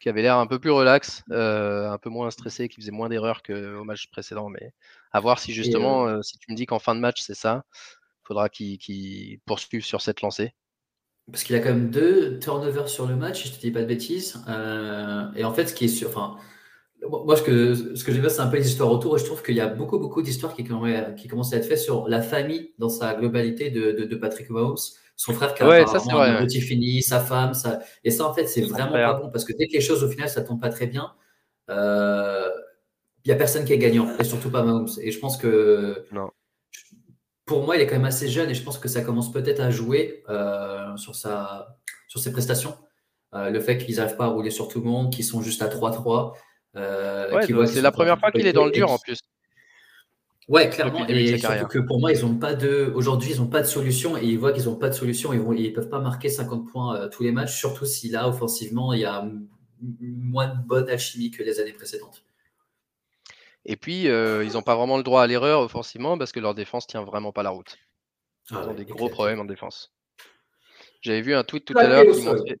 qui 0.00 0.08
avait 0.08 0.22
l'air 0.22 0.36
un 0.36 0.46
peu 0.46 0.58
plus 0.58 0.70
relax, 0.70 1.22
euh, 1.30 1.88
un 1.90 1.98
peu 1.98 2.10
moins 2.10 2.30
stressé, 2.30 2.68
qui 2.68 2.80
faisait 2.80 2.90
moins 2.90 3.08
d'erreurs 3.08 3.42
qu'au 3.42 3.84
match 3.84 4.08
précédent. 4.10 4.48
Mais 4.48 4.72
à 5.12 5.20
voir 5.20 5.38
si 5.38 5.52
justement, 5.52 6.08
euh, 6.08 6.22
si 6.22 6.38
tu 6.38 6.50
me 6.50 6.56
dis 6.56 6.66
qu'en 6.66 6.78
fin 6.78 6.94
de 6.94 7.00
match 7.00 7.22
c'est 7.22 7.34
ça, 7.34 7.64
il 7.74 8.26
faudra 8.26 8.48
qu'il 8.48 9.38
poursuive 9.46 9.84
sur 9.84 10.00
cette 10.00 10.22
lancée. 10.22 10.52
Parce 11.30 11.42
qu'il 11.42 11.56
a 11.56 11.58
quand 11.58 11.70
même 11.70 11.90
deux 11.90 12.38
turnovers 12.38 12.88
sur 12.88 13.06
le 13.06 13.16
match, 13.16 13.42
si 13.42 13.48
je 13.48 13.54
te 13.54 13.60
dis 13.60 13.72
pas 13.72 13.80
de 13.80 13.86
bêtises. 13.86 14.40
Euh, 14.48 15.26
et 15.34 15.44
en 15.44 15.52
fait, 15.52 15.66
ce 15.66 15.74
qui 15.74 15.86
est 15.86 15.88
sûr, 15.88 16.08
enfin, 16.08 16.36
moi, 17.08 17.36
ce 17.36 17.42
que, 17.42 17.74
ce 17.94 18.04
que 18.04 18.12
j'aime 18.12 18.28
c'est 18.28 18.40
un 18.40 18.48
peu 18.48 18.56
les 18.56 18.68
histoires 18.68 18.90
autour, 18.90 19.16
et 19.16 19.20
je 19.20 19.24
trouve 19.24 19.42
qu'il 19.42 19.54
y 19.54 19.60
a 19.60 19.66
beaucoup, 19.66 19.98
beaucoup 19.98 20.22
d'histoires 20.22 20.54
qui, 20.54 20.64
qui 20.64 21.28
commencent 21.28 21.52
à 21.52 21.56
être 21.56 21.66
faites 21.66 21.78
sur 21.78 22.08
la 22.08 22.22
famille 22.22 22.72
dans 22.78 22.88
sa 22.88 23.14
globalité 23.14 23.70
de, 23.70 23.92
de, 23.92 24.16
Patrick 24.16 24.50
Mahomes. 24.50 24.76
Son 25.14 25.32
frère 25.32 25.54
qui 25.54 25.62
a 25.62 25.68
ouais, 25.68 25.86
ça, 25.86 25.98
un 26.10 26.44
petit 26.44 26.60
fini, 26.60 27.02
sa 27.02 27.20
femme, 27.20 27.54
ça... 27.54 27.80
et 28.04 28.10
ça, 28.10 28.26
en 28.26 28.34
fait, 28.34 28.46
c'est 28.46 28.62
vraiment 28.62 28.92
pas 28.92 29.14
bon 29.14 29.30
parce 29.30 29.44
que 29.44 29.52
dès 29.56 29.66
que 29.66 29.72
les 29.72 29.80
choses, 29.80 30.04
au 30.04 30.08
final, 30.08 30.28
ça 30.28 30.42
tombe 30.42 30.60
pas 30.60 30.68
très 30.68 30.86
bien, 30.86 31.12
il 31.68 31.74
euh, 31.76 32.48
n'y 33.24 33.32
a 33.32 33.36
personne 33.36 33.64
qui 33.64 33.72
est 33.72 33.78
gagnant, 33.78 34.08
et 34.18 34.24
surtout 34.24 34.50
pas 34.50 34.62
Mahomes. 34.62 34.88
Et 35.00 35.10
je 35.10 35.18
pense 35.18 35.36
que. 35.36 36.04
Non. 36.12 36.30
Pour 37.44 37.62
moi, 37.64 37.76
il 37.76 37.82
est 37.82 37.86
quand 37.86 37.94
même 37.94 38.04
assez 38.04 38.26
jeune 38.26 38.50
et 38.50 38.54
je 38.54 38.62
pense 38.64 38.76
que 38.76 38.88
ça 38.88 39.02
commence 39.02 39.30
peut-être 39.30 39.60
à 39.60 39.70
jouer 39.70 40.24
euh, 40.28 40.96
sur, 40.96 41.14
sa, 41.14 41.78
sur 42.08 42.18
ses 42.18 42.32
prestations. 42.32 42.74
Euh, 43.34 43.50
le 43.50 43.60
fait 43.60 43.78
qu'ils 43.78 43.96
n'arrivent 43.96 44.16
pas 44.16 44.24
à 44.24 44.28
rouler 44.28 44.50
sur 44.50 44.66
tout 44.66 44.80
le 44.80 44.86
monde, 44.86 45.12
qu'ils 45.12 45.24
sont 45.24 45.42
juste 45.42 45.62
à 45.62 45.68
3-3. 45.68 46.34
Euh, 46.76 47.66
c'est 47.66 47.80
la 47.80 47.92
première 47.92 48.18
fois 48.18 48.30
qu'il 48.30 48.46
est 48.46 48.52
dans 48.52 48.66
le 48.66 48.70
dur 48.70 48.90
en 48.90 48.98
plus. 48.98 49.18
Ouais, 50.48 50.70
clairement. 50.70 51.06
Et 51.08 51.38
surtout 51.38 51.66
que 51.66 51.78
pour 51.80 51.98
moi, 51.98 52.12
ils 52.12 52.24
ont 52.24 52.36
pas 52.36 52.54
de. 52.54 52.92
Aujourd'hui, 52.94 53.32
ils 53.32 53.40
n'ont 53.40 53.48
pas 53.48 53.62
de 53.62 53.66
solution 53.66 54.16
et 54.16 54.24
ils 54.24 54.38
voient 54.38 54.52
qu'ils 54.52 54.66
n'ont 54.66 54.76
pas 54.76 54.88
de 54.88 54.94
solution. 54.94 55.32
Ils 55.32 55.42
ne 55.42 55.54
ils 55.56 55.72
peuvent 55.72 55.88
pas 55.88 55.98
marquer 55.98 56.28
50 56.28 56.70
points 56.70 56.96
euh, 56.96 57.08
tous 57.08 57.24
les 57.24 57.32
matchs, 57.32 57.58
surtout 57.58 57.84
si 57.84 58.08
là, 58.08 58.28
offensivement, 58.28 58.92
il 58.92 59.00
y 59.00 59.04
a 59.04 59.26
moins 60.00 60.48
de 60.48 60.58
bonne 60.64 60.88
alchimie 60.88 61.30
que 61.30 61.42
les 61.42 61.58
années 61.60 61.72
précédentes. 61.72 62.24
Et 63.64 63.76
puis, 63.76 64.08
euh, 64.08 64.44
ils 64.44 64.52
n'ont 64.52 64.62
pas 64.62 64.76
vraiment 64.76 64.96
le 64.96 65.02
droit 65.02 65.22
à 65.22 65.26
l'erreur 65.26 65.60
offensivement 65.60 66.16
parce 66.16 66.30
que 66.30 66.38
leur 66.38 66.54
défense 66.54 66.86
tient 66.86 67.02
vraiment 67.02 67.32
pas 67.32 67.42
la 67.42 67.50
route. 67.50 67.76
Ils 68.50 68.56
ah 68.56 68.68
ont 68.68 68.74
des 68.74 68.84
gros 68.84 69.08
problèmes 69.08 69.40
en 69.40 69.44
défense. 69.44 69.92
J'avais 71.00 71.20
vu 71.20 71.34
un 71.34 71.42
tweet 71.42 71.64
tout 71.64 71.76
à 71.76 71.88
l'heure 71.88 72.04
montrait. 72.04 72.58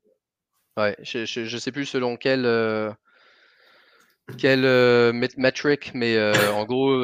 Ouais, 0.76 0.96
je, 1.02 1.40
ne 1.40 1.58
sais 1.58 1.72
plus 1.72 1.86
selon 1.86 2.16
quel, 2.16 2.44
euh, 2.44 2.92
quel 4.38 4.64
euh, 4.64 5.12
metric, 5.12 5.92
mais 5.94 6.18
en 6.50 6.64
gros, 6.64 7.02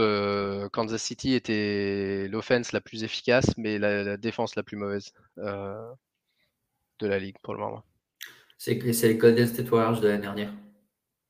Kansas 0.71 1.03
City 1.03 1.35
était 1.35 2.29
l'offense 2.29 2.73
la 2.73 2.81
plus 2.81 3.05
efficace, 3.05 3.47
mais 3.57 3.79
la, 3.79 4.17
défense 4.17 4.57
la 4.57 4.63
plus 4.63 4.77
mauvaise 4.77 5.13
de 5.37 7.07
la 7.07 7.19
ligue 7.19 7.37
pour 7.43 7.55
le 7.55 7.61
moment. 7.61 7.85
C'est 8.59 8.75
les 8.75 9.17
Golden 9.17 9.47
State 9.47 9.71
Warriors 9.71 10.01
de 10.01 10.09
l'année 10.09 10.23
dernière. 10.23 10.53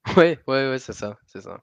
Ouais, 0.16 0.38
ouais, 0.48 0.68
ouais, 0.68 0.78
c'est 0.80 0.92
ça, 0.92 1.16
c'est 1.26 1.42
ça. 1.42 1.62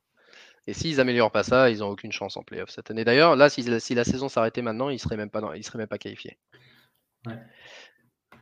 Et 0.65 0.73
s'ils 0.73 0.99
améliorent 0.99 1.31
pas 1.31 1.43
ça, 1.43 1.69
ils 1.69 1.79
n'ont 1.79 1.89
aucune 1.89 2.11
chance 2.11 2.37
en 2.37 2.43
playoff 2.43 2.69
cette 2.69 2.89
année. 2.89 3.03
D'ailleurs, 3.03 3.35
là, 3.35 3.49
si, 3.49 3.63
la 3.63 4.03
saison 4.03 4.29
s'arrêtait 4.29 4.61
maintenant, 4.61 4.89
ils 4.89 4.93
ne 4.93 4.99
seraient 4.99 5.17
même 5.17 5.29
pas, 5.29 5.41
seraient 5.61 5.77
même 5.77 5.87
pas 5.87 5.97
qualifiés. 5.97 6.37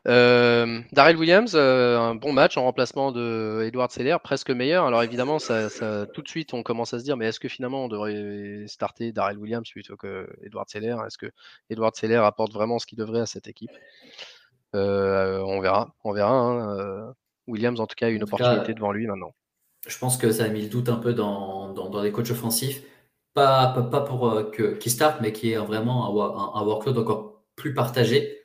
Euh, 0.07 0.81
Darrell 0.93 1.17
Williams, 1.17 1.53
euh, 1.55 1.99
un 1.99 2.15
bon 2.15 2.31
match 2.31 2.57
en 2.57 2.63
remplacement 2.63 3.11
de 3.11 3.63
Edward 3.65 3.91
Seller, 3.91 4.17
presque 4.23 4.51
meilleur. 4.51 4.85
Alors 4.85 5.03
évidemment, 5.03 5.39
ça, 5.39 5.69
tout 6.13 6.21
de 6.21 6.27
suite, 6.27 6.53
on 6.53 6.63
commence 6.63 6.93
à 6.93 6.99
se 6.99 7.03
dire, 7.03 7.17
mais 7.17 7.25
est-ce 7.25 7.39
que 7.39 7.49
finalement 7.49 7.85
on 7.85 7.87
devrait 7.87 8.65
starter 8.67 9.11
Darrell 9.11 9.37
Williams 9.37 9.69
plutôt 9.69 9.97
que 9.97 10.29
Edward 10.43 10.69
Seller? 10.69 10.95
Est-ce 11.05 11.17
que 11.17 11.31
Edward 11.69 11.95
Seller 11.95 12.17
apporte 12.17 12.53
vraiment 12.53 12.79
ce 12.79 12.85
qu'il 12.85 12.97
devrait 12.97 13.21
à 13.21 13.25
cette 13.25 13.47
équipe? 13.47 13.71
Euh, 14.75 15.39
On 15.41 15.59
verra, 15.59 15.93
on 16.03 16.13
verra. 16.13 16.31
Hein, 16.31 17.13
Williams, 17.47 17.79
en 17.79 17.87
tout 17.87 17.95
cas, 17.95 18.07
a 18.07 18.09
une 18.09 18.23
opportunité 18.23 18.73
devant 18.73 18.91
lui 18.91 19.07
maintenant 19.07 19.33
je 19.87 19.97
pense 19.97 20.17
que 20.17 20.31
ça 20.31 20.45
a 20.45 20.47
mis 20.49 20.61
le 20.61 20.69
doute 20.69 20.89
un 20.89 20.97
peu 20.97 21.13
dans, 21.13 21.73
dans, 21.73 22.01
les 22.01 22.11
coachs 22.11 22.31
offensifs. 22.31 22.83
Pas, 23.33 23.67
pas, 23.67 24.01
pour 24.01 24.29
euh, 24.29 24.51
qui 24.79 24.89
start, 24.89 25.21
mais 25.21 25.31
qui 25.31 25.51
est 25.51 25.57
vraiment 25.57 26.55
un, 26.55 26.63
workload 26.63 26.97
encore 26.97 27.43
plus 27.55 27.73
partagé. 27.73 28.36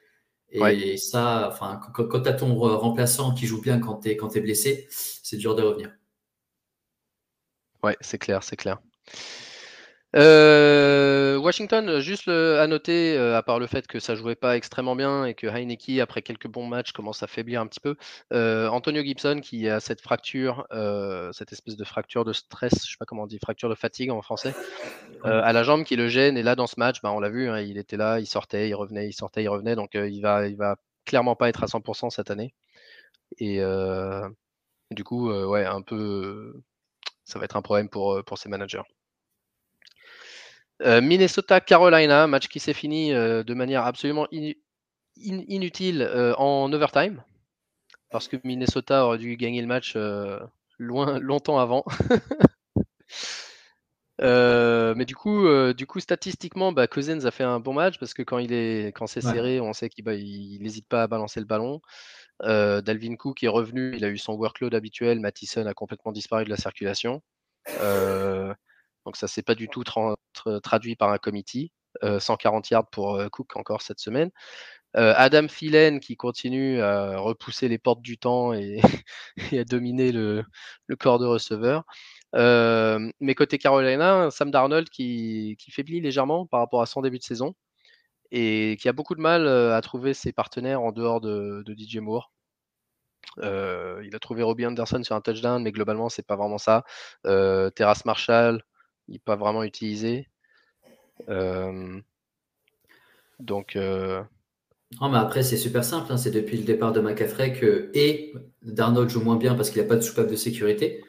Et 0.53 0.97
ça, 0.99 1.49
enfin, 1.51 1.81
quand, 1.95 2.21
tu 2.21 2.29
as 2.29 2.35
ton 2.35 2.55
remplaçant 2.55 3.35
qui 3.35 3.47
joue 3.47 3.61
bien 3.61 3.79
quand 3.79 4.01
tu 4.01 4.11
es, 4.11 4.17
es, 4.17 4.41
blessé, 4.41 4.87
c'est 4.91 5.37
dur 5.37 5.55
de 5.55 5.63
revenir. 5.63 5.91
Ouais, 7.83 7.97
c'est 8.01 8.19
clair, 8.19 8.43
c'est 8.43 8.57
clair. 8.57 8.79
Euh, 10.15 11.39
Washington, 11.39 12.01
juste 12.01 12.29
à 12.29 12.67
noter, 12.67 13.17
euh, 13.17 13.37
à 13.37 13.43
part 13.43 13.59
le 13.59 13.67
fait 13.67 13.87
que 13.87 13.99
ça 13.99 14.15
jouait 14.15 14.35
pas 14.35 14.57
extrêmement 14.57 14.95
bien 14.95 15.25
et 15.25 15.35
que 15.35 15.47
Heineke, 15.47 16.01
après 16.01 16.23
quelques 16.23 16.49
bons 16.49 16.67
matchs, 16.67 16.93
commence 16.93 17.23
à 17.23 17.27
faiblir 17.27 17.61
un 17.61 17.67
petit 17.67 17.81
peu. 17.81 17.97
Euh, 18.33 18.69
Antonio 18.69 19.03
Gibson, 19.03 19.41
qui 19.43 19.69
a 19.69 19.81
cette 19.81 20.01
fracture, 20.01 20.67
cette 21.33 21.53
espèce 21.53 21.77
de 21.77 21.85
fracture 21.85 22.25
de 22.25 22.33
stress, 22.33 22.73
je 22.87 22.93
sais 22.93 22.97
pas 22.99 23.07
comment 23.07 23.23
on 23.23 23.27
dit, 23.27 23.39
fracture 23.39 23.69
de 23.69 23.75
fatigue 23.75 24.11
en 24.11 24.23
français, 24.23 24.55
à 25.25 25.53
la 25.53 25.63
jambe 25.63 25.85
qui 25.85 25.97
le 25.97 26.09
gêne. 26.09 26.37
Et 26.37 26.43
là, 26.43 26.57
dans 26.57 26.67
ce 26.67 26.79
match, 26.79 27.01
bah, 27.03 27.13
on 27.13 27.21
l'a 27.21 27.31
vu, 27.31 27.49
hein, 27.49 27.61
il 27.61 27.79
était 27.79 27.97
là, 27.97 28.21
il 28.21 28.27
sortait, 28.27 28.69
il 28.69 28.75
revenait, 28.75 29.09
il 29.09 29.13
sortait, 29.13 29.43
il 29.43 29.49
revenait. 29.49 29.77
Donc, 29.77 29.91
il 29.95 30.21
va, 30.21 30.47
il 30.47 30.57
va 30.57 30.77
clairement 31.05 31.37
pas 31.37 31.49
être 31.49 31.65
à 31.65 31.67
100% 31.67 32.11
cette 32.11 32.31
année. 32.31 32.55
Et 33.39 33.61
du 34.91 35.05
coup, 35.05 35.31
ouais, 35.33 35.65
un 35.65 35.83
peu, 35.83 36.55
ça 37.25 37.39
va 37.39 37.45
être 37.47 37.57
un 37.57 37.63
problème 37.63 37.89
pour, 37.89 38.23
pour 38.25 38.39
ses 38.39 38.49
managers. 38.49 38.83
Euh, 40.85 41.01
Minnesota-Carolina, 41.01 42.27
match 42.27 42.49
qui 42.49 42.59
s'est 42.59 42.73
fini 42.73 43.13
euh, 43.13 43.45
de 43.45 43.55
manière 43.55 43.87
absolument 43.87 44.27
inutile 45.17 46.03
euh, 46.03 46.35
en 46.37 46.73
overtime, 46.73 47.23
parce 48.11 48.27
que 48.27 48.37
Minnesota 48.43 49.07
aurait 49.07 49.19
dû 49.19 49.37
gagner 49.37 49.61
le 49.61 49.69
match 49.69 49.97
loin, 50.79 51.19
longtemps 51.21 51.59
avant. 51.59 51.85
mais 54.19 55.05
du 55.05 55.15
coup, 55.15 55.47
du 55.73 55.87
coup, 55.87 56.01
statistiquement, 56.01 56.73
bah, 56.73 56.89
Cousins 56.89 57.25
a 57.25 57.31
fait 57.31 57.45
un 57.45 57.61
bon 57.61 57.75
match 57.75 57.99
parce 57.99 58.15
que 58.15 58.23
quand 58.23 58.39
il 58.39 58.53
est, 58.53 58.93
quand 58.93 59.07
c'est 59.07 59.21
serré, 59.21 59.61
on 59.61 59.73
sait 59.73 59.89
qu'il 59.89 60.05
n'hésite 60.61 60.89
pas 60.89 61.05
à 61.05 61.07
balancer 61.07 61.39
le 61.39 61.47
ballon. 61.47 61.81
Dalvin 62.41 63.15
Cook 63.17 63.43
est 63.45 63.49
revenu, 63.49 63.95
il 63.97 64.05
a 64.05 64.09
eu 64.09 64.19
son 64.19 64.35
workload 64.35 64.75
habituel. 64.75 65.21
Mattison 65.21 65.67
a 65.67 65.75
complètement 65.75 66.13
disparu 66.13 66.45
de 66.45 66.51
la 66.51 66.57
circulation. 66.57 67.23
Donc 69.05 69.17
ça 69.17 69.29
s'est 69.29 69.43
pas 69.43 69.55
du 69.55 69.69
tout 69.69 69.85
traduit 70.63 70.97
par 70.97 71.11
un 71.11 71.19
committee. 71.19 71.73
140 72.03 72.71
yards 72.71 72.89
pour 72.91 73.21
Cook 73.31 73.57
encore 73.57 73.83
cette 73.83 74.01
semaine. 74.01 74.31
Adam 74.95 75.47
Thielen 75.47 76.01
qui 76.01 76.17
continue 76.17 76.81
à 76.81 77.19
repousser 77.19 77.69
les 77.69 77.79
portes 77.79 78.03
du 78.03 78.19
temps 78.19 78.53
et, 78.53 78.81
à 79.59 79.65
dominer 79.65 80.13
le, 80.13 80.45
corps 80.99 81.19
de 81.19 81.27
receveur. 81.27 81.85
mais 82.35 83.35
côté 83.35 83.59
Carolina, 83.59 84.31
Sam 84.31 84.51
Darnold 84.51 84.89
qui, 84.91 85.57
faiblit 85.71 86.01
légèrement 86.01 86.47
par 86.47 86.61
rapport 86.61 86.83
à 86.83 86.87
son 86.87 87.03
début 87.03 87.19
de 87.19 87.25
saison 87.25 87.55
et 88.31 88.77
qui 88.81 88.89
a 88.89 88.93
beaucoup 88.93 89.15
de 89.15 89.21
mal 89.21 89.47
à 89.49 89.81
trouver 89.83 90.15
ses 90.15 90.33
partenaires 90.33 90.83
en 90.83 90.93
dehors 90.93 91.21
de, 91.21 91.63
de 91.67 91.75
DJ 91.75 91.99
Moore. 91.99 92.33
il 93.39 94.11
a 94.15 94.19
trouvé 94.21 94.43
Robbie 94.43 94.67
Anderson 94.67 95.03
sur 95.03 95.17
un 95.17 95.21
touchdown, 95.21 95.63
mais 95.63 95.73
globalement, 95.73 96.09
c'est 96.09 96.27
pas 96.27 96.37
vraiment 96.37 96.59
ça. 96.59 96.85
Terrace 97.25 98.05
Marshall, 98.05 98.63
il 99.09 99.13
n'est 99.13 99.19
pas 99.19 99.37
vraiment 99.37 99.63
utilisé. 99.63 100.29
donc. 103.39 103.77
Non, 105.01 105.09
mais 105.09 105.19
après, 105.19 105.43
c'est 105.43 105.57
super 105.57 105.85
simple. 105.85 106.13
Hein. 106.13 106.19
C'est 106.19 106.31
depuis 106.31 106.59
le 106.59 106.65
départ 106.65 106.93
de 106.93 107.01
McCaffrey 107.01 107.55
que 107.55 107.91
et 107.95 108.35
Darnold 108.63 109.09
joue 109.09 109.23
moins 109.23 109.37
bien 109.37 109.55
parce 109.55 109.71
qu'il 109.71 109.81
n'a 109.81 109.89
pas 109.89 109.97
de 109.97 110.03
soupape 110.03 110.29
de 110.29 110.37
sécurité. 110.37 111.03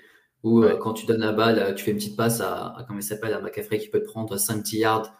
Ou 0.43 0.63
quand 0.79 0.93
tu 0.93 1.05
donnes 1.05 1.21
la 1.21 1.33
balle, 1.33 1.75
tu 1.75 1.83
fais 1.85 1.91
une 1.91 1.97
petite 1.97 2.17
passe 2.17 2.41
à, 2.41 2.83
comment 2.87 2.99
il 2.99 3.03
s'appelle, 3.03 3.33
à 3.33 3.49
qui 3.77 3.89
peut 3.89 4.01
te 4.01 4.07
prendre 4.07 4.37
5 4.37 4.63
10 4.63 4.77
yards. 4.77 5.13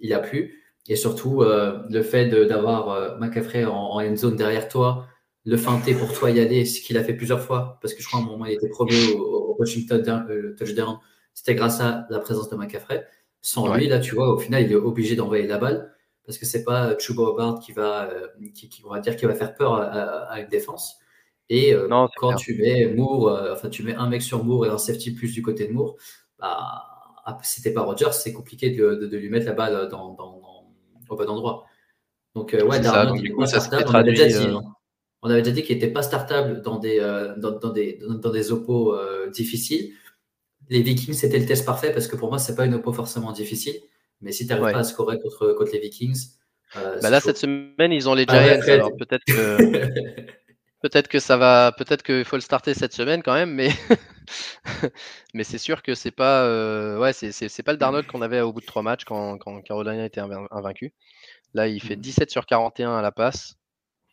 il 0.00 0.12
a 0.12 0.18
plus. 0.18 0.62
Et 0.88 0.96
surtout, 0.96 1.42
le 1.42 2.02
fait 2.02 2.28
d'avoir 2.28 3.18
McCaffrey 3.18 3.64
en, 3.64 3.74
en 3.74 4.00
end 4.00 4.16
zone 4.16 4.36
derrière 4.36 4.68
toi, 4.68 5.06
le 5.44 5.56
feinter 5.56 5.94
pour 5.94 6.12
toi 6.12 6.30
y 6.30 6.40
aller, 6.40 6.64
ce 6.64 6.80
qu'il 6.80 6.96
a 6.96 7.04
fait 7.04 7.14
plusieurs 7.14 7.40
fois, 7.40 7.78
parce 7.82 7.94
que 7.94 8.02
je 8.02 8.06
crois 8.06 8.20
à 8.20 8.22
un 8.22 8.26
moment 8.26 8.46
il 8.46 8.52
était 8.52 8.68
premier 8.68 9.12
au, 9.14 9.56
Washington 9.58 10.26
euh, 10.30 10.54
touchdown, 10.56 10.98
c'était 11.34 11.54
grâce 11.54 11.80
à 11.80 12.06
la 12.10 12.18
présence 12.20 12.48
de 12.48 12.56
McCaffrey. 12.56 13.06
Sans 13.40 13.74
lui, 13.74 13.88
là, 13.88 13.98
tu 13.98 14.14
vois, 14.14 14.32
au 14.32 14.38
final, 14.38 14.62
il 14.62 14.72
est 14.72 14.76
obligé 14.76 15.16
d'envoyer 15.16 15.46
la 15.46 15.58
balle, 15.58 15.92
parce 16.24 16.38
que 16.38 16.46
c'est 16.46 16.64
pas 16.64 16.96
Chuba 16.98 17.24
Hubbard 17.24 17.58
qui 17.58 17.72
va, 17.72 18.08
euh, 18.08 18.28
qui, 18.54 18.82
on 18.84 18.90
va 18.90 19.00
dire, 19.00 19.16
qui 19.16 19.26
va 19.26 19.34
faire 19.34 19.54
peur 19.54 19.74
à, 19.74 20.40
une 20.40 20.48
défense. 20.48 20.98
Et 21.48 21.74
euh, 21.74 21.88
quand 22.16 22.34
tu 22.34 22.54
mets 22.54 22.86
Moore, 22.94 23.50
enfin, 23.52 23.68
tu 23.68 23.82
mets 23.82 23.94
un 23.94 24.08
mec 24.08 24.22
sur 24.22 24.44
Moore 24.44 24.66
et 24.66 24.68
un 24.68 24.78
safety 24.78 25.12
plus 25.12 25.32
du 25.32 25.42
côté 25.42 25.66
de 25.66 25.72
Moore, 25.72 25.96
bah, 26.38 26.84
ah, 27.24 27.38
c'était 27.42 27.72
pas 27.72 27.82
Rogers, 27.82 28.12
c'est 28.12 28.32
compliqué 28.32 28.70
de, 28.70 28.94
de, 28.94 29.16
lui 29.16 29.28
mettre 29.28 29.46
la 29.46 29.52
balle 29.52 29.88
dans, 29.88 30.14
dans, 30.14 30.40
au 31.08 31.16
bon 31.16 31.28
endroit. 31.28 31.64
Donc, 32.34 32.56
ouais, 32.56 32.80
Darnold, 32.80 33.46
ça 33.46 34.02
déjà 34.02 34.26
dit. 34.26 34.46
Hein 34.46 34.62
on 35.22 35.30
avait 35.30 35.42
déjà 35.42 35.54
dit 35.54 35.62
qu'il 35.62 35.76
n'était 35.76 35.92
pas 35.92 36.02
startable 36.02 36.62
dans 36.62 36.78
des, 36.78 36.98
euh, 36.98 37.34
dans, 37.36 37.70
des, 37.70 37.98
dans 38.00 38.30
des 38.30 38.52
oppos 38.52 38.94
euh, 38.94 39.30
difficiles. 39.30 39.92
Les 40.68 40.82
Vikings, 40.82 41.14
c'était 41.14 41.38
le 41.38 41.46
test 41.46 41.64
parfait 41.64 41.92
parce 41.92 42.08
que 42.08 42.16
pour 42.16 42.28
moi, 42.28 42.38
ce 42.38 42.50
n'est 42.50 42.56
pas 42.56 42.66
une 42.66 42.74
oppo 42.74 42.92
forcément 42.92 43.30
difficile. 43.30 43.76
Mais 44.20 44.32
si 44.32 44.46
tu 44.46 44.52
n'arrives 44.52 44.72
pas 44.72 44.80
à 44.80 44.84
scorer 44.84 45.20
contre, 45.20 45.52
contre 45.52 45.72
les 45.72 45.78
Vikings. 45.78 46.26
Euh, 46.76 46.98
bah 47.00 47.10
là, 47.10 47.20
cette 47.20 47.38
semaine, 47.38 47.92
ils 47.92 48.08
ont 48.08 48.14
les 48.14 48.24
ah 48.28 48.60
Giants. 48.60 48.74
alors 48.74 48.96
peut-être 48.96 49.24
que. 49.24 49.58
peut-être 50.82 51.08
que 51.08 51.20
ça 51.20 51.36
va, 51.36 51.72
peut-être 51.76 52.02
qu'il 52.02 52.24
faut 52.24 52.36
le 52.36 52.42
starter 52.42 52.74
cette 52.74 52.94
semaine 52.94 53.22
quand 53.22 53.34
même, 53.34 53.52
mais 53.52 53.68
mais 55.34 55.44
c'est 55.44 55.58
sûr 55.58 55.82
que 55.82 55.94
c'est 55.94 56.10
pas, 56.10 56.98
ouais, 56.98 57.12
c'est, 57.12 57.62
pas 57.62 57.72
le 57.72 57.78
Darnold 57.78 58.06
qu'on 58.06 58.22
avait 58.22 58.40
au 58.40 58.52
bout 58.52 58.60
de 58.60 58.66
trois 58.66 58.82
matchs 58.82 59.04
quand, 59.04 59.38
quand 59.38 59.60
Carolina 59.60 60.04
était 60.04 60.20
invaincu. 60.50 60.94
Là, 61.54 61.68
il 61.68 61.80
fait 61.80 61.96
17 61.96 62.28
mm. 62.28 62.30
sur 62.30 62.46
41 62.46 62.96
à 62.96 63.02
la 63.02 63.12
passe. 63.12 63.56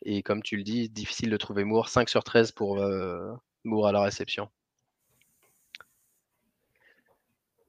Et 0.03 0.23
comme 0.23 0.41
tu 0.41 0.57
le 0.57 0.63
dis, 0.63 0.89
difficile 0.89 1.29
de 1.29 1.37
trouver 1.37 1.63
Moore. 1.63 1.89
5 1.89 2.09
sur 2.09 2.23
13 2.23 2.51
pour 2.51 2.79
euh, 2.79 3.31
Moore 3.63 3.87
à 3.87 3.91
la 3.91 4.01
réception. 4.01 4.49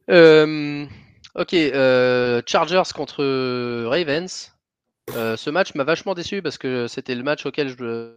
ok, 0.09 1.55
euh, 1.55 2.43
Chargers 2.47 2.93
contre 2.95 3.25
Ravens. 3.87 4.53
Euh, 5.17 5.37
ce 5.37 5.51
match 5.51 5.75
m'a 5.75 5.85
vachement 5.85 6.15
déçu 6.15 6.43
parce 6.43 6.59
que 6.59 6.87
c'était 6.87 7.15
le 7.15 7.23
match 7.23 7.47
auquel 7.47 7.69
je, 7.69 8.15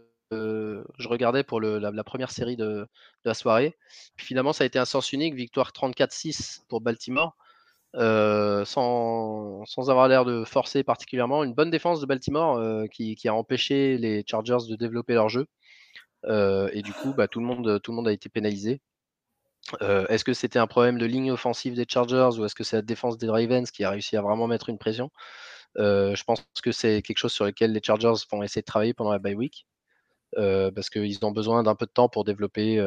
regardais 1.00 1.44
pour 1.44 1.60
la, 1.60 2.04
première 2.04 2.30
série 2.30 2.56
de, 2.56 2.86
la 3.24 3.34
soirée. 3.34 3.76
Finalement, 4.16 4.52
ça 4.52 4.64
a 4.64 4.66
été 4.66 4.78
un 4.78 4.84
sens 4.84 5.12
unique, 5.12 5.34
victoire 5.34 5.70
34-6 5.70 6.62
pour 6.68 6.80
Baltimore. 6.80 7.36
Euh, 7.96 8.64
sans, 8.64 9.64
avoir 9.88 10.08
l'air 10.08 10.24
de 10.24 10.44
forcer 10.44 10.82
particulièrement. 10.82 11.44
Une 11.44 11.54
bonne 11.54 11.70
défense 11.70 12.00
de 12.00 12.06
Baltimore 12.06 12.56
euh, 12.58 12.86
qui, 12.86 13.16
a 13.28 13.34
empêché 13.34 13.98
les 13.98 14.24
Chargers 14.26 14.68
de 14.68 14.76
développer 14.76 15.14
leur 15.14 15.28
jeu. 15.28 15.46
Euh, 16.26 16.68
et 16.72 16.82
du 16.82 16.92
coup, 16.92 17.14
bah, 17.14 17.28
tout, 17.28 17.40
le 17.40 17.46
monde, 17.46 17.80
tout 17.82 17.92
le 17.92 17.96
monde 17.96 18.08
a 18.08 18.12
été 18.12 18.28
pénalisé. 18.28 18.80
est-ce 19.80 20.24
que 20.24 20.32
c'était 20.34 20.58
un 20.58 20.66
problème 20.66 20.98
de 20.98 21.06
ligne 21.06 21.30
offensive 21.32 21.74
des 21.74 21.86
Chargers 21.88 22.30
ou 22.38 22.44
est-ce 22.44 22.54
que 22.54 22.64
c'est 22.64 22.76
la 22.76 22.82
défense 22.82 23.18
des 23.18 23.28
Ravens 23.28 23.70
qui 23.70 23.84
a 23.84 23.90
réussi 23.90 24.16
à 24.16 24.22
vraiment 24.22 24.46
mettre 24.46 24.68
une 24.68 24.78
pression? 24.78 25.10
Je 25.76 26.22
pense 26.24 26.44
que 26.62 26.72
c'est 26.72 27.02
quelque 27.02 27.18
chose 27.18 27.32
sur 27.32 27.44
lequel 27.44 27.72
les 27.72 27.80
Chargers 27.82 28.14
vont 28.30 28.42
essayer 28.42 28.62
de 28.62 28.66
travailler 28.66 28.94
pendant 28.94 29.12
la 29.12 29.18
bye 29.18 29.34
week 29.34 29.66
parce 30.36 30.90
qu'ils 30.90 31.24
ont 31.24 31.32
besoin 31.32 31.62
d'un 31.62 31.74
peu 31.76 31.86
de 31.86 31.92
temps 31.92 32.08
pour 32.08 32.24
développer 32.24 32.84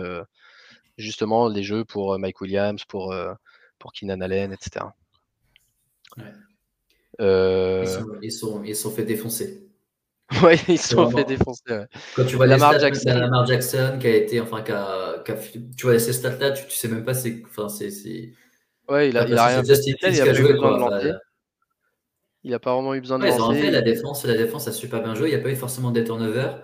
justement 0.98 1.48
les 1.48 1.64
jeux 1.64 1.86
pour 1.86 2.18
Mike 2.20 2.42
Williams, 2.42 2.84
pour, 2.86 3.14
pour 3.80 3.94
Keenan 3.94 4.22
Allen, 4.22 4.54
etc. 4.54 4.86
Ils, 7.20 7.88
sont, 8.32 8.64
ils, 8.64 8.76
sont, 8.76 8.92
fait 8.92 9.06
défoncer. 9.06 9.64
Oui, 10.44 10.56
ils 10.68 10.78
sont 10.78 11.10
fait 11.10 11.24
défoncer. 11.24 11.86
Quand 12.16 12.26
tu 12.26 12.36
vois 12.36 12.48
Lamar 12.48 12.78
Jackson. 12.80 13.18
Lamar 13.18 13.46
Jackson 13.46 13.98
qui 14.00 14.08
a 14.08 14.16
été, 14.16 14.42
enfin, 14.42 14.62
qui 14.62 14.72
a, 14.74 15.24
tu 15.78 15.86
vois 15.86 15.98
ces 16.00 16.14
stats-là, 16.14 16.52
tu, 16.52 16.66
tu, 16.66 16.76
sais 16.76 16.90
même 16.90 17.06
pas, 17.06 17.14
c'est, 17.14 17.42
enfin, 17.46 17.70
c'est, 17.70 18.34
ouais, 18.90 19.10
il 19.10 19.18
a, 19.18 19.26
il 19.26 19.38
a 19.38 19.46
rien. 19.46 19.64
il, 19.64 20.22
a 20.22 20.34
joué, 20.34 20.58
quoi, 20.58 21.00
il 22.44 22.54
a 22.54 22.60
pas 22.60 22.74
vraiment 22.74 22.94
eu 22.94 23.02
besoin 23.02 23.20
de 23.20 23.24
ouais, 23.24 23.40
En 23.40 23.54
fait, 23.54 23.72
la 23.72 23.82
défense, 23.82 24.24
la 24.26 24.38
défense 24.38 24.68
a 24.68 24.72
super 24.72 25.02
bien 25.02 25.16
joué. 25.16 25.30
Il 25.30 25.36
n'y 25.36 25.40
a 25.40 25.44
pas 25.44 25.50
eu 25.50 25.56
forcément 25.56 25.92
des 25.92 26.04
turnovers. 26.04 26.62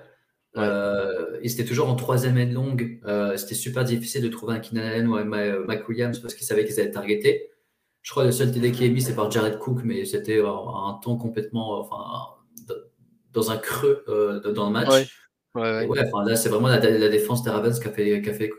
Euh, 0.56 1.39
ils 1.41 1.51
étaient 1.51 1.66
toujours 1.66 1.89
en 1.89 1.95
troisième 1.95 2.38
et 2.38 2.45
longue. 2.45 2.99
Euh, 3.06 3.38
c'était 3.38 3.56
super 3.56 3.84
difficile 3.84 4.22
de 4.22 4.30
trouver 4.30 4.54
un 4.54 4.60
Keenan 4.60 4.84
Allen 4.84 5.08
ou 5.08 5.16
un 5.16 5.26
Mac 5.26 5.88
Williams 5.89 6.20
parce 6.20 6.36
qu'ils 6.36 6.45
savaient 6.45 6.66
qu'ils 6.66 6.80
allaient 6.80 6.91
targeter. 6.91 7.49
Je 8.01 8.12
crois 8.12 8.24
que 8.24 8.28
le 8.28 8.34
seul 8.34 8.51
TD 8.51 8.72
qui 8.72 8.86
est 8.86 8.89
mis, 8.89 9.01
c'est 9.01 9.16
par 9.16 9.32
Jared 9.32 9.58
Cook, 9.60 9.82
mais 9.84 10.06
c'était 10.06 10.39
un 10.41 10.99
temps 11.01 11.16
complètement. 11.16 11.80
Enfin, 11.80 12.34
dans 13.34 13.51
un 13.51 13.58
creux 13.58 14.04
euh, 14.08 14.39
dans 14.54 14.68
le 14.68 14.72
match. 14.72 14.89
Ouais. 15.56 15.86
Ouais, 15.86 15.99
enfin, 16.08 16.26
là, 16.26 16.36
c'est 16.36 16.49
vraiment 16.49 16.68
la, 16.68 16.80
défense 16.80 17.43
des 17.43 17.51
Ravens 17.51 17.80
qui 17.80 17.88
a 17.88 17.91
fait, 17.91 18.22
qui 18.24 18.30
a 18.30 18.34
fait 18.34 18.49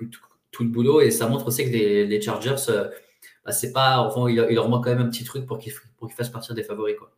tout, 0.52 0.62
le 0.62 0.68
boulot 0.68 1.00
et 1.00 1.10
ça 1.10 1.28
montre 1.28 1.48
aussi 1.48 1.64
que 1.64 1.70
les, 1.70 2.06
les 2.06 2.20
Chargers, 2.20 2.54
euh, 2.68 2.88
bah, 3.44 3.50
c'est 3.50 3.72
pas, 3.72 3.98
enfin, 3.98 4.30
il, 4.30 4.36
leur 4.36 4.68
manque 4.68 4.84
quand 4.84 4.94
même 4.94 5.04
un 5.04 5.08
petit 5.08 5.24
truc 5.24 5.44
pour 5.44 5.58
qu'ils 5.58 5.72
pour 5.96 6.06
qu'ils 6.06 6.16
fassent 6.16 6.30
partir 6.30 6.54
des 6.54 6.62
favoris. 6.62 6.94
Quoi. 6.96 7.10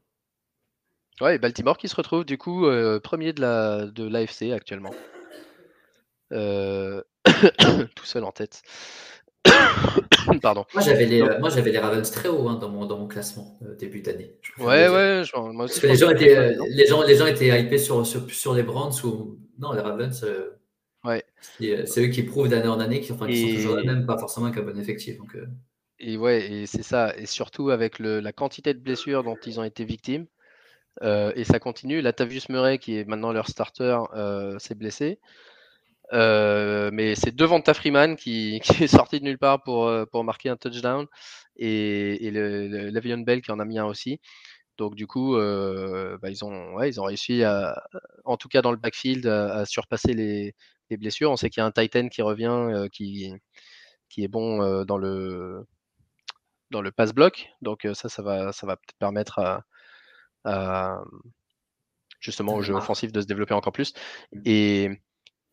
Ouais, 1.21 1.39
Baltimore 1.39 1.79
qui 1.79 1.89
se 1.89 1.97
retrouve 1.97 2.25
du 2.25 2.39
coup 2.39 2.67
euh, 2.67 3.01
premier 3.01 3.33
de 3.33 3.41
la 3.41 3.87
de 3.87 4.07
l'AFC 4.07 4.53
actuellement. 4.53 4.95
tout 6.31 8.05
seul 8.05 8.25
en 8.25 8.33
tête. 8.33 8.63
Pardon. 10.43 10.65
Moi, 10.75 10.83
j'avais 10.83 11.07
les, 11.07 11.23
moi, 11.39 11.51
j'avais 11.51 11.71
les 11.71 11.79
Ravens 11.79 12.11
très 12.11 12.29
haut 12.29 12.49
hein, 12.49 12.57
dans, 12.57 12.69
mon, 12.69 12.87
dans 12.87 12.99
mon 12.99 13.07
classement 13.07 13.59
euh, 13.63 13.75
début 13.77 14.01
d'année. 14.01 14.37
Ouais, 14.59 14.89
ouais. 14.89 15.23
moi 15.35 15.65
aussi, 15.65 15.87
les, 15.87 15.97
gens 15.97 16.11
étaient, 16.11 16.37
euh, 16.37 16.55
les, 16.69 16.87
gens, 16.87 17.03
les 17.03 17.17
gens 17.17 17.27
étaient 17.27 17.61
hypés 17.61 17.79
sur, 17.79 18.07
sur, 18.07 18.29
sur 18.31 18.55
les 18.55 18.63
Brands 18.63 18.91
ou. 19.05 19.39
Non, 19.59 19.73
les 19.73 19.81
Ravens. 19.81 20.23
Euh, 20.25 20.51
ouais. 21.05 21.25
C'est 21.59 22.01
eux 22.01 22.09
qui 22.09 22.23
prouvent 22.23 22.49
d'année 22.49 22.69
en 22.69 22.81
année 22.81 23.01
qu'ils 23.01 23.15
enfin, 23.15 23.27
sont 23.27 23.55
toujours 23.55 23.77
les 23.77 23.85
mêmes, 23.85 24.07
pas 24.07 24.19
forcément 24.19 24.51
qu'un 24.51 24.63
bon 24.63 24.79
effectif. 24.79 25.17
Donc, 25.19 25.37
Et 25.99 26.17
ouais, 26.17 26.51
et 26.51 26.67
c'est 26.67 26.83
ça. 26.83 27.17
Et 27.17 27.27
surtout 27.27 27.71
avec 27.71 27.99
le, 27.99 28.21
la 28.21 28.33
quantité 28.33 28.75
de 28.75 28.81
blessures 28.81 29.23
dont 29.23 29.37
ils 29.47 29.61
ont 29.61 29.65
été 29.65 29.85
victimes. 29.85 30.27
Et 31.03 31.45
ça 31.45 31.59
continue. 31.59 32.01
Latavius 32.01 32.49
Murray, 32.49 32.79
qui 32.79 32.99
est 32.99 33.05
maintenant 33.05 33.33
leur 33.33 33.49
starter, 33.49 33.99
s'est 34.59 34.75
blessé. 34.75 35.19
Euh, 36.13 36.91
mais 36.93 37.15
c'est 37.17 37.35
Devonta 37.35 37.75
Freeman 37.75 38.17
qui, 38.17 38.61
qui, 38.63 38.85
est 38.85 38.87
sorti 38.87 39.19
de 39.19 39.25
nulle 39.25 39.39
part 39.39 39.63
pour, 39.63 39.87
euh, 39.87 40.07
pour 40.07 40.23
marquer 40.25 40.49
un 40.49 40.57
touchdown 40.57 41.07
et, 41.57 42.27
et 42.27 42.31
le, 42.31 42.91
Lavion 42.91 43.19
Bell 43.19 43.43
qui 43.43 43.51
en 43.51 43.59
a 43.59 43.65
mis 43.65 43.79
un 43.79 43.87
aussi. 43.87 44.21
Donc 44.79 44.95
du 44.95 45.07
coup, 45.07 45.37
euh, 45.37 46.19
bah, 46.21 46.31
ils, 46.31 46.45
ont, 46.45 46.75
ouais, 46.75 46.89
ils 46.91 47.01
ont 47.01 47.05
réussi, 47.05 47.43
à, 47.45 47.83
en 48.25 48.37
tout 48.37 48.49
cas 48.49 48.63
dans 48.63 48.71
le 48.73 48.77
backfield, 48.77 49.27
à, 49.27 49.65
surpasser 49.67 50.13
les, 50.15 50.55
les, 50.91 50.97
blessures. 50.99 51.31
On 51.31 51.37
sait 51.37 51.51
qu'il 51.51 51.61
y 51.61 51.65
a 51.65 51.67
un 51.67 51.73
Titan 51.73 52.09
qui 52.09 52.23
revient, 52.23 52.47
euh, 52.47 52.89
qui, 52.89 53.33
qui 54.09 54.25
est 54.25 54.29
bon 54.29 54.63
euh, 54.63 54.85
dans 54.85 54.99
le 54.99 55.67
dans 56.71 56.83
le 56.83 56.93
pass 56.93 57.13
block. 57.15 57.49
Donc 57.63 57.87
ça, 57.95 58.09
ça 58.09 58.23
va, 58.23 58.53
ça 58.53 58.67
va 58.67 58.77
peut-être 58.77 58.99
permettre 58.99 59.39
à 59.39 59.65
justement 62.21 62.55
au 62.55 62.63
jeu 62.63 62.75
offensif 62.75 63.13
de 63.13 63.21
se 63.21 63.27
développer 63.27 63.55
encore 63.55 63.73
plus. 63.73 63.93
Et 64.45 64.91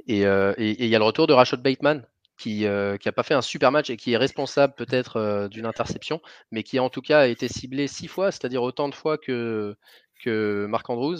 euh, 0.09 0.53
et 0.57 0.83
il 0.83 0.89
y 0.89 0.95
a 0.95 0.99
le 0.99 1.05
retour 1.05 1.27
de 1.27 1.33
Rashad 1.33 1.61
Bateman, 1.61 2.05
qui 2.37 2.63
n'a 2.63 2.69
euh, 2.69 2.97
pas 3.15 3.23
fait 3.23 3.33
un 3.33 3.41
super 3.41 3.71
match 3.71 3.89
et 3.89 3.97
qui 3.97 4.13
est 4.13 4.17
responsable 4.17 4.73
peut-être 4.75 5.17
euh, 5.17 5.47
d'une 5.47 5.65
interception, 5.65 6.21
mais 6.51 6.63
qui 6.63 6.79
en 6.79 6.89
tout 6.89 7.01
cas 7.01 7.21
a 7.21 7.27
été 7.27 7.47
ciblé 7.47 7.87
six 7.87 8.07
fois, 8.07 8.31
c'est-à-dire 8.31 8.63
autant 8.63 8.89
de 8.89 8.95
fois 8.95 9.17
que, 9.17 9.75
que 10.23 10.65
Mark 10.67 10.89
Andrews. 10.89 11.19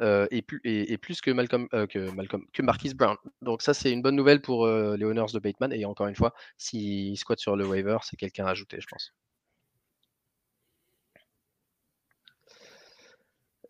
et, 0.00 0.42
plus, 0.42 0.60
et, 0.64 0.98
plus 0.98 1.20
que 1.20 1.30
Malcolm, 1.30 1.68
que 1.68 2.10
Malcolm, 2.10 2.44
que 2.52 2.62
Marquis 2.62 2.94
Brown. 2.94 3.16
Donc 3.40 3.62
ça 3.62 3.72
c'est 3.74 3.92
une 3.92 4.02
bonne 4.02 4.16
nouvelle 4.16 4.40
pour 4.42 4.66
les 4.66 5.04
owners 5.04 5.32
de 5.32 5.38
Bateman. 5.38 5.72
Et 5.72 5.84
encore 5.84 6.08
une 6.08 6.16
fois, 6.16 6.34
s'il 6.58 7.16
squatte 7.16 7.40
sur 7.40 7.56
le 7.56 7.66
waiver, 7.66 7.98
c'est 8.02 8.16
quelqu'un 8.16 8.46
à 8.46 8.50
ajouter, 8.50 8.78
je 8.80 8.86
pense. 8.88 9.12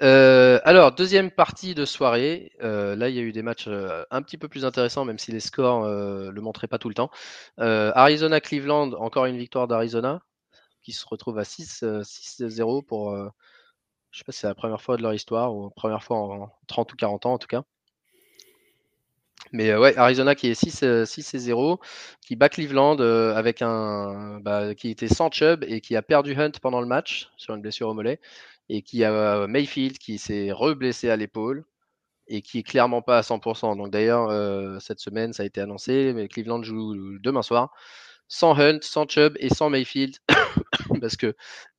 Euh, 0.02 0.58
alors, 0.64 0.92
deuxième 0.92 1.30
partie 1.30 1.74
de 1.74 1.84
soirée. 1.84 2.52
Euh, 2.62 2.96
là, 2.96 3.08
il 3.08 3.14
y 3.14 3.18
a 3.18 3.22
eu 3.22 3.32
des 3.32 3.42
matchs 3.42 3.66
euh, 3.68 4.04
un 4.10 4.22
petit 4.22 4.36
peu 4.36 4.48
plus 4.48 4.64
intéressants, 4.64 5.04
même 5.04 5.18
si 5.18 5.30
les 5.30 5.40
scores 5.40 5.84
ne 5.86 6.30
le 6.30 6.40
montraient 6.40 6.66
pas 6.66 6.78
tout 6.78 6.88
le 6.88 6.94
temps. 6.94 7.10
Arizona 7.58 8.40
Cleveland, 8.40 8.92
encore 8.94 9.26
une 9.26 9.38
victoire 9.38 9.68
d'Arizona, 9.68 10.22
qui 10.82 10.92
se 10.92 11.06
retrouve 11.06 11.38
à 11.38 11.44
6-0 11.44 12.84
pour. 12.84 13.14
je 13.14 13.22
ne 13.22 13.30
sais 14.12 14.24
pas 14.24 14.32
si 14.32 14.40
c'est 14.40 14.48
la 14.48 14.54
première 14.54 14.82
fois 14.82 14.96
de 14.96 15.02
leur 15.02 15.14
histoire, 15.14 15.54
ou 15.54 15.70
première 15.70 16.02
fois 16.02 16.18
en 16.18 16.52
30 16.66 16.92
ou 16.92 16.96
40 16.96 17.26
ans 17.26 17.34
en 17.34 17.38
tout 17.38 17.48
cas. 17.48 17.62
Mais 19.52 19.74
ouais, 19.76 19.96
Arizona 19.98 20.34
qui 20.34 20.48
est 20.48 20.54
6, 20.54 21.04
6 21.04 21.38
0, 21.38 21.78
qui 22.22 22.36
bat 22.36 22.48
Cleveland 22.48 22.98
avec 22.98 23.62
un 23.62 24.40
bah, 24.40 24.74
qui 24.74 24.90
était 24.90 25.08
sans 25.08 25.30
Chubb 25.30 25.64
et 25.68 25.80
qui 25.80 25.94
a 25.94 26.02
perdu 26.02 26.34
Hunt 26.34 26.52
pendant 26.60 26.80
le 26.80 26.86
match 26.86 27.30
sur 27.36 27.54
une 27.54 27.60
blessure 27.60 27.88
au 27.88 27.94
mollet 27.94 28.18
et 28.68 28.82
qui 28.82 29.04
a 29.04 29.46
Mayfield 29.46 29.98
qui 29.98 30.18
s'est 30.18 30.52
reblessé 30.52 31.10
à 31.10 31.16
l'épaule 31.16 31.64
et 32.28 32.42
qui 32.42 32.60
est 32.60 32.62
clairement 32.62 33.02
pas 33.02 33.18
à 33.18 33.22
100%. 33.22 33.76
Donc 33.76 33.90
d'ailleurs, 33.90 34.80
cette 34.80 35.00
semaine, 35.00 35.32
ça 35.32 35.42
a 35.42 35.46
été 35.46 35.60
annoncé, 35.60 36.12
mais 36.14 36.28
Cleveland 36.28 36.62
joue 36.62 37.18
demain 37.18 37.42
soir 37.42 37.72
sans 38.28 38.58
Hunt, 38.58 38.78
sans 38.80 39.06
Chubb 39.06 39.36
et 39.40 39.50
sans 39.50 39.68
Mayfield 39.68 40.16
parce 41.00 41.16
que 41.16 41.34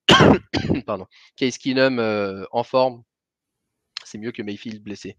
pardon, 0.86 1.08
Case 1.36 1.58
Keenum 1.58 2.00
en 2.52 2.64
forme, 2.64 3.04
c'est 4.04 4.20
mieux 4.20 4.32
que 4.32 4.44
Mayfield 4.44 4.84
blessé. 4.84 5.18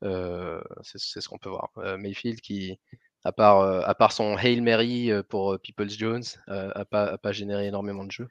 c'est 0.00 1.20
ce 1.20 1.28
qu'on 1.28 1.38
peut 1.38 1.50
voir. 1.50 1.70
Mayfield 1.98 2.40
qui, 2.40 2.78
à 3.24 3.32
part, 3.32 3.60
à 3.60 3.94
part 3.94 4.12
son 4.12 4.36
Hail 4.38 4.60
Mary 4.60 5.10
pour 5.28 5.58
Peoples 5.60 5.90
Jones, 5.90 6.24
n'a 6.48 6.84
pas, 6.84 7.18
pas 7.18 7.32
généré 7.32 7.66
énormément 7.66 8.04
de 8.04 8.12
jeux. 8.12 8.28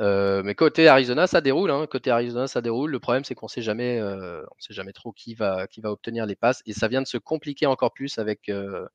Euh, 0.00 0.42
mais 0.42 0.54
côté 0.54 0.88
Arizona, 0.88 1.26
ça 1.26 1.40
déroule. 1.40 1.70
Hein. 1.70 1.86
Côté 1.86 2.10
Arizona, 2.10 2.46
ça 2.46 2.60
déroule. 2.60 2.90
Le 2.90 3.00
problème, 3.00 3.24
c'est 3.24 3.34
qu'on 3.34 3.48
sait 3.48 3.62
jamais, 3.62 3.98
euh, 3.98 4.44
sait 4.58 4.74
jamais 4.74 4.92
trop 4.92 5.12
qui 5.12 5.34
va, 5.34 5.66
qui 5.66 5.80
va 5.80 5.90
obtenir 5.90 6.26
les 6.26 6.36
passes, 6.36 6.62
et 6.66 6.72
ça 6.72 6.88
vient 6.88 7.02
de 7.02 7.06
se 7.06 7.18
compliquer 7.18 7.66
encore 7.66 7.92
plus 7.92 8.18
avec, 8.18 8.48
euh, 8.48 8.86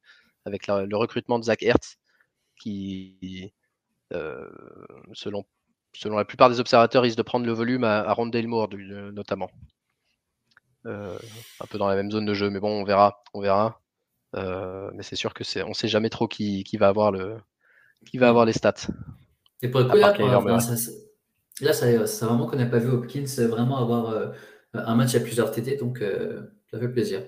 avec 0.45 0.67
le 0.67 0.95
recrutement 0.95 1.39
de 1.39 1.45
Zach 1.45 1.63
Hertz, 1.63 1.97
qui, 2.59 3.53
selon, 5.13 5.43
selon 5.93 6.17
la 6.17 6.25
plupart 6.25 6.49
des 6.49 6.59
observateurs, 6.59 7.03
risque 7.03 7.17
de 7.17 7.23
prendre 7.23 7.45
le 7.45 7.53
volume 7.53 7.83
à, 7.83 7.99
à 8.01 8.13
Rondale 8.13 8.47
Moore, 8.47 8.69
notamment. 9.13 9.49
un 10.85 11.65
peu 11.69 11.77
dans 11.77 11.87
la 11.87 11.95
même 11.95 12.11
zone 12.11 12.25
de 12.25 12.33
jeu, 12.33 12.49
mais 12.49 12.59
bon, 12.59 12.81
on 12.81 12.83
verra, 12.83 13.23
on 13.33 13.41
verra. 13.41 13.81
mais 14.33 15.03
c'est 15.03 15.15
sûr 15.15 15.33
que 15.33 15.43
c'est, 15.43 15.63
on 15.63 15.73
sait 15.73 15.87
jamais 15.87 16.09
trop 16.09 16.27
qui, 16.27 16.63
qui 16.63 16.77
va 16.77 16.87
avoir 16.89 17.11
le, 17.11 17.37
qui 18.05 18.17
va 18.17 18.29
avoir 18.29 18.45
les 18.45 18.53
stats. 18.53 18.87
Et 19.64 19.70
pour 19.70 19.80
le 19.80 19.86
coup, 19.88 19.95
là, 19.95 20.14
là, 21.61 21.74
ça, 21.74 22.05
ça, 22.05 22.26
vraiment 22.26 22.47
qu'on 22.47 22.57
n'a 22.57 22.66
pas 22.66 22.80
vu 22.80 22.89
Hopkins 22.89 23.24
vraiment 23.47 23.78
avoir 23.78 24.09
euh, 24.09 24.28
un 24.74 24.95
match 24.95 25.16
à 25.16 25.22
plusieurs 25.22 25.51
TT, 25.51 25.78
donc 25.78 26.01
euh, 26.01 26.41
ça 26.70 26.78
fait 26.78 26.89
plaisir. 26.89 27.24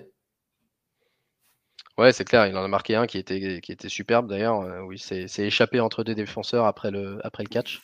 Ouais, 1.96 2.12
c'est 2.12 2.24
clair, 2.24 2.46
il 2.46 2.54
en 2.54 2.62
a 2.62 2.68
marqué 2.68 2.94
un 2.94 3.06
qui 3.06 3.16
était, 3.16 3.62
qui 3.62 3.72
était 3.72 3.88
superbe 3.88 4.28
d'ailleurs. 4.28 4.60
Euh, 4.60 4.82
oui, 4.82 4.98
c'est 4.98 5.26
échappé 5.38 5.80
entre 5.80 6.04
deux 6.04 6.14
défenseurs 6.14 6.66
après 6.66 6.90
le, 6.90 7.18
après 7.24 7.42
le 7.42 7.48
catch. 7.48 7.80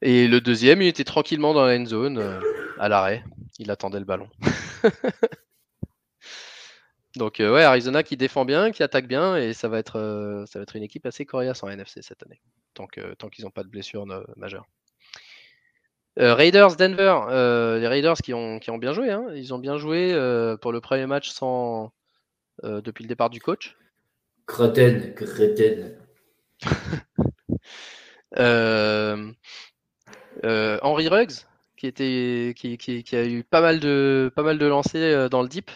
Et 0.00 0.26
le 0.26 0.40
deuxième, 0.40 0.80
il 0.80 0.88
était 0.88 1.04
tranquillement 1.04 1.52
dans 1.52 1.66
la 1.66 1.76
end 1.78 1.84
zone, 1.84 2.40
à 2.78 2.88
l'arrêt. 2.88 3.22
Il 3.58 3.70
attendait 3.70 3.98
le 3.98 4.06
ballon. 4.06 4.28
Donc 7.16 7.36
ouais, 7.40 7.62
Arizona 7.62 8.02
qui 8.02 8.16
défend 8.16 8.44
bien, 8.44 8.70
qui 8.70 8.82
attaque 8.82 9.06
bien, 9.06 9.36
et 9.36 9.52
ça 9.52 9.68
va 9.68 9.78
être, 9.78 10.44
ça 10.46 10.58
va 10.58 10.62
être 10.62 10.76
une 10.76 10.82
équipe 10.82 11.06
assez 11.06 11.26
coriace 11.26 11.62
en 11.62 11.68
NFC 11.68 12.00
cette 12.02 12.22
année 12.22 12.40
tant 12.74 12.86
qu'ils 12.86 13.14
tant 13.18 13.28
qu'ils 13.28 13.44
n'ont 13.44 13.50
pas 13.50 13.64
de 13.64 13.68
blessures 13.68 14.06
majeures. 14.36 14.66
Euh, 16.18 16.34
Raiders 16.34 16.76
Denver, 16.76 17.20
euh, 17.30 17.78
les 17.78 17.88
Raiders 17.88 18.18
qui 18.18 18.34
ont, 18.34 18.58
qui 18.58 18.70
ont 18.70 18.76
bien 18.76 18.92
joué, 18.92 19.10
hein. 19.10 19.24
ils 19.34 19.54
ont 19.54 19.58
bien 19.58 19.78
joué 19.78 20.12
euh, 20.12 20.58
pour 20.58 20.70
le 20.72 20.82
premier 20.82 21.06
match 21.06 21.30
sans, 21.30 21.90
depuis 22.62 23.04
le 23.04 23.08
départ 23.08 23.30
du 23.30 23.40
coach. 23.40 23.78
Creten, 24.46 25.14
Creten. 25.14 25.96
Henry 30.82 31.08
Ruggs, 31.08 31.46
qui, 31.78 31.86
était, 31.86 32.52
qui, 32.56 32.76
qui, 32.76 33.16
a 33.16 33.24
eu 33.24 33.42
pas 33.42 33.62
mal 33.62 33.80
de, 33.80 34.30
pas 34.36 34.42
mal 34.42 34.58
de 34.58 34.66
lancers 34.66 35.30
dans 35.30 35.40
le 35.42 35.48
deep. 35.48 35.70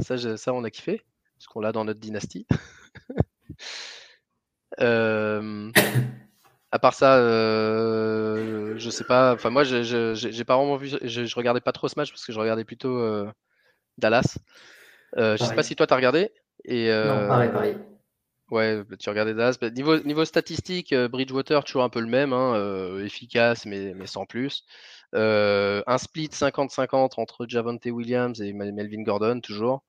Ça, 0.00 0.36
ça 0.36 0.52
on 0.52 0.64
a 0.64 0.70
kiffé, 0.70 1.02
parce 1.36 1.46
qu'on 1.46 1.60
l'a 1.60 1.72
dans 1.72 1.84
notre 1.84 2.00
dynastie. 2.00 2.46
à 4.78 6.78
part 6.78 6.94
ça, 6.94 7.18
euh, 7.18 8.74
je 8.76 8.90
sais 8.90 9.04
pas. 9.04 9.34
Enfin, 9.34 9.50
moi, 9.50 9.64
j'ai 9.64 10.44
pas 10.44 10.56
vraiment 10.56 10.76
vu. 10.76 10.88
Je, 10.88 11.36
regardais 11.36 11.60
pas 11.60 11.72
trop 11.72 11.88
ce 11.88 11.98
match 11.98 12.10
parce 12.10 12.24
que 12.24 12.32
je 12.32 12.40
regardais 12.40 12.64
plutôt 12.64 13.26
Dallas. 13.98 14.38
je 15.16 15.36
sais 15.36 15.54
pas 15.54 15.62
si 15.62 15.76
toi, 15.76 15.86
tu 15.86 15.94
as 15.94 15.96
regardé. 15.96 16.32
Et, 16.64 16.88
non, 16.88 17.28
pareil, 17.28 17.50
pareil. 17.50 17.76
Ouais, 18.52 18.84
bah, 18.84 18.96
tu 18.98 19.08
regardais 19.08 19.32
Dallas. 19.32 19.56
Bah, 19.58 19.70
niveau, 19.70 19.98
niveau 20.00 20.26
statistique, 20.26 20.94
Bridgewater, 20.94 21.64
toujours 21.64 21.84
un 21.84 21.88
peu 21.88 22.00
le 22.00 22.06
même, 22.06 22.34
hein, 22.34 22.98
efficace, 23.02 23.64
mais, 23.64 23.94
mais 23.94 24.06
sans 24.06 24.26
plus. 24.26 24.64
un 25.14 25.98
split 25.98 26.28
50-50 26.28 27.18
entre 27.18 27.46
Javante 27.48 27.86
Williams 27.86 28.40
et 28.42 28.52
Melvin 28.52 29.02
Gordon, 29.04 29.40
toujours. 29.40 29.82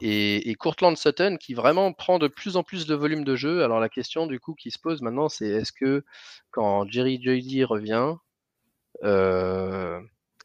et, 0.00 0.54
Courtland 0.58 0.96
Sutton 0.96 1.36
qui 1.38 1.54
vraiment 1.54 1.92
prend 1.92 2.18
de 2.18 2.26
plus 2.26 2.56
en 2.56 2.64
plus 2.64 2.86
de 2.86 2.94
volume 2.96 3.22
de 3.22 3.36
jeu. 3.36 3.62
Alors 3.62 3.78
la 3.78 3.88
question 3.88 4.26
du 4.26 4.40
coup 4.40 4.54
qui 4.54 4.72
se 4.72 4.78
pose 4.80 5.00
maintenant, 5.00 5.28
c'est 5.28 5.46
est-ce 5.46 5.72
que 5.72 6.04
quand 6.50 6.90
Jerry 6.90 7.22
Judy 7.22 7.62
revient, 7.62 8.16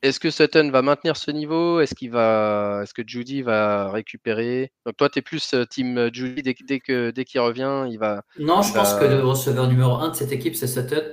est-ce 0.02 0.20
que 0.20 0.30
Sutton 0.30 0.70
va 0.72 0.82
maintenir 0.82 1.18
ce 1.18 1.32
niveau? 1.32 1.82
Est-ce 1.82 1.94
qu'il 1.94 2.12
va, 2.12 2.82
est-ce 2.84 2.94
que 2.94 3.02
Judy 3.06 3.42
va 3.42 3.92
récupérer? 3.92 4.72
Donc 4.86 4.96
toi, 4.98 5.10
tu 5.10 5.20
es 5.20 5.22
plus 5.22 5.54
euh, 5.54 5.66
team 5.66 5.98
euh, 5.98 6.10
Judy 6.12 6.42
dès, 6.42 6.56
dès 6.66 6.80
que 6.80 7.12
dès 7.12 7.26
qu'il 7.26 7.42
revient, 7.42 7.86
il 7.90 7.98
va. 7.98 8.24
Non, 8.40 8.62
je 8.62 8.74
pense 8.74 8.94
que 8.94 9.06
le 9.06 9.24
receveur 9.24 9.68
numéro 9.68 9.96
1 9.96 10.10
de 10.10 10.16
cette 10.16 10.32
équipe, 10.32 10.56
c'est 10.56 10.68
Sutton, 10.68 11.04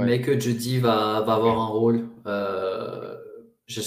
mais 0.00 0.20
que 0.20 0.38
Judy 0.38 0.78
va, 0.78 1.22
va, 1.26 1.34
avoir 1.34 1.60
un 1.60 1.66
rôle. 1.66 2.08
Euh, 2.26 3.16
je, 3.66 3.80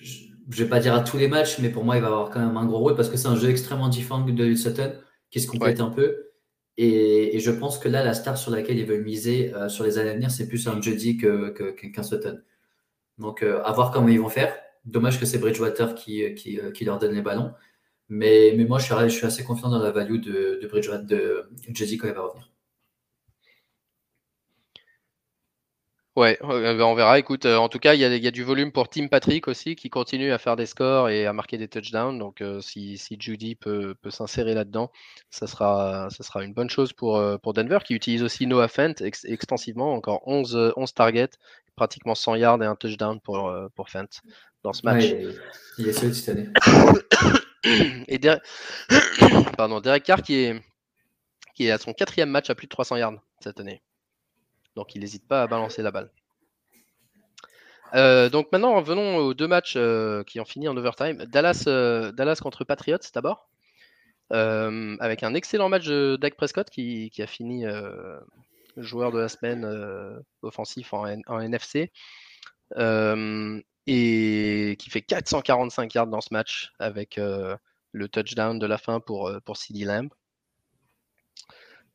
ne 0.00 0.54
vais 0.54 0.68
pas 0.68 0.80
dire 0.80 0.94
à 0.94 1.00
tous 1.00 1.16
les 1.16 1.28
matchs, 1.28 1.58
mais 1.60 1.70
pour 1.70 1.84
moi, 1.84 1.96
il 1.96 2.02
va 2.02 2.08
avoir 2.08 2.30
quand 2.30 2.40
même 2.40 2.56
un 2.56 2.66
gros 2.66 2.78
rôle 2.78 2.94
parce 2.94 3.08
que 3.08 3.16
c'est 3.16 3.28
un 3.28 3.36
jeu 3.36 3.48
extrêmement 3.48 3.88
différent 3.88 4.20
de 4.20 4.54
Sutton 4.54 4.92
qui 5.30 5.40
se 5.40 5.46
complète 5.46 5.80
un 5.80 5.90
peu. 5.90 6.27
Et, 6.80 7.40
je 7.40 7.50
pense 7.50 7.78
que 7.78 7.88
là, 7.88 8.04
la 8.04 8.14
star 8.14 8.38
sur 8.38 8.52
laquelle 8.52 8.78
ils 8.78 8.86
veulent 8.86 9.02
miser 9.02 9.52
euh, 9.54 9.68
sur 9.68 9.84
les 9.84 9.98
années 9.98 10.10
à 10.10 10.14
venir, 10.14 10.30
c'est 10.30 10.48
plus 10.48 10.68
un 10.68 10.80
Juddy 10.80 11.16
qu'un 11.18 11.50
que, 11.50 12.02
Sutton. 12.04 12.40
Donc, 13.18 13.42
euh, 13.42 13.62
à 13.64 13.72
voir 13.72 13.90
comment 13.90 14.08
ils 14.08 14.20
vont 14.20 14.28
faire. 14.28 14.54
Dommage 14.84 15.18
que 15.20 15.26
c'est 15.26 15.38
Bridgewater 15.38 15.94
qui, 15.96 16.22
euh, 16.24 16.72
leur 16.82 16.98
donne 16.98 17.14
les 17.14 17.22
ballons. 17.22 17.52
Mais, 18.08 18.54
moi, 18.68 18.78
je 18.78 19.08
suis, 19.08 19.26
assez 19.26 19.44
confiant 19.44 19.70
dans 19.70 19.80
la 19.80 19.90
value 19.90 20.20
de, 20.20 20.60
de 20.62 20.68
Bridgewater, 20.68 21.04
de 21.04 21.50
quand 21.66 22.08
il 22.08 22.14
va 22.14 22.22
revenir. 22.22 22.48
Ouais, 26.18 26.36
bah, 26.42 26.84
on 26.84 26.96
verra. 26.96 27.20
Écoute, 27.20 27.46
euh, 27.46 27.56
en 27.58 27.68
tout 27.68 27.78
cas, 27.78 27.94
il 27.94 28.00
y, 28.00 28.26
a, 28.26 28.30
du 28.32 28.42
volume 28.42 28.72
pour 28.72 28.88
Tim 28.88 29.06
Patrick 29.06 29.46
aussi 29.46 29.76
qui 29.76 29.88
continue 29.88 30.32
à 30.32 30.38
faire 30.38 30.56
des 30.56 30.66
scores 30.66 31.10
et 31.10 31.26
à 31.26 31.32
marquer 31.32 31.58
des 31.58 31.68
touchdowns. 31.68 32.18
Donc, 32.18 32.40
euh, 32.40 32.60
si, 32.60 32.98
Judy 33.20 33.54
peut, 33.54 33.94
s'insérer 34.10 34.52
là-dedans, 34.52 34.90
ça 35.30 35.46
sera, 35.46 36.08
ça 36.10 36.24
sera 36.24 36.42
une 36.42 36.52
bonne 36.52 36.70
chose 36.70 36.92
pour, 36.92 37.18
euh, 37.18 37.38
pour 37.38 37.52
Denver 37.54 37.78
qui 37.84 37.94
utilise 37.94 38.24
aussi 38.24 38.48
Noah 38.48 38.66
Fent 38.66 38.94
extensivement. 39.00 39.94
Encore 39.94 40.26
11, 40.26 40.72
11 40.74 40.92
targets, 40.92 41.30
pratiquement 41.76 42.16
100 42.16 42.34
yards 42.34 42.64
et 42.64 42.66
un 42.66 42.74
touchdown 42.74 43.20
pour, 43.20 43.54
pour 43.76 43.88
Fent 43.88 44.20
dans 44.64 44.72
ce 44.72 44.84
match. 44.84 45.04
il 45.78 45.86
est 45.86 45.92
seul 45.92 46.12
cette 46.12 46.30
année. 46.30 46.48
et 48.08 48.18
Pardon, 49.56 49.78
Derek 49.78 50.02
Carr 50.02 50.22
qui 50.22 50.34
est, 50.34 50.60
qui 51.54 51.66
est 51.66 51.70
à 51.70 51.78
son 51.78 51.92
quatrième 51.92 52.30
match 52.30 52.50
à 52.50 52.56
plus 52.56 52.66
de 52.66 52.70
300 52.70 52.96
yards 52.96 53.22
cette 53.40 53.60
année. 53.60 53.82
Donc 54.78 54.94
il 54.94 55.00
n'hésite 55.00 55.26
pas 55.26 55.42
à 55.42 55.46
balancer 55.48 55.82
la 55.82 55.90
balle. 55.90 56.08
Euh, 57.96 58.28
donc 58.28 58.52
maintenant, 58.52 58.80
venons 58.80 59.16
aux 59.16 59.34
deux 59.34 59.48
matchs 59.48 59.74
euh, 59.76 60.22
qui 60.22 60.38
ont 60.38 60.44
fini 60.44 60.68
en 60.68 60.76
overtime. 60.76 61.24
Dallas, 61.24 61.64
euh, 61.66 62.12
contre 62.40 62.62
Patriots 62.62 62.98
d'abord, 63.12 63.48
avec 64.30 65.24
un 65.24 65.34
excellent 65.34 65.68
match 65.68 65.86
de 65.86 66.16
Dak 66.20 66.36
Prescott 66.36 66.70
qui, 66.70 67.10
a 67.18 67.26
fini 67.26 67.64
joueur 68.76 69.10
de 69.10 69.18
la 69.18 69.28
semaine 69.28 69.66
offensif 70.42 70.94
en, 70.94 71.40
NFC 71.40 71.90
et 72.76 74.76
qui 74.78 74.90
fait 74.90 75.02
445 75.02 75.92
yards 75.92 76.06
dans 76.06 76.20
ce 76.20 76.28
match 76.30 76.70
avec 76.78 77.18
le 77.18 78.08
touchdown 78.08 78.60
de 78.60 78.66
la 78.66 78.78
fin 78.78 79.00
pour 79.00 79.56
CD 79.56 79.84
Lamb. 79.84 80.08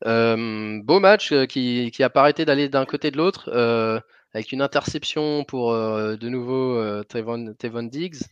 Euh, 0.06 0.82
beau 0.84 1.00
match 1.00 1.32
euh, 1.32 1.46
qui, 1.46 1.92
a 2.04 2.10
pas 2.10 2.22
arrêté 2.22 2.46
d'aller 2.46 2.70
d'un 2.70 2.86
côté 2.86 3.12
de 3.12 3.18
l'autre, 3.18 3.50
euh, 3.54 4.00
avec 4.34 4.52
une 4.52 4.62
interception 4.62 5.44
pour 5.46 5.74
de 5.74 6.30
nouveau 6.30 7.04
Tevon, 7.04 7.84
Diggs. 7.84 8.24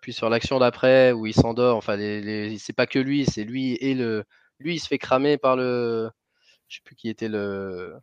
puis 0.00 0.12
sur 0.12 0.28
l'action 0.30 0.58
d'après 0.58 1.12
où 1.12 1.26
il 1.26 1.34
s'endort, 1.34 1.76
enfin, 1.76 1.96
c'est 2.58 2.72
pas 2.72 2.86
que 2.86 2.98
lui, 2.98 3.26
c'est 3.26 3.44
lui 3.44 3.74
et 3.80 3.94
le. 3.94 4.24
Lui, 4.60 4.74
il 4.76 4.78
se 4.78 4.86
fait 4.86 4.98
cramer 4.98 5.36
par 5.36 5.56
le. 5.56 6.10
Je 6.68 6.76
sais 6.76 6.82
plus 6.84 6.94
qui 6.94 7.08
était 7.08 7.28
le, 7.28 7.94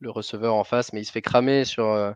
le 0.00 0.10
receveur 0.10 0.54
en 0.54 0.64
face, 0.64 0.92
mais 0.92 1.00
il 1.00 1.04
se 1.06 1.12
fait 1.12 1.22
cramer 1.22 1.64
sur, 1.64 2.14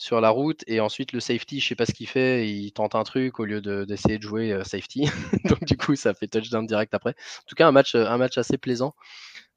sur 0.00 0.22
la 0.22 0.30
route 0.30 0.64
et 0.66 0.80
ensuite 0.80 1.12
le 1.12 1.20
safety, 1.20 1.60
je 1.60 1.68
sais 1.68 1.74
pas 1.74 1.84
ce 1.84 1.92
qu'il 1.92 2.08
fait, 2.08 2.48
il 2.48 2.72
tente 2.72 2.94
un 2.94 3.04
truc 3.04 3.38
au 3.38 3.44
lieu 3.44 3.60
d'essayer 3.60 4.16
de, 4.16 4.22
jouer 4.22 4.50
euh, 4.50 4.64
safety. 4.64 5.04
Donc 5.44 5.62
du 5.64 5.76
coup, 5.76 5.94
ça 5.94 6.14
fait 6.14 6.26
touchdown 6.26 6.66
direct 6.66 6.94
après. 6.94 7.10
En 7.10 7.46
tout 7.46 7.54
cas, 7.54 7.68
un 7.68 7.70
match, 7.70 7.94
un 7.94 8.16
match 8.16 8.38
assez 8.38 8.56
plaisant. 8.56 8.94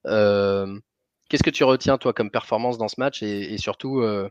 Euh, 0.06 0.78
qu'est-ce 1.30 1.44
que 1.44 1.50
tu 1.50 1.64
retiens 1.64 1.98
toi 1.98 2.12
comme 2.12 2.30
performance 2.30 2.78
dans 2.78 2.90
ce 2.90 2.96
match 2.98 3.24
et, 3.24 3.58
surtout 3.58 4.02
euh, 4.02 4.30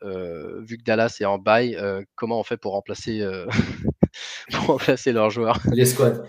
vu 0.00 0.78
que 0.78 0.82
Dallas 0.82 1.18
est 1.20 1.26
en 1.26 1.36
bail, 1.36 1.78
comment 2.14 2.40
on 2.40 2.42
fait 2.42 2.56
pour 2.56 2.72
remplacer, 2.72 3.22
pour 4.50 4.66
remplacer 4.66 5.12
leurs 5.12 5.28
joueurs? 5.28 5.60
Les 5.72 5.84
squads. 5.84 6.24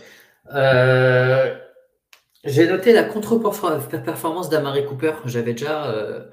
J'ai 2.43 2.67
noté 2.67 2.91
la 2.91 3.05
contre-performance 3.05 4.49
d'Amari 4.49 4.85
Cooper. 4.85 5.13
J'avais 5.23 5.53
déjà 5.53 6.27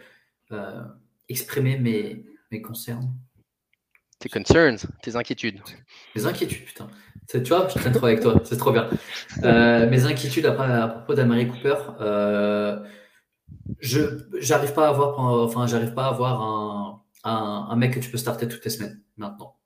exprimé 1.29 1.79
mes, 1.79 2.27
mes 2.53 2.63
concerns. 2.63 3.09
Tes 4.21 4.29
concerns, 4.29 4.87
tes 5.03 5.17
inquiétudes. 5.17 5.61
Mes 6.15 6.27
inquiétudes, 6.27 6.65
putain. 6.65 6.89
Tu 7.29 7.41
vois, 7.41 7.67
je 7.69 7.75
traîne 7.75 7.93
trop 7.93 8.07
avec 8.07 8.21
toi, 8.21 8.41
c'est 8.45 8.57
trop 8.57 8.71
bien. 8.71 8.89
Euh, 9.43 9.89
mes 9.89 10.05
inquiétudes 10.05 10.47
après, 10.47 10.71
à 10.71 10.87
propos 10.87 11.15
d'Amari 11.15 11.49
Cooper, 11.49 11.77
euh, 12.01 12.79
je 13.81 14.01
j'arrive 14.39 14.75
pas 14.75 14.87
à 14.87 14.91
avoir, 14.91 15.19
enfin, 15.19 15.67
j'arrive 15.67 15.95
pas 15.95 16.05
à 16.05 16.09
avoir 16.09 16.43
un, 16.43 17.03
un, 17.25 17.77
mec 17.77 17.95
que 17.95 18.01
tu 18.01 18.11
peux 18.11 18.19
starter 18.19 18.47
toutes 18.47 18.65
les 18.65 18.71
semaines 18.71 19.03
maintenant. 19.17 19.57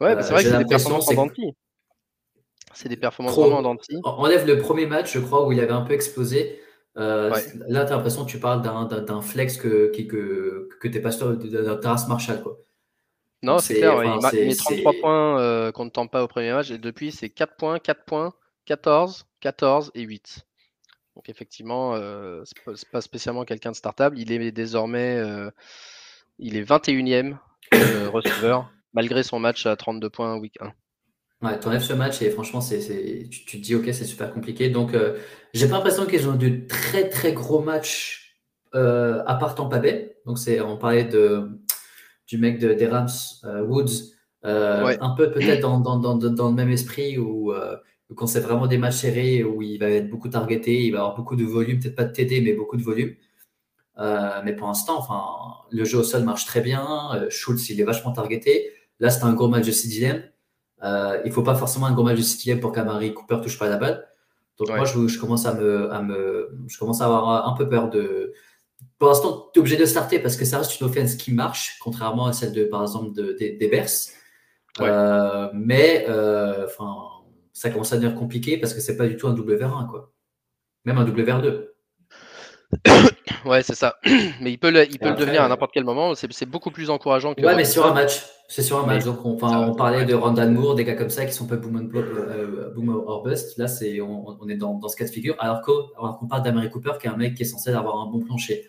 Ouais, 0.00 0.20
c'est 0.22 0.32
vrai 0.32 0.42
que 0.42 0.50
c'est 0.50 0.58
des 0.58 0.64
performances 0.64 1.08
en 1.16 1.28
C'est 2.74 2.88
des 2.88 2.96
performances 2.96 3.36
vraiment 3.36 3.58
en 3.58 4.10
enlève 4.10 4.46
le 4.46 4.58
premier 4.58 4.86
match, 4.86 5.14
je 5.14 5.20
crois, 5.20 5.46
où 5.46 5.52
il 5.52 5.60
avait 5.60 5.72
un 5.72 5.82
peu 5.82 5.94
explosé. 5.94 6.60
Euh, 6.98 7.30
là, 7.68 7.84
tu 7.84 7.92
as 7.92 7.96
l'impression 7.96 8.24
que 8.24 8.30
tu 8.30 8.40
parles 8.40 8.62
d'un 8.62 9.20
flex 9.20 9.56
que, 9.56 9.92
que, 9.96 10.68
que 10.80 10.88
tu 10.88 11.00
pas 11.00 11.12
sûr 11.12 11.36
d'un 11.36 11.76
Terrace 11.76 12.08
Marshall. 12.08 12.42
Quoi. 12.42 12.58
Non, 13.42 13.58
c'est 13.58 13.76
clair. 13.76 14.02
il, 14.02 14.46
met 14.46 14.54
33 14.54 14.92
points 15.00 15.40
euh, 15.40 15.70
qu'on 15.70 15.84
ne 15.84 15.90
tente 15.90 16.10
pas 16.10 16.24
au 16.24 16.28
premier 16.28 16.52
match. 16.52 16.70
Et 16.70 16.78
depuis, 16.78 17.12
c'est 17.12 17.28
4 17.28 17.56
points, 17.56 17.78
4 17.78 18.04
points, 18.04 18.32
14, 18.64 19.26
14 19.40 19.92
et 19.94 20.02
8. 20.02 20.40
Donc, 21.14 21.28
effectivement, 21.28 21.94
euh, 21.94 22.42
c'est 22.74 22.90
pas 22.90 23.00
spécialement 23.00 23.44
quelqu'un 23.44 23.70
de 23.70 23.76
startable. 23.76 24.18
Il 24.18 24.32
est 24.32 24.52
désormais 24.52 25.22
il 26.40 26.56
est 26.56 26.62
21e 26.62 27.36
receveur, 28.12 28.70
malgré 28.92 29.22
son 29.22 29.38
match 29.38 29.66
à 29.66 29.76
32 29.76 30.10
points 30.10 30.36
week 30.36 30.54
1. 30.60 30.72
Ouais, 31.40 31.56
t'enlèves 31.60 31.82
ce 31.82 31.92
match 31.92 32.20
et 32.20 32.30
franchement, 32.30 32.60
c'est, 32.60 33.28
tu, 33.30 33.44
te 33.44 33.56
dis, 33.58 33.76
ok, 33.76 33.84
c'est 33.92 34.04
super 34.04 34.32
compliqué. 34.32 34.70
Donc, 34.70 34.92
euh, 34.92 35.16
j'ai 35.54 35.68
pas 35.68 35.76
l'impression 35.76 36.04
qu'ils 36.04 36.28
ont 36.28 36.34
de 36.34 36.66
très 36.66 37.08
très 37.08 37.32
gros 37.32 37.60
matchs 37.60 38.40
euh, 38.74 39.22
à 39.24 39.36
part 39.36 39.54
Tampa 39.54 39.78
Bay. 39.78 40.16
Donc, 40.26 40.38
c'est, 40.38 40.60
on 40.60 40.76
parlait 40.76 41.04
de, 41.04 41.48
du 42.26 42.38
mec 42.38 42.58
de, 42.58 42.72
des 42.74 42.88
Rams, 42.88 43.08
euh, 43.44 43.62
Woods, 43.62 44.14
un 44.42 45.14
peu 45.16 45.30
peut-être 45.30 45.60
dans, 45.60 45.78
dans, 45.78 45.96
dans, 45.98 46.16
dans, 46.16 46.48
le 46.48 46.54
même 46.54 46.70
esprit 46.70 47.18
où 47.18 47.52
quand 48.16 48.26
c'est 48.26 48.40
vraiment 48.40 48.66
des 48.66 48.78
matchs 48.78 48.96
serrés 48.96 49.44
où 49.44 49.62
il 49.62 49.78
va 49.78 49.90
être 49.90 50.10
beaucoup 50.10 50.28
targeté, 50.28 50.86
il 50.86 50.90
va 50.92 51.00
avoir 51.00 51.16
beaucoup 51.16 51.36
de 51.36 51.44
volume, 51.44 51.78
peut-être 51.78 51.96
pas 51.96 52.04
de 52.04 52.12
TD, 52.12 52.40
mais 52.40 52.54
beaucoup 52.54 52.76
de 52.76 52.82
volume. 52.82 53.14
mais 53.96 54.56
pour 54.56 54.66
l'instant, 54.66 54.98
enfin, 54.98 55.54
le 55.70 55.84
jeu 55.84 55.98
au 55.98 56.02
sol 56.02 56.24
marche 56.24 56.46
très 56.46 56.62
bien. 56.62 57.28
Schultz, 57.28 57.70
il 57.70 57.80
est 57.80 57.84
vachement 57.84 58.12
targeté. 58.12 58.72
Là, 58.98 59.10
c'est 59.10 59.22
un 59.22 59.34
gros 59.34 59.48
match 59.48 59.66
de 59.66 59.72
CDM. 59.72 60.22
Euh, 60.82 61.20
il 61.24 61.28
ne 61.28 61.34
faut 61.34 61.42
pas 61.42 61.54
forcément 61.54 61.86
un 61.86 61.92
gros 61.92 62.04
match 62.04 62.18
de 62.18 62.22
CTM 62.22 62.60
pour 62.60 62.72
qu'Amari 62.72 63.12
Cooper 63.14 63.38
touche 63.42 63.58
pas 63.58 63.68
la 63.68 63.76
balle. 63.76 64.06
Donc 64.58 64.68
moi, 64.68 64.84
je, 64.84 65.18
commence 65.18 65.46
à 65.46 65.54
me, 65.54 65.90
à 65.92 66.02
me, 66.02 66.50
je 66.66 66.78
commence 66.78 67.00
à 67.00 67.04
avoir 67.04 67.48
un 67.48 67.56
peu 67.56 67.68
peur 67.68 67.90
de. 67.90 68.32
Pour 68.98 69.08
l'instant, 69.08 69.50
tu 69.52 69.58
es 69.58 69.60
obligé 69.60 69.76
de 69.76 69.84
starter 69.84 70.18
parce 70.18 70.36
que 70.36 70.44
ça 70.44 70.58
reste 70.58 70.80
une 70.80 70.86
offense 70.86 71.14
qui 71.14 71.32
marche, 71.32 71.78
contrairement 71.80 72.26
à 72.26 72.32
celle 72.32 72.52
de, 72.52 72.64
par 72.64 72.82
exemple, 72.82 73.12
de, 73.14 73.36
des 73.38 73.68
Bears. 73.68 73.88
Euh, 74.80 75.48
mais 75.54 76.06
euh, 76.08 76.66
enfin, 76.66 76.96
ça 77.52 77.70
commence 77.70 77.92
à 77.92 77.96
devenir 77.96 78.16
compliqué 78.16 78.58
parce 78.58 78.74
que 78.74 78.80
c'est 78.80 78.96
pas 78.96 79.06
du 79.06 79.16
tout 79.16 79.28
un 79.28 79.34
WR1, 79.34 79.88
quoi. 79.88 80.12
Même 80.84 80.98
un 80.98 81.04
WR2. 81.04 81.68
Ouais, 83.44 83.62
c'est 83.62 83.74
ça. 83.74 83.96
Mais 84.40 84.52
il 84.52 84.58
peut 84.58 84.70
le, 84.70 84.90
il 84.90 84.98
peut 84.98 85.10
le 85.10 85.16
devenir 85.16 85.42
à 85.42 85.48
n'importe 85.48 85.72
quel 85.72 85.84
moment. 85.84 86.14
C'est 86.14 86.46
beaucoup 86.46 86.70
plus 86.70 86.90
encourageant 86.90 87.34
que. 87.34 87.42
Ouais, 87.42 87.56
mais 87.56 87.64
sur 87.64 87.86
un 87.86 87.94
match. 87.94 88.22
C'est 88.48 88.62
sur 88.62 88.78
un 88.78 88.86
match. 88.86 89.04
Donc, 89.04 89.24
on, 89.24 89.38
on 89.42 89.74
parlait 89.74 90.04
de 90.04 90.14
Randall 90.14 90.50
Moore, 90.50 90.74
des 90.74 90.84
gars 90.84 90.94
comme 90.94 91.10
ça 91.10 91.26
qui 91.26 91.32
sont 91.32 91.46
pas 91.46 91.56
boom, 91.56 91.90
euh, 91.94 92.70
boom 92.74 92.88
or 92.88 93.22
bust. 93.22 93.58
Là, 93.58 93.68
c'est, 93.68 94.00
on, 94.00 94.48
est 94.48 94.56
dans, 94.56 94.74
dans, 94.74 94.88
ce 94.88 94.96
cas 94.96 95.04
de 95.04 95.10
figure. 95.10 95.36
Alors 95.38 95.60
qu'on 95.62 96.26
parle 96.26 96.42
d'Amérique 96.42 96.70
Cooper, 96.70 96.92
qui 97.00 97.06
est 97.06 97.10
un 97.10 97.16
mec 97.16 97.34
qui 97.34 97.42
est 97.42 97.46
censé 97.46 97.70
avoir 97.70 98.00
un 98.00 98.06
bon 98.06 98.20
plancher. 98.20 98.68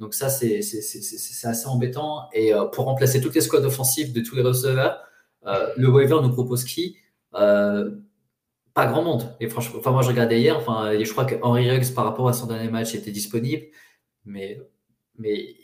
Donc, 0.00 0.14
ça, 0.14 0.28
c'est, 0.28 0.62
c'est, 0.62 1.46
assez 1.46 1.66
embêtant. 1.66 2.28
Et 2.32 2.52
euh, 2.52 2.64
pour 2.64 2.86
remplacer 2.86 3.20
toutes 3.20 3.34
les 3.34 3.40
squads 3.40 3.64
offensives 3.64 4.12
de 4.12 4.20
tous 4.20 4.34
les 4.34 4.42
receveurs, 4.42 4.98
euh, 5.46 5.68
le 5.76 5.88
waiver 5.88 6.16
nous 6.22 6.32
propose 6.32 6.64
qui? 6.64 6.96
Pas 8.74 8.86
grand 8.86 9.02
monde. 9.02 9.36
Et 9.40 9.48
franchement, 9.48 9.78
enfin, 9.78 9.92
moi, 9.92 10.02
je 10.02 10.08
regardais 10.08 10.40
hier. 10.40 10.56
Enfin, 10.56 10.92
je 11.00 11.10
crois 11.10 11.24
que 11.24 11.36
Henry 11.42 11.70
Ruggs, 11.70 11.94
par 11.94 12.04
rapport 12.04 12.28
à 12.28 12.32
son 12.32 12.46
dernier 12.46 12.68
match, 12.68 12.94
était 12.94 13.12
disponible. 13.12 13.66
Mais, 14.24 14.60
mais 15.16 15.54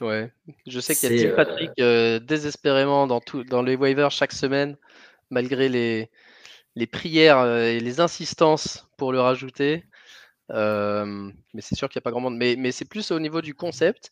Ouais, 0.00 0.32
je 0.66 0.80
sais 0.80 0.94
qu'il 0.96 1.14
y 1.14 1.24
a 1.24 1.30
Tim 1.30 1.36
Patrick 1.36 1.70
euh, 1.78 2.18
désespérément 2.18 3.06
dans, 3.06 3.20
tout, 3.20 3.44
dans 3.44 3.62
les 3.62 3.76
waivers 3.76 4.10
chaque 4.10 4.32
semaine, 4.32 4.76
malgré 5.30 5.68
les, 5.68 6.10
les 6.74 6.86
prières 6.88 7.38
euh, 7.38 7.66
et 7.66 7.78
les 7.78 8.00
insistances 8.00 8.88
pour 8.98 9.12
le 9.12 9.20
rajouter. 9.20 9.84
Euh, 10.50 11.30
mais 11.54 11.60
c'est 11.60 11.76
sûr 11.76 11.88
qu'il 11.88 11.98
n'y 11.98 12.02
a 12.02 12.06
pas 12.06 12.10
grand 12.10 12.20
monde. 12.20 12.36
Mais, 12.36 12.56
mais 12.58 12.72
c'est 12.72 12.84
plus 12.86 13.12
au 13.12 13.20
niveau 13.20 13.40
du 13.40 13.54
concept 13.54 14.10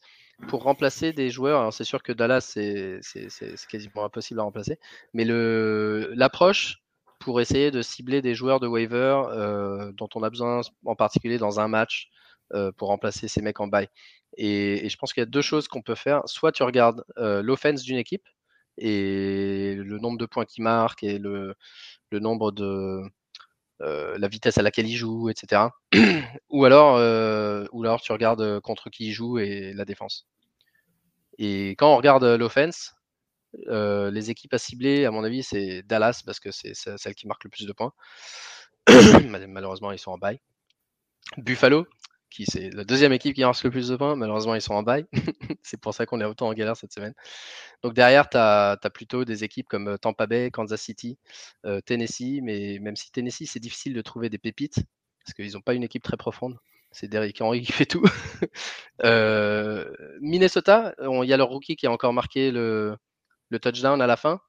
pour 0.49 0.63
remplacer 0.63 1.13
des 1.13 1.31
joueurs. 1.31 1.61
Alors 1.61 1.73
c'est 1.73 1.85
sûr 1.85 2.03
que 2.03 2.13
Dallas, 2.13 2.43
c'est 2.43 3.01
quasiment 3.69 4.05
impossible 4.05 4.39
à 4.39 4.45
remplacer. 4.45 4.79
Mais 5.15 5.25
l'approche 5.25 6.81
pour 7.23 7.41
essayer 7.41 7.71
de 7.71 7.83
cibler 7.83 8.23
des 8.23 8.35
joueurs 8.35 8.61
de 8.61 8.67
waiver 8.67 9.23
dont 9.95 10.09
on 10.15 10.23
a 10.23 10.31
besoin 10.31 10.61
en 10.85 10.95
particulier 10.95 11.39
dans 11.39 11.61
un 11.61 11.69
match 11.69 12.11
pour 12.77 12.89
remplacer 12.89 13.29
ces 13.29 13.43
mecs 13.43 13.61
en 13.61 13.67
bail. 13.67 13.89
Et, 14.37 14.89
je 14.89 14.97
pense 14.97 15.13
qu'il 15.13 15.21
y 15.21 15.23
a 15.23 15.27
deux 15.27 15.43
choses 15.43 15.69
qu'on 15.69 15.83
peut 15.83 15.95
faire. 15.95 16.23
Soit 16.27 16.53
tu 16.53 16.63
regardes 16.63 17.05
euh, 17.19 17.43
l'offense 17.43 17.83
d'une 17.83 17.99
équipe 17.99 18.27
et 18.79 19.75
le 19.77 19.99
nombre 19.99 20.19
de 20.19 20.27
points 20.27 20.47
qu'il 20.47 20.65
marque 20.65 21.03
et 21.03 21.19
le, 21.19 21.55
nombre 22.13 22.53
de 22.53 23.03
euh, 23.83 24.17
la 24.19 24.29
vitesse 24.29 24.59
à 24.59 24.63
laquelle 24.63 24.89
il 24.89 24.97
joue, 24.97 25.29
etc. 25.29 25.63
ou 26.51 26.65
alors, 26.65 26.97
euh, 26.97 27.67
ou 27.73 27.83
alors 27.85 28.01
tu 28.01 28.13
regardes 28.13 28.61
contre 28.61 28.91
qui 28.91 29.09
il 29.09 29.13
joue 29.13 29.39
et 29.39 29.73
la 29.75 29.85
défense. 29.85 30.27
Et 31.39 31.71
quand 31.71 31.93
on 31.93 31.97
regarde 31.97 32.25
l'offense, 32.25 32.95
les 33.55 34.31
équipes 34.31 34.55
à 34.55 34.59
cibler, 34.59 35.05
à 35.05 35.11
mon 35.11 35.25
avis, 35.25 35.43
c'est 35.43 35.83
Dallas 35.83 36.23
parce 36.25 36.41
que 36.41 36.51
c'est 36.51 36.75
celle 36.75 37.15
qui 37.15 37.27
marque 37.27 37.45
le 37.45 37.51
plus 37.51 37.67
de 37.67 37.73
points. 37.73 37.93
Malheureusement, 39.49 39.93
ils 39.93 39.99
sont 39.99 40.11
en 40.11 40.19
bail. 40.19 40.41
Buffalo, 41.37 41.87
qui 42.31 42.47
c'est 42.47 42.71
la 42.71 42.85
deuxième 42.85 43.13
équipe 43.13 43.35
qui 43.35 43.43
marque 43.43 43.63
le 43.63 43.71
plus 43.71 43.89
de 43.89 43.97
points. 43.97 44.17
Malheureusement, 44.17 44.55
ils 44.55 44.61
sont 44.61 44.75
en 44.75 44.83
bail. 44.83 45.07
c'est 45.63 45.81
pour 45.81 45.95
ça 45.95 46.07
qu'on 46.07 46.21
est 46.21 46.25
autant 46.25 46.49
en 46.49 46.55
galère 46.55 46.77
cette 46.77 46.93
semaine. 46.93 47.15
Donc 47.83 47.95
derrière, 47.95 48.29
tu 48.29 48.37
as, 48.37 48.79
plutôt 48.93 49.25
des 49.25 49.45
équipes 49.45 49.69
comme 49.69 49.99
Tampa 49.99 50.27
Bay, 50.27 50.51
Kansas 50.51 50.81
City, 50.81 51.19
euh, 51.65 51.81
Tennessee. 51.81 52.41
Mais 52.43 52.79
même 52.81 52.97
si 52.97 53.11
Tennessee, 53.13 53.47
c'est 53.47 53.61
difficile 53.61 53.95
de 53.95 54.03
trouver 54.03 54.29
des 54.31 54.39
pépites, 54.39 54.81
parce 55.25 55.35
qu'ils 55.35 55.53
n'ont 55.53 55.61
pas 55.61 55.75
une 55.75 55.85
équipe 55.85 56.03
très 56.03 56.17
profonde. 56.17 56.59
C'est 56.91 57.09
Derrick 57.09 57.41
Henry 57.41 57.63
qui 57.63 57.73
fait 57.73 57.87
tout. 57.87 58.05
Euh, 59.05 59.91
Minnesota, 60.21 60.95
il 61.01 61.29
y 61.29 61.33
a 61.33 61.37
leur 61.37 61.49
rookie 61.49 61.75
qui 61.75 61.87
a 61.87 61.91
encore 61.91 62.13
marqué 62.13 62.53
le, 62.53 62.97
touchdown 63.59 64.01
à 64.01 64.07
la 64.07 64.17
fin. 64.17 64.41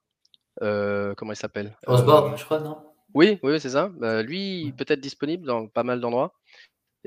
comment 0.60 1.32
il 1.32 1.38
s'appelle? 1.38 1.76
Osborne, 1.88 2.38
je 2.38 2.46
crois, 2.46 2.60
non? 2.60 2.78
Oui, 3.14 3.40
oui, 3.44 3.60
c'est 3.60 3.70
ça. 3.70 3.90
Bah, 3.94 4.24
lui, 4.24 4.74
peut-être 4.78 5.00
disponible 5.00 5.46
dans 5.46 5.68
pas 5.68 5.84
mal 5.84 6.00
d'endroits. 6.00 6.34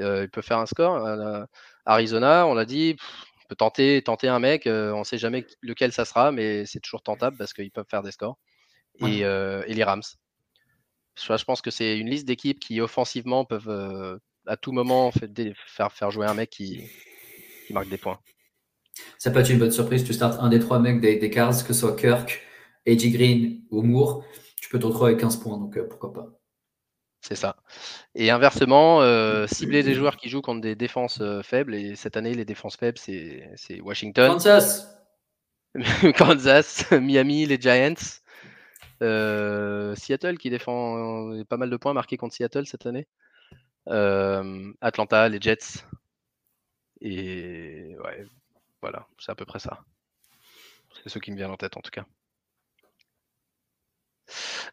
Euh, 0.00 0.24
il 0.24 0.30
peut 0.30 0.42
faire 0.42 0.58
un 0.58 0.66
score. 0.66 1.04
Euh, 1.04 1.44
Arizona, 1.84 2.46
on 2.46 2.54
l'a 2.54 2.64
dit, 2.64 2.96
on 3.44 3.48
peut 3.48 3.56
tenter, 3.56 4.02
tenter 4.02 4.28
un 4.28 4.38
mec, 4.38 4.66
euh, 4.66 4.92
on 4.92 5.00
ne 5.00 5.04
sait 5.04 5.18
jamais 5.18 5.46
lequel 5.62 5.92
ça 5.92 6.04
sera, 6.04 6.32
mais 6.32 6.66
c'est 6.66 6.80
toujours 6.80 7.02
tentable 7.02 7.36
parce 7.36 7.52
qu'ils 7.52 7.70
peuvent 7.70 7.86
faire 7.88 8.02
des 8.02 8.12
scores. 8.12 8.38
Et, 9.00 9.20
les 9.20 9.84
Rams. 9.84 10.02
Je, 11.16 11.44
pense 11.44 11.62
que 11.62 11.70
c'est 11.70 11.98
une 11.98 12.10
liste 12.10 12.26
d'équipes 12.26 12.60
qui 12.60 12.80
offensivement 12.80 13.44
peuvent 13.44 14.20
à 14.46 14.56
tout 14.56 14.72
moment 14.72 15.10
faire, 15.66 15.92
faire 15.92 16.10
jouer 16.10 16.26
un 16.26 16.34
mec 16.34 16.50
qui, 16.50 16.88
marque 17.70 17.88
des 17.88 17.98
points. 17.98 18.18
Ça 19.18 19.30
peut 19.30 19.40
être 19.40 19.50
une 19.50 19.58
bonne 19.58 19.72
surprise. 19.72 20.04
Tu 20.04 20.12
startes 20.12 20.38
un 20.40 20.48
des 20.48 20.58
trois 20.58 20.78
mecs 20.78 21.00
des, 21.00 21.16
des 21.16 21.30
Cars, 21.30 21.50
que 21.64 21.72
ce 21.72 21.80
soit 21.80 21.96
Kirk, 21.96 22.42
Eddie 22.86 23.10
Green 23.10 23.62
ou 23.70 23.82
Moore, 23.82 24.24
tu 24.60 24.68
peux 24.68 24.78
te 24.78 24.86
retrouver 24.86 25.10
avec 25.10 25.20
15 25.20 25.36
points, 25.36 25.58
donc 25.58 25.78
pourquoi 25.88 26.12
pas. 26.12 26.26
C'est 27.20 27.34
ça. 27.34 27.56
Et 28.14 28.30
inversement, 28.30 29.02
euh, 29.02 29.46
cibler 29.48 29.82
des 29.82 29.94
joueurs 29.94 30.16
qui 30.16 30.28
jouent 30.28 30.42
contre 30.42 30.60
des 30.60 30.76
défenses 30.76 31.20
euh, 31.20 31.42
faibles. 31.42 31.74
Et 31.74 31.96
cette 31.96 32.16
année, 32.16 32.34
les 32.34 32.44
défenses 32.44 32.76
faibles, 32.76 32.98
c'est 32.98 33.80
Washington. 33.80 34.32
Kansas. 34.32 34.96
Kansas, 36.16 36.90
Miami, 36.92 37.46
les 37.46 37.60
Giants. 37.60 37.94
Euh, 39.02 39.94
Seattle 39.96 40.38
qui 40.38 40.50
défend 40.50 41.42
pas 41.48 41.56
mal 41.56 41.68
de 41.68 41.76
points 41.76 41.92
marqués 41.92 42.16
contre 42.16 42.34
Seattle 42.34 42.66
cette 42.66 42.86
année. 42.86 43.08
Atlanta, 43.86 45.28
les 45.28 45.40
Jets. 45.40 45.84
Et 47.00 47.96
ouais, 48.04 48.26
voilà, 48.90 49.06
c'est 49.18 49.32
à 49.32 49.34
peu 49.34 49.44
près 49.44 49.58
ça. 49.58 49.84
C'est 51.02 51.08
ceux 51.08 51.20
qui 51.20 51.30
me 51.30 51.36
viennent 51.36 51.50
en 51.50 51.56
tête 51.56 51.76
en 51.76 51.80
tout 51.80 51.90
cas. 51.90 52.06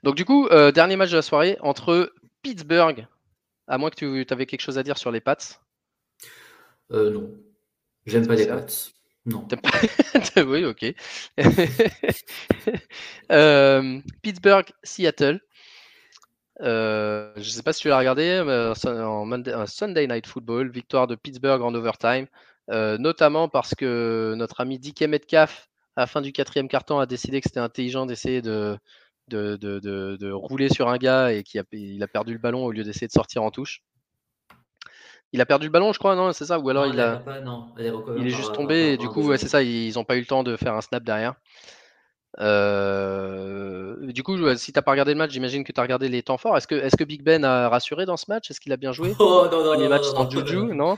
Donc 0.04 0.16
du 0.16 0.26
coup, 0.26 0.48
dernier 0.74 0.96
match 0.96 1.12
de 1.12 1.16
la 1.16 1.22
soirée 1.22 1.58
entre 1.62 2.14
Pittsburgh, 2.42 3.08
à 3.68 3.78
moins 3.78 3.90
que 3.90 3.96
tu 3.96 4.26
avais 4.34 4.46
quelque 4.46 4.62
chose 4.62 4.78
à 4.78 4.84
dire 4.84 4.98
sur 4.98 5.12
les 5.12 5.22
Pats. 5.22 5.38
Euh, 6.92 7.12
non. 7.12 7.34
J'aime 8.06 8.28
pas 8.28 8.36
les 8.36 8.48
Pats. 8.48 8.66
Non. 9.26 9.48
oui, 10.38 10.66
ok. 10.66 10.94
Euh, 13.32 14.00
Pittsburgh, 14.22 14.70
Seattle. 14.84 15.40
Euh, 16.62 17.32
je 17.36 17.42
ne 17.42 17.46
sais 17.46 17.64
pas 17.64 17.74
si 17.74 17.82
tu 17.82 17.88
l'as 17.88 17.98
regardé, 17.98 18.42
en 18.86 19.66
Sunday 19.66 20.08
Night 20.08 20.28
Football, 20.28 20.70
victoire 20.70 21.08
de 21.08 21.16
Pittsburgh 21.16 21.62
en 21.62 21.74
overtime, 21.74 22.28
notamment 22.70 23.50
parce 23.50 23.76
que 23.76 24.34
notre 24.38 24.62
ami 24.62 24.80
Dick 24.80 25.02
Metcalf, 25.02 25.70
à 25.96 26.02
la 26.02 26.08
fin 26.08 26.22
du 26.22 26.32
quatrième 26.32 26.68
carton, 26.68 27.00
a 27.00 27.06
décidé 27.06 27.42
que 27.42 27.48
c'était 27.48 27.60
intelligent 27.60 28.06
d'essayer 28.06 28.42
de, 28.42 28.78
de, 29.28 29.56
de, 29.58 29.80
de, 29.80 30.32
rouler 30.32 30.70
sur 30.70 30.90
un 30.90 30.98
gars 30.98 31.32
et 31.32 31.44
qui 31.44 31.60
a, 31.60 31.64
il 31.72 32.02
a 32.04 32.08
perdu 32.08 32.34
le 32.34 32.40
ballon 32.40 32.66
au 32.66 32.72
lieu 32.72 32.84
d'essayer 32.84 33.08
de 33.08 33.12
sortir 33.12 33.44
en 33.44 33.52
touche. 33.52 33.82
Il 35.32 35.42
a 35.42 35.46
perdu 35.48 35.66
le 35.66 35.72
ballon, 35.72 35.94
je 35.94 36.00
crois, 36.00 36.16
non 36.16 36.32
C'est 36.32 36.46
ça 36.46 36.60
Ou 36.60 36.70
alors 36.70 36.86
il 36.86 37.00
a. 37.00 37.24
il 38.18 38.28
est 38.28 38.30
juste 38.30 38.54
tombé 38.54 38.94
et 38.94 38.98
du 38.98 39.10
coup, 39.10 39.36
c'est 39.36 39.48
ça, 39.48 39.64
ils 39.64 39.94
n'ont 39.96 40.04
pas 40.04 40.16
eu 40.16 40.20
le 40.20 40.26
temps 40.26 40.44
de 40.44 40.56
faire 40.56 40.76
un 40.76 40.82
snap 40.82 41.04
derrière. 41.04 41.34
Euh, 42.40 43.96
du 44.12 44.24
coup, 44.24 44.38
si 44.56 44.72
tu 44.72 44.78
n'as 44.78 44.82
pas 44.82 44.92
regardé 44.92 45.14
le 45.14 45.18
match, 45.18 45.32
j'imagine 45.32 45.64
que 45.64 45.72
tu 45.72 45.80
as 45.80 45.84
regardé 45.84 46.08
les 46.08 46.24
temps 46.24 46.38
forts. 46.38 46.58
Est-ce 46.58 46.68
que, 46.68 46.76
est 46.76 46.96
que 46.96 47.04
Big 47.04 47.24
Ben 47.24 47.44
a 47.44 47.70
rassuré 47.70 48.06
dans 48.06 48.18
ce 48.18 48.26
match? 48.28 48.52
Est-ce 48.52 48.60
qu'il 48.60 48.72
a 48.74 48.78
bien 48.78 48.92
joué? 48.92 49.16
Oh, 49.20 49.48
non, 49.52 49.64
non, 49.64 49.74
Les 49.74 49.88
matchs 49.88 50.06
sans 50.06 50.30
Juju, 50.30 50.76
non? 50.76 50.98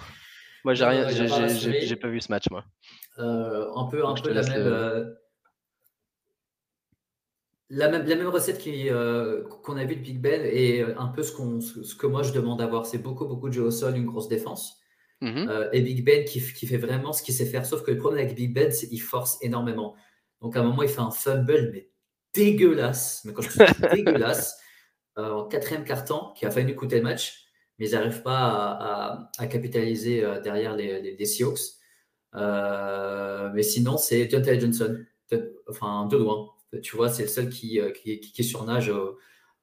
Moi, 0.65 0.73
j'ai 0.73 0.83
rien, 0.83 1.07
j'ai 1.07 1.95
pas 1.95 2.07
vu 2.07 2.19
ce 2.19 2.31
match, 2.31 2.49
moi. 2.49 2.65
Euh, 3.19 3.71
un 3.75 3.85
peu, 3.85 4.03
un 4.03 4.15
peu 4.15 4.33
la 4.33 4.41
même. 4.41 4.61
Euh, 4.65 5.13
la 7.69 7.87
même, 7.87 8.07
la 8.07 8.15
même 8.15 8.29
recette 8.29 8.65
euh, 8.65 9.43
qu'on 9.63 9.77
a 9.77 9.85
vu 9.85 9.95
de 9.95 10.01
Big 10.01 10.19
Ben 10.19 10.41
et 10.43 10.81
un 10.81 11.07
peu 11.09 11.21
ce, 11.21 11.31
qu'on, 11.31 11.61
ce 11.61 11.93
que 11.95 12.07
moi 12.07 12.23
je 12.23 12.33
demande 12.33 12.59
d'avoir, 12.59 12.87
c'est 12.87 12.97
beaucoup, 12.97 13.27
beaucoup 13.27 13.49
de 13.49 13.53
jeux 13.53 13.61
au 13.63 13.69
sol, 13.69 13.95
une 13.95 14.07
grosse 14.07 14.27
défense. 14.27 14.79
Mm-hmm. 15.21 15.49
Euh, 15.49 15.69
et 15.71 15.81
Big 15.81 16.03
Ben 16.03 16.25
qui, 16.25 16.41
qui, 16.41 16.65
fait 16.65 16.77
vraiment 16.77 17.13
ce 17.13 17.21
qu'il 17.21 17.35
sait 17.35 17.45
faire. 17.45 17.63
Sauf 17.63 17.83
que 17.83 17.91
le 17.91 17.97
problème 17.97 18.25
avec 18.25 18.35
Big 18.35 18.51
Ben, 18.51 18.71
c'est 18.71 18.89
qu'il 18.89 19.01
force 19.01 19.37
énormément. 19.43 19.95
Donc 20.41 20.57
à 20.57 20.61
un 20.61 20.63
moment, 20.63 20.81
il 20.81 20.89
fait 20.89 20.99
un 20.99 21.11
fumble, 21.11 21.69
mais 21.73 21.91
dégueulasse. 22.33 23.21
Mais 23.23 23.33
quand 23.33 23.43
je 23.43 23.49
dis 23.49 24.03
dégueulasse, 24.03 24.59
en 25.15 25.45
quatrième 25.45 25.83
carton, 25.83 26.33
qui 26.35 26.47
a 26.47 26.49
failli 26.49 26.65
nous 26.65 26.75
coûter 26.75 26.97
le 26.97 27.03
match, 27.03 27.44
mais 27.77 27.89
ils 27.89 27.93
n'arrivent 27.93 28.23
pas 28.23 28.37
à, 28.37 29.29
à, 29.37 29.47
capitaliser 29.47 30.21
derrière 30.43 30.75
les, 30.75 31.01
les, 31.01 31.15
les 31.15 31.25
Seahawks. 31.25 31.59
mais 32.33 33.63
sinon, 33.63 33.97
c'est 33.97 34.25
Deontay 34.25 34.59
Johnson. 34.59 35.05
Enfin, 35.67 36.05
de 36.05 36.17
loin. 36.17 36.49
Tu 36.81 36.95
vois, 36.95 37.09
c'est 37.09 37.23
le 37.23 37.29
seul 37.29 37.49
qui, 37.49 37.79
euh, 37.79 37.91
qui, 37.91 38.19
qui, 38.19 38.43
surnage 38.43 38.89
euh, 38.89 39.17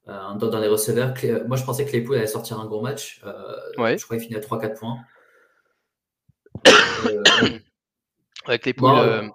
euh, 0.08 0.34
dans, 0.34 0.58
les 0.58 0.68
receveurs. 0.68 1.14
Moi, 1.46 1.56
je 1.56 1.64
pensais 1.64 1.84
que 1.84 1.92
les 1.92 2.02
poules 2.02 2.16
allaient 2.16 2.26
sortir 2.26 2.58
un 2.60 2.66
gros 2.66 2.80
match. 2.80 3.20
Je 3.24 3.76
crois 3.76 3.96
qu'il 3.96 4.20
finit 4.20 4.36
à 4.36 4.40
3-4 4.40 4.78
points. 4.78 4.98
Avec 8.46 8.66
les 8.66 8.74
poules. 8.74 9.30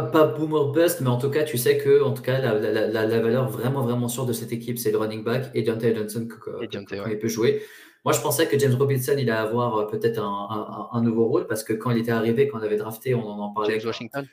Pas, 0.00 0.06
pas 0.10 0.26
boomer 0.26 0.72
bust, 0.72 1.00
mais 1.00 1.08
en 1.08 1.18
tout 1.18 1.30
cas, 1.30 1.44
tu 1.44 1.58
sais 1.58 1.78
que 1.78 2.02
en 2.02 2.12
tout 2.12 2.22
cas, 2.22 2.38
la, 2.40 2.54
la, 2.58 3.06
la, 3.06 3.20
valeur 3.20 3.48
vraiment, 3.48 3.82
vraiment 3.82 4.08
sûre 4.08 4.26
de 4.26 4.32
cette 4.32 4.52
équipe, 4.52 4.78
c'est 4.78 4.90
le 4.90 4.98
running 4.98 5.24
back 5.24 5.50
et 5.54 5.62
Deontay 5.62 5.94
Johnson 5.94 6.28
qui 6.28 7.16
peut 7.16 7.28
jouer. 7.28 7.62
Moi, 8.04 8.12
je 8.12 8.20
pensais 8.20 8.48
que 8.48 8.58
James 8.58 8.74
Robinson, 8.74 9.14
il 9.16 9.30
allait 9.30 9.32
avoir 9.32 9.86
peut-être 9.86 10.18
un, 10.18 10.88
un, 10.92 11.00
nouveau 11.02 11.26
rôle 11.26 11.46
parce 11.46 11.62
que 11.62 11.72
quand 11.72 11.90
il 11.92 11.98
était 11.98 12.10
arrivé, 12.10 12.48
quand 12.48 12.58
on 12.58 12.62
avait 12.62 12.76
drafté, 12.76 13.14
on 13.14 13.24
en, 13.24 13.52
parlait. 13.52 13.78
James 13.78 13.86
Washington 13.86 14.26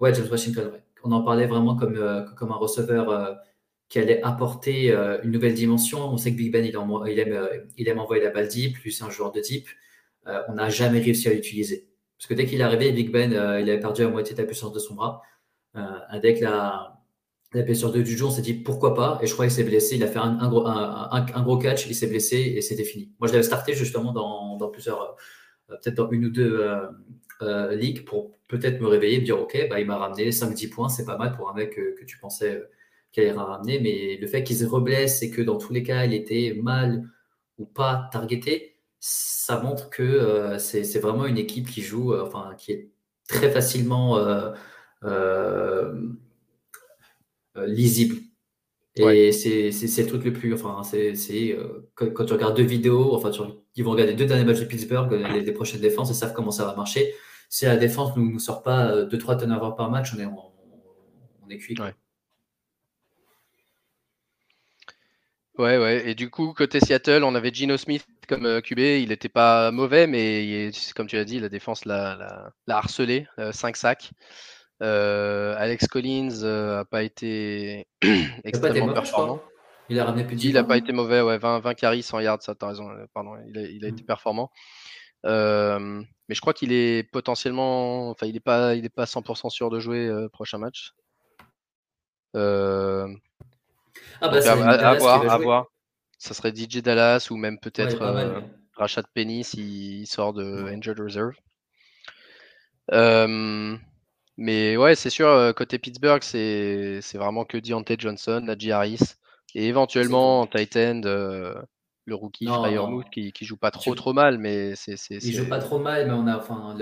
Ouais, 0.00 0.14
James 0.14 0.28
Washington, 0.30 0.70
ouais 0.72 0.84
on 1.04 1.12
en 1.12 1.22
parlait 1.22 1.46
vraiment 1.46 1.76
comme, 1.76 1.96
euh, 1.96 2.22
comme 2.36 2.50
un 2.50 2.56
receveur 2.56 3.10
euh, 3.10 3.34
qui 3.88 3.98
allait 3.98 4.22
apporter 4.22 4.90
euh, 4.90 5.18
une 5.22 5.30
nouvelle 5.30 5.54
dimension. 5.54 6.00
On 6.00 6.16
sait 6.16 6.32
que 6.32 6.36
Big 6.36 6.50
Ben, 6.50 6.64
il, 6.64 7.18
aime, 7.18 7.48
il 7.76 7.88
aime 7.88 7.98
envoyer 7.98 8.24
la 8.24 8.30
balle 8.30 8.48
deep, 8.48 8.78
c'est 8.90 9.04
un 9.04 9.10
joueur 9.10 9.30
de 9.30 9.40
deep. 9.40 9.68
on 10.48 10.54
n'a 10.54 10.70
jamais 10.70 11.00
réussi 11.00 11.28
à 11.28 11.34
l'utiliser. 11.34 11.86
Parce 12.24 12.30
que 12.30 12.34
dès 12.42 12.46
qu'il 12.46 12.58
est 12.58 12.64
arrivé, 12.64 12.90
Big 12.90 13.12
Ben, 13.12 13.32
il 13.32 13.68
avait 13.68 13.80
perdu 13.80 14.00
la 14.00 14.08
moitié 14.08 14.34
de 14.34 14.40
la 14.40 14.46
puissance 14.46 14.72
de 14.72 14.78
son 14.78 14.94
bras. 14.94 15.20
avec 15.74 16.40
la, 16.40 17.02
la 17.52 17.62
blessure 17.62 17.92
de 17.92 18.02
Juju, 18.02 18.24
on 18.24 18.30
s'est 18.30 18.40
dit 18.40 18.54
pourquoi 18.54 18.94
pas. 18.94 19.18
Et 19.22 19.26
je 19.26 19.34
crois 19.34 19.44
qu'il 19.44 19.54
s'est 19.54 19.62
blessé. 19.64 19.96
Il 19.96 20.02
a 20.02 20.06
fait 20.06 20.18
un, 20.18 20.48
gros, 20.48 20.66
un, 20.66 21.42
gros, 21.42 21.58
catch, 21.58 21.86
il 21.86 21.94
s'est 21.94 22.06
blessé 22.06 22.54
et 22.56 22.62
c'était 22.62 22.84
fini. 22.84 23.12
Moi, 23.20 23.28
je 23.28 23.34
l'avais 23.34 23.44
starté 23.44 23.74
justement 23.74 24.12
dans, 24.12 24.56
dans 24.56 24.70
plusieurs, 24.70 25.16
peut-être 25.68 25.96
dans 25.96 26.10
une 26.10 26.24
ou 26.24 26.30
deux 26.30 26.66
ligues 27.72 28.06
pour 28.06 28.32
peut-être 28.48 28.80
me 28.80 28.86
réveiller 28.86 29.16
et 29.16 29.20
me 29.20 29.24
dire 29.26 29.38
ok, 29.38 29.66
bah, 29.68 29.78
il 29.78 29.86
m'a 29.86 29.98
ramené 29.98 30.30
5-10 30.30 30.70
points, 30.70 30.88
c'est 30.88 31.04
pas 31.04 31.18
mal 31.18 31.36
pour 31.36 31.50
un 31.50 31.54
mec 31.54 31.74
que, 31.74 32.04
tu 32.06 32.16
pensais 32.16 32.62
qu'il 33.12 33.22
allait 33.24 33.32
ramener. 33.32 33.80
Mais 33.80 34.16
le 34.18 34.26
fait 34.26 34.44
qu'il 34.44 34.56
se 34.56 34.64
reblesse 34.64 35.22
et 35.22 35.30
que 35.30 35.42
dans 35.42 35.58
tous 35.58 35.74
les 35.74 35.82
cas, 35.82 36.06
il 36.06 36.14
était 36.14 36.58
mal 36.62 37.04
ou 37.58 37.66
pas 37.66 38.08
targeté, 38.12 38.73
ça 39.06 39.60
montre 39.60 39.90
que 39.90 40.02
euh, 40.02 40.58
c'est 40.58 40.98
vraiment 40.98 41.26
une 41.26 41.36
équipe 41.36 41.68
qui 41.68 41.82
joue, 41.82 42.14
euh, 42.14 42.24
enfin, 42.24 42.54
qui 42.56 42.72
est 42.72 42.88
très 43.28 43.50
facilement 43.50 44.16
euh, 44.16 45.92
lisible. 47.66 48.16
Et 48.96 49.32
c'est 49.32 49.70
le 49.70 50.06
truc 50.06 50.24
le 50.24 50.32
plus. 50.32 50.54
Enfin, 50.54 50.82
c'est 50.84 51.58
quand, 51.94 52.10
quand, 52.14 52.24
tu 52.24 52.32
regardes 52.32 52.56
deux 52.56 52.62
vidéos, 52.62 53.14
enfin, 53.14 53.30
tu, 53.30 53.42
ils 53.76 53.84
vont 53.84 53.90
regarder 53.90 54.14
deux 54.14 54.24
derniers 54.24 54.44
matchs 54.44 54.60
de 54.60 54.64
Pittsburgh, 54.64 55.12
les, 55.12 55.52
prochaines 55.52 55.82
défenses, 55.82 56.10
et 56.10 56.14
savent 56.14 56.32
comment 56.32 56.50
ça 56.50 56.64
va 56.64 56.74
marcher. 56.74 57.14
Si 57.50 57.66
la 57.66 57.76
défense 57.76 58.16
ne 58.16 58.22
nous, 58.22 58.32
nous, 58.32 58.38
sort 58.38 58.62
pas 58.62 59.04
2-3 59.04 59.38
turnovers 59.38 59.76
par 59.76 59.90
match, 59.90 60.14
on 60.16 60.20
est, 60.20 60.24
on, 60.24 61.50
est 61.50 61.58
cuit. 61.58 61.76
Ouais, 65.58 65.78
ouais. 65.78 66.08
Et 66.08 66.14
du 66.14 66.30
coup, 66.30 66.54
côté 66.54 66.80
Seattle, 66.80 67.22
on 67.22 67.34
avait 67.34 67.52
Gino 67.52 67.76
Smith 67.76 68.06
comme 68.26 68.46
euh, 68.46 68.60
QB. 68.60 68.78
Il 68.78 69.08
n'était 69.08 69.28
pas 69.28 69.70
mauvais, 69.70 70.06
mais 70.06 70.70
comme 70.94 71.06
tu 71.06 71.16
l'as 71.16 71.24
dit, 71.24 71.40
la 71.40 71.48
défense 71.48 71.84
l'a, 71.84 72.52
harcelé. 72.68 73.26
5 73.38 73.40
euh, 73.40 73.78
sacs. 73.78 74.10
Euh, 74.82 75.54
Alex 75.58 75.86
Collins 75.86 76.42
n'a 76.42 76.84
pas 76.90 77.02
été 77.02 77.86
extrêmement 78.44 78.92
performant. 78.92 79.40
Il 79.88 80.00
a 80.00 80.06
ramené 80.06 80.24
plus 80.24 80.42
Il 80.42 80.54
n'a 80.54 80.64
pas 80.64 80.78
été 80.78 80.92
mauvais, 80.92 81.20
ouais, 81.20 81.38
20, 81.38 81.60
20 81.60 81.74
carries, 81.74 82.02
100 82.02 82.20
yards, 82.20 82.42
ça, 82.42 82.54
t'as 82.54 82.68
raison. 82.68 82.88
Pardon, 83.12 83.36
il 83.48 83.84
a, 83.84 83.88
été 83.88 84.02
mm. 84.02 84.06
performant. 84.06 84.50
mais 85.24 86.34
je 86.34 86.40
crois 86.40 86.54
qu'il 86.54 86.72
est 86.72 87.08
potentiellement, 87.10 88.10
enfin, 88.10 88.26
il 88.26 88.32
n'est 88.32 88.40
pas, 88.40 88.74
il 88.74 88.84
est 88.84 88.94
pas 88.94 89.04
100% 89.04 89.50
sûr 89.50 89.70
de 89.70 89.78
jouer 89.78 90.10
prochain 90.32 90.58
match. 90.58 90.94
Ah 92.34 94.28
bah, 94.28 94.38
à, 94.38 94.94
voir, 94.94 95.30
à 95.30 95.38
voir. 95.38 95.66
Ça 96.24 96.32
serait 96.32 96.54
DJ 96.56 96.78
Dallas 96.78 97.28
ou 97.30 97.36
même 97.36 97.58
peut-être 97.58 98.00
euh, 98.00 98.40
Rashad 98.76 99.04
Penny 99.12 99.44
s'il 99.44 100.06
sort 100.06 100.32
de 100.32 100.64
Injured 100.72 100.98
Reserve. 100.98 101.34
mais 104.38 104.76
ouais, 104.78 104.94
c'est 104.94 105.10
sûr, 105.10 105.28
euh, 105.28 105.52
côté 105.52 105.78
Pittsburgh, 105.78 106.22
c'est 106.22 107.02
vraiment 107.12 107.44
que 107.44 107.58
Deontay 107.58 107.96
Johnson, 107.98 108.40
Najee 108.42 108.72
Harris 108.72 109.16
et 109.54 109.68
éventuellement 109.68 110.40
en 110.40 110.46
tight 110.46 110.74
end, 110.78 111.02
euh, 111.04 111.52
le 112.06 112.14
rookie 112.14 112.46
Fryermuth 112.46 113.10
qui, 113.10 113.30
qui 113.32 113.44
joue 113.44 113.58
pas 113.58 113.70
trop 113.70 113.94
trop 113.94 114.14
mal, 114.14 114.38
mais 114.38 114.74
c'est. 114.76 114.96
Il 115.10 115.30
joue 115.34 115.46
pas 115.50 115.58
trop 115.58 115.78
mal, 115.78 116.06
mais 116.06 116.14
on 116.14 116.26
a 116.26 116.38
enfin 116.38 116.74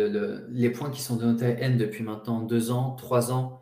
les 0.53 0.71
points 0.71 0.91
qui 0.91 1.03
sont 1.03 1.17
de 1.17 1.33
tight 1.33 1.59
end 1.61 1.77
depuis 1.77 2.05
maintenant 2.05 2.43
deux 2.43 2.71
ans, 2.71 2.93
trois 2.93 3.33
ans 3.33 3.62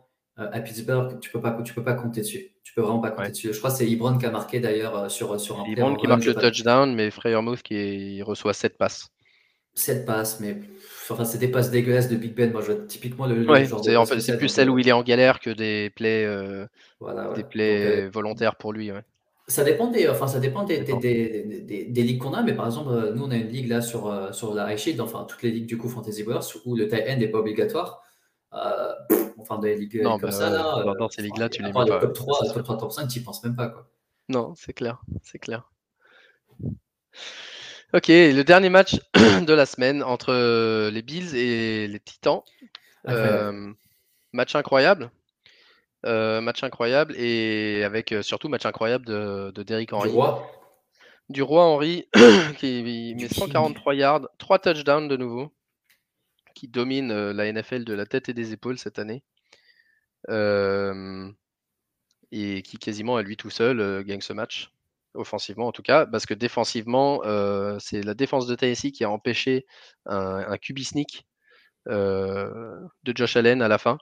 à 0.51 0.59
Pittsburgh, 0.59 1.19
tu 1.19 1.29
peux 1.29 1.41
pas, 1.41 1.57
tu 1.63 1.73
peux 1.73 1.83
pas 1.83 1.93
compter 1.93 2.21
dessus. 2.21 2.51
Tu 2.63 2.73
peux 2.73 2.81
vraiment 2.81 2.99
pas 2.99 3.11
compter 3.11 3.31
dessus. 3.31 3.53
Je 3.53 3.57
crois 3.57 3.71
que 3.71 3.77
c'est 3.77 3.87
Ibron 3.87 4.17
qui 4.17 4.25
a 4.25 4.31
marqué 4.31 4.59
d'ailleurs 4.59 4.95
euh, 4.95 5.09
sur, 5.09 5.39
sur 5.39 5.59
un 5.59 5.65
Ibron 5.65 5.95
qui 5.95 6.07
marque 6.07 6.25
le 6.25 6.35
touchdown, 6.35 6.93
mais 6.93 7.11
Freyermuth 7.11 7.61
qui 7.61 8.21
reçoit 8.21 8.53
7 8.53 8.77
passes. 8.77 9.09
7 9.73 10.05
passes, 10.05 10.39
mais 10.39 10.57
enfin, 11.09 11.23
c'est 11.23 11.37
des 11.37 11.47
passes 11.47 11.71
dégueulasses 11.71 12.09
de 12.09 12.15
Big 12.15 12.33
Ben. 12.33 12.51
Moi, 12.51 12.61
je 12.61 12.73
vois 12.73 12.85
typiquement 12.85 13.25
le, 13.25 13.43
genre 13.65 13.83
c'est, 13.83 13.95
en 13.95 14.05
fait, 14.05 14.19
c'est 14.19 14.37
plus 14.37 14.49
celle 14.49 14.69
où 14.69 14.79
il 14.79 14.87
est 14.87 14.93
en 14.93 15.03
galère 15.03 15.39
que 15.39 15.49
des 15.49 15.89
plays, 15.95 16.25
euh, 16.25 16.65
des 17.35 17.43
plays 17.43 18.09
volontaires 18.09 18.55
pour 18.55 18.73
lui. 18.73 18.91
Ça 19.47 19.63
dépend 19.63 19.87
des, 19.87 20.07
enfin, 20.07 20.27
ça 20.27 20.39
dépend 20.39 20.63
des, 20.63 20.79
des, 20.79 20.93
des, 20.93 21.85
des, 21.85 22.03
ligues 22.03 22.19
qu'on 22.19 22.33
a, 22.33 22.41
mais 22.41 22.53
par 22.53 22.65
exemple, 22.65 23.13
nous, 23.15 23.23
on 23.23 23.31
a 23.31 23.35
une 23.35 23.47
ligue 23.47 23.69
là 23.69 23.81
sur, 23.81 24.33
sur 24.33 24.53
la 24.53 24.71
High 24.71 24.77
Shield, 24.77 25.01
enfin, 25.01 25.25
toutes 25.27 25.41
les 25.41 25.51
ligues 25.51 25.67
du 25.67 25.77
coup 25.77 25.89
Fantasy 25.89 26.23
Wars, 26.23 26.43
où 26.65 26.75
le 26.75 26.87
tight 26.87 27.05
end 27.09 27.17
n'est 27.17 27.27
pas 27.27 27.39
obligatoire. 27.39 28.01
Euh, 28.53 28.93
enfin, 29.41 29.59
des 29.59 29.75
ligues 29.75 30.03
comme 30.03 30.21
bah, 30.21 30.31
ça, 30.31 30.49
là. 30.49 30.93
Dans, 30.97 31.09
ces 31.09 31.21
ligues-là, 31.21 31.49
tu 31.49 31.63
les 31.63 31.71
vois 31.71 31.85
pas. 31.85 31.99
Top 31.99 32.13
3, 32.13 32.53
top 32.53 32.63
3, 32.63 32.77
top 32.77 32.91
5, 32.91 33.07
tu 33.07 33.19
n'y 33.19 33.25
penses 33.25 33.43
même 33.43 33.55
pas, 33.55 33.67
quoi. 33.69 33.87
Non, 34.29 34.53
c'est 34.55 34.73
clair, 34.73 35.01
c'est 35.23 35.39
clair. 35.39 35.69
Ok, 37.93 38.07
le 38.07 38.41
dernier 38.43 38.69
match 38.69 38.95
de 39.15 39.53
la 39.53 39.65
semaine 39.65 40.01
entre 40.01 40.31
euh, 40.31 40.89
les 40.91 41.01
Bills 41.01 41.35
et 41.35 41.87
les 41.87 41.99
Titans. 41.99 42.41
Euh, 43.09 43.73
match 44.31 44.55
incroyable. 44.55 45.11
Euh, 46.05 46.39
match 46.39 46.63
incroyable 46.63 47.13
et 47.17 47.83
avec 47.83 48.15
surtout 48.21 48.47
match 48.47 48.65
incroyable 48.65 49.05
de, 49.05 49.51
de 49.53 49.63
Derrick 49.63 49.91
Henry. 49.91 50.09
Du 50.09 50.15
roi. 50.15 50.49
Du 51.27 51.41
roi 51.41 51.65
Henry 51.65 52.07
qui 52.57 53.15
met 53.19 53.27
143 53.27 53.95
yards, 53.95 54.27
3 54.37 54.59
touchdowns 54.59 55.09
de 55.09 55.17
nouveau 55.17 55.51
qui 56.61 56.67
domine 56.67 57.31
la 57.31 57.51
NFL 57.51 57.85
de 57.85 57.93
la 57.95 58.05
tête 58.05 58.29
et 58.29 58.35
des 58.35 58.53
épaules 58.53 58.77
cette 58.77 58.99
année. 58.99 59.23
et 62.31 62.61
qui 62.61 62.77
quasiment 62.77 63.17
à 63.17 63.23
lui 63.23 63.35
tout 63.35 63.49
seul 63.49 64.03
gagne 64.03 64.21
ce 64.21 64.31
match, 64.31 64.71
offensivement 65.15 65.65
en 65.65 65.71
tout 65.71 65.81
cas, 65.81 66.05
parce 66.05 66.27
que 66.27 66.35
défensivement, 66.35 67.21
c'est 67.79 68.03
la 68.03 68.13
défense 68.13 68.45
de 68.45 68.53
Tennessee 68.53 68.91
qui 68.91 69.03
a 69.03 69.09
empêché 69.09 69.65
un, 70.05 70.45
un 70.47 70.57
QB 70.59 70.79
sneak 70.81 71.25
de 71.87 73.11
Josh 73.15 73.37
Allen 73.37 73.63
à 73.63 73.67
la 73.67 73.79
fin. 73.79 73.97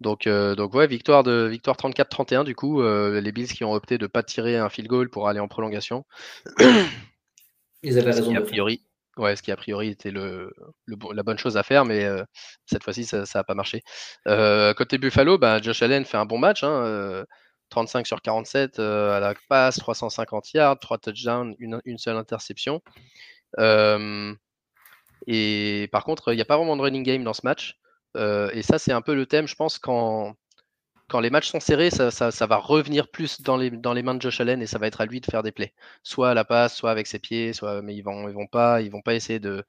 Donc, 0.00 0.26
donc 0.26 0.74
ouais, 0.74 0.88
victoire 0.88 1.22
de 1.22 1.46
victoire 1.48 1.76
34-31 1.76 2.42
du 2.42 2.56
coup, 2.56 2.82
les 2.82 3.30
Bills 3.30 3.46
qui 3.46 3.62
ont 3.62 3.74
opté 3.74 3.96
de 3.96 4.06
ne 4.06 4.08
pas 4.08 4.24
tirer 4.24 4.56
un 4.56 4.70
field 4.70 4.88
goal 4.88 5.08
pour 5.08 5.28
aller 5.28 5.38
en 5.38 5.46
prolongation. 5.46 6.04
Ils 7.84 7.96
avaient 7.96 8.10
raison. 8.10 8.34
a 8.34 8.40
priori, 8.40 8.82
Ouais, 9.16 9.36
ce 9.36 9.42
qui 9.42 9.52
a 9.52 9.56
priori 9.56 9.90
était 9.90 10.10
le, 10.10 10.52
la 10.88 11.22
bonne 11.22 11.38
chose 11.38 11.56
à 11.56 11.62
faire, 11.62 11.84
mais 11.84 12.06
cette 12.66 12.82
fois-ci, 12.82 13.04
ça 13.04 13.24
n'a 13.34 13.44
pas 13.44 13.54
marché. 13.54 13.82
côté 14.24 14.98
Buffalo, 14.98 15.38
bah, 15.38 15.60
Josh 15.62 15.82
Allen 15.82 16.04
fait 16.04 16.16
un 16.16 16.26
bon 16.26 16.38
match. 16.38 16.64
35 17.70 18.00
hein, 18.00 18.04
sur 18.04 18.22
47 18.22 18.78
à 18.78 19.20
la 19.20 19.34
passe, 19.48 19.76
350 19.78 20.52
yards, 20.54 20.78
3 20.80 20.98
touchdowns, 20.98 21.54
une, 21.58 21.80
une 21.84 21.98
seule 21.98 22.16
interception. 22.16 22.82
et 25.26 25.88
par 25.92 26.04
contre, 26.04 26.32
il 26.32 26.36
n'y 26.36 26.42
a 26.42 26.46
pas 26.46 26.56
vraiment 26.56 26.76
de 26.76 26.82
running 26.82 27.04
game 27.04 27.24
dans 27.24 27.34
ce 27.34 27.42
match. 27.44 27.78
et 28.16 28.62
ça, 28.62 28.78
c'est 28.78 28.92
un 28.92 29.02
peu 29.02 29.14
le 29.14 29.26
thème, 29.26 29.46
je 29.46 29.54
pense, 29.54 29.78
quand, 29.78 30.34
quand 31.14 31.20
les 31.20 31.30
matchs 31.30 31.52
sont 31.52 31.60
serrés, 31.60 31.90
ça, 31.92 32.46
va 32.48 32.56
revenir 32.56 33.06
plus 33.08 33.40
dans 33.40 33.56
les, 33.56 33.70
mains 33.70 34.16
de 34.16 34.20
Josh 34.20 34.40
Allen 34.40 34.60
et 34.60 34.66
ça 34.66 34.80
va 34.80 34.88
être 34.88 35.00
à 35.00 35.06
lui 35.06 35.20
de 35.20 35.26
faire 35.26 35.44
des 35.44 35.52
plays. 35.52 35.72
Soit 36.02 36.30
à 36.30 36.34
la 36.34 36.44
passe, 36.44 36.74
soit 36.74 36.90
avec 36.90 37.06
ses 37.06 37.20
pieds, 37.20 37.52
soit 37.52 37.82
mais 37.82 37.94
ils 37.94 38.02
vont, 38.02 38.28
vont 38.32 38.48
pas, 38.48 38.80
ils 38.80 38.90
vont 38.90 39.00
pas 39.00 39.14
essayer 39.14 39.38
de, 39.38 39.64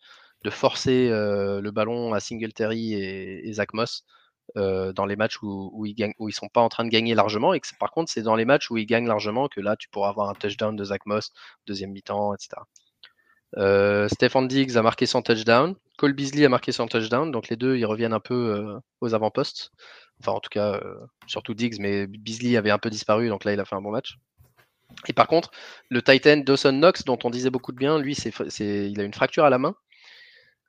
forcer 0.49 1.07
euh, 1.11 1.61
le 1.61 1.69
ballon 1.69 2.15
à 2.15 2.19
Singletary 2.19 2.95
et, 2.95 3.47
et 3.47 3.53
Zach 3.53 3.73
Moss 3.75 4.05
euh, 4.57 4.91
dans 4.91 5.05
les 5.05 5.15
matchs 5.15 5.37
où, 5.43 5.85
ils 5.85 5.93
gagnent, 5.93 6.15
sont 6.31 6.47
pas 6.47 6.61
en 6.61 6.69
train 6.69 6.83
de 6.83 6.89
gagner 6.89 7.13
largement 7.13 7.53
et 7.53 7.61
par 7.79 7.91
contre 7.91 8.11
c'est 8.11 8.23
dans 8.23 8.35
les 8.35 8.45
matchs 8.45 8.71
où 8.71 8.77
ils 8.77 8.87
gagnent 8.87 9.07
largement 9.07 9.47
que 9.47 9.61
là 9.61 9.75
tu 9.75 9.87
pourras 9.89 10.09
avoir 10.09 10.29
un 10.29 10.33
touchdown 10.33 10.75
de 10.75 10.83
Zach 10.83 11.05
Moss, 11.05 11.31
deuxième 11.67 11.91
mi-temps, 11.91 12.33
etc. 12.33 12.57
Euh, 13.57 14.07
Stephen 14.07 14.47
Diggs 14.47 14.77
a 14.77 14.81
marqué 14.81 15.05
son 15.05 15.21
touchdown. 15.21 15.75
Cole 15.97 16.13
Beasley 16.13 16.45
a 16.45 16.49
marqué 16.49 16.71
son 16.71 16.87
touchdown. 16.87 17.31
Donc 17.31 17.49
les 17.49 17.55
deux, 17.55 17.77
ils 17.77 17.85
reviennent 17.85 18.13
un 18.13 18.19
peu 18.19 18.79
aux 19.01 19.13
avant-postes. 19.13 19.71
Enfin, 20.21 20.31
en 20.31 20.39
tout 20.39 20.49
cas, 20.49 20.73
euh, 20.73 20.95
surtout 21.27 21.53
Diggs, 21.53 21.79
mais 21.79 22.07
Beasley 22.07 22.57
avait 22.57 22.71
un 22.71 22.77
peu 22.77 22.89
disparu, 22.89 23.29
donc 23.29 23.43
là, 23.43 23.53
il 23.53 23.59
a 23.59 23.65
fait 23.65 23.75
un 23.75 23.81
bon 23.81 23.91
match. 23.91 24.17
Et 25.07 25.13
par 25.13 25.27
contre, 25.27 25.51
le 25.89 26.01
Titan 26.01 26.37
Dawson 26.37 26.71
Knox, 26.71 27.03
dont 27.05 27.19
on 27.23 27.29
disait 27.29 27.49
beaucoup 27.49 27.71
de 27.71 27.77
bien, 27.77 27.99
lui, 27.99 28.15
il 28.15 29.01
a 29.01 29.03
une 29.03 29.13
fracture 29.13 29.45
à 29.45 29.49
la 29.49 29.57
main. 29.57 29.75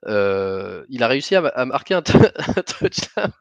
Euh, 0.07 0.85
il 0.89 1.03
a 1.03 1.09
réussi 1.09 1.37
à, 1.37 1.64
marquer 1.64 1.95
un, 1.95 2.03
touchdown. 2.03 3.33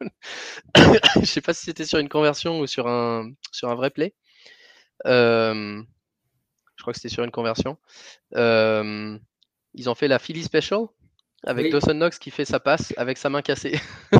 Je 0.75 1.19
ne 1.19 1.25
sais 1.25 1.41
pas 1.41 1.53
si 1.53 1.65
c'était 1.65 1.85
sur 1.85 1.99
une 1.99 2.09
conversion 2.09 2.59
ou 2.59 2.67
sur 2.67 2.87
un, 2.87 3.31
vrai 3.63 3.89
play. 3.89 4.13
Euh, 5.05 5.81
je 6.77 6.83
crois 6.83 6.93
que 6.93 6.99
c'était 6.99 7.13
sur 7.13 7.23
une 7.23 7.31
conversion. 7.31 7.77
ils 8.33 9.89
ont 9.89 9.95
fait 9.95 10.07
la 10.07 10.19
Philly 10.19 10.43
Special 10.43 10.85
avec 11.45 11.71
Dawson 11.71 11.93
Knox 11.93 12.19
qui 12.19 12.31
fait 12.31 12.45
sa 12.45 12.59
passe 12.59 12.93
avec 12.97 13.17
sa 13.17 13.29
main 13.29 13.41
cassée. 13.41 13.79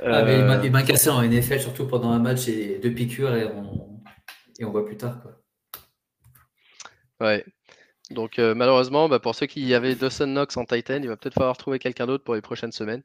Ah, 0.00 0.22
mais 0.22 0.38
il 0.64 0.70
m'a 0.70 0.82
cassé 0.84 1.10
en 1.10 1.22
NFL, 1.22 1.60
surtout 1.60 1.86
pendant 1.86 2.10
un 2.10 2.20
match 2.20 2.46
et 2.46 2.78
deux 2.78 2.92
piqûres 2.92 3.34
et 3.34 3.46
on, 3.46 4.00
et 4.58 4.64
on 4.64 4.70
voit 4.70 4.86
plus 4.86 4.96
tard. 4.96 5.20
Quoi. 5.20 5.32
Ouais. 7.20 7.44
Donc 8.10 8.38
euh, 8.38 8.54
malheureusement, 8.54 9.08
bah, 9.08 9.18
pour 9.18 9.34
ceux 9.34 9.46
qui 9.46 9.74
avaient 9.74 9.94
Dawson 9.94 10.26
Knox 10.26 10.56
en 10.56 10.64
Titan, 10.64 11.00
il 11.02 11.08
va 11.08 11.16
peut-être 11.16 11.34
falloir 11.34 11.56
trouver 11.56 11.78
quelqu'un 11.78 12.06
d'autre 12.06 12.24
pour 12.24 12.34
les 12.34 12.40
prochaines 12.40 12.72
semaines. 12.72 13.02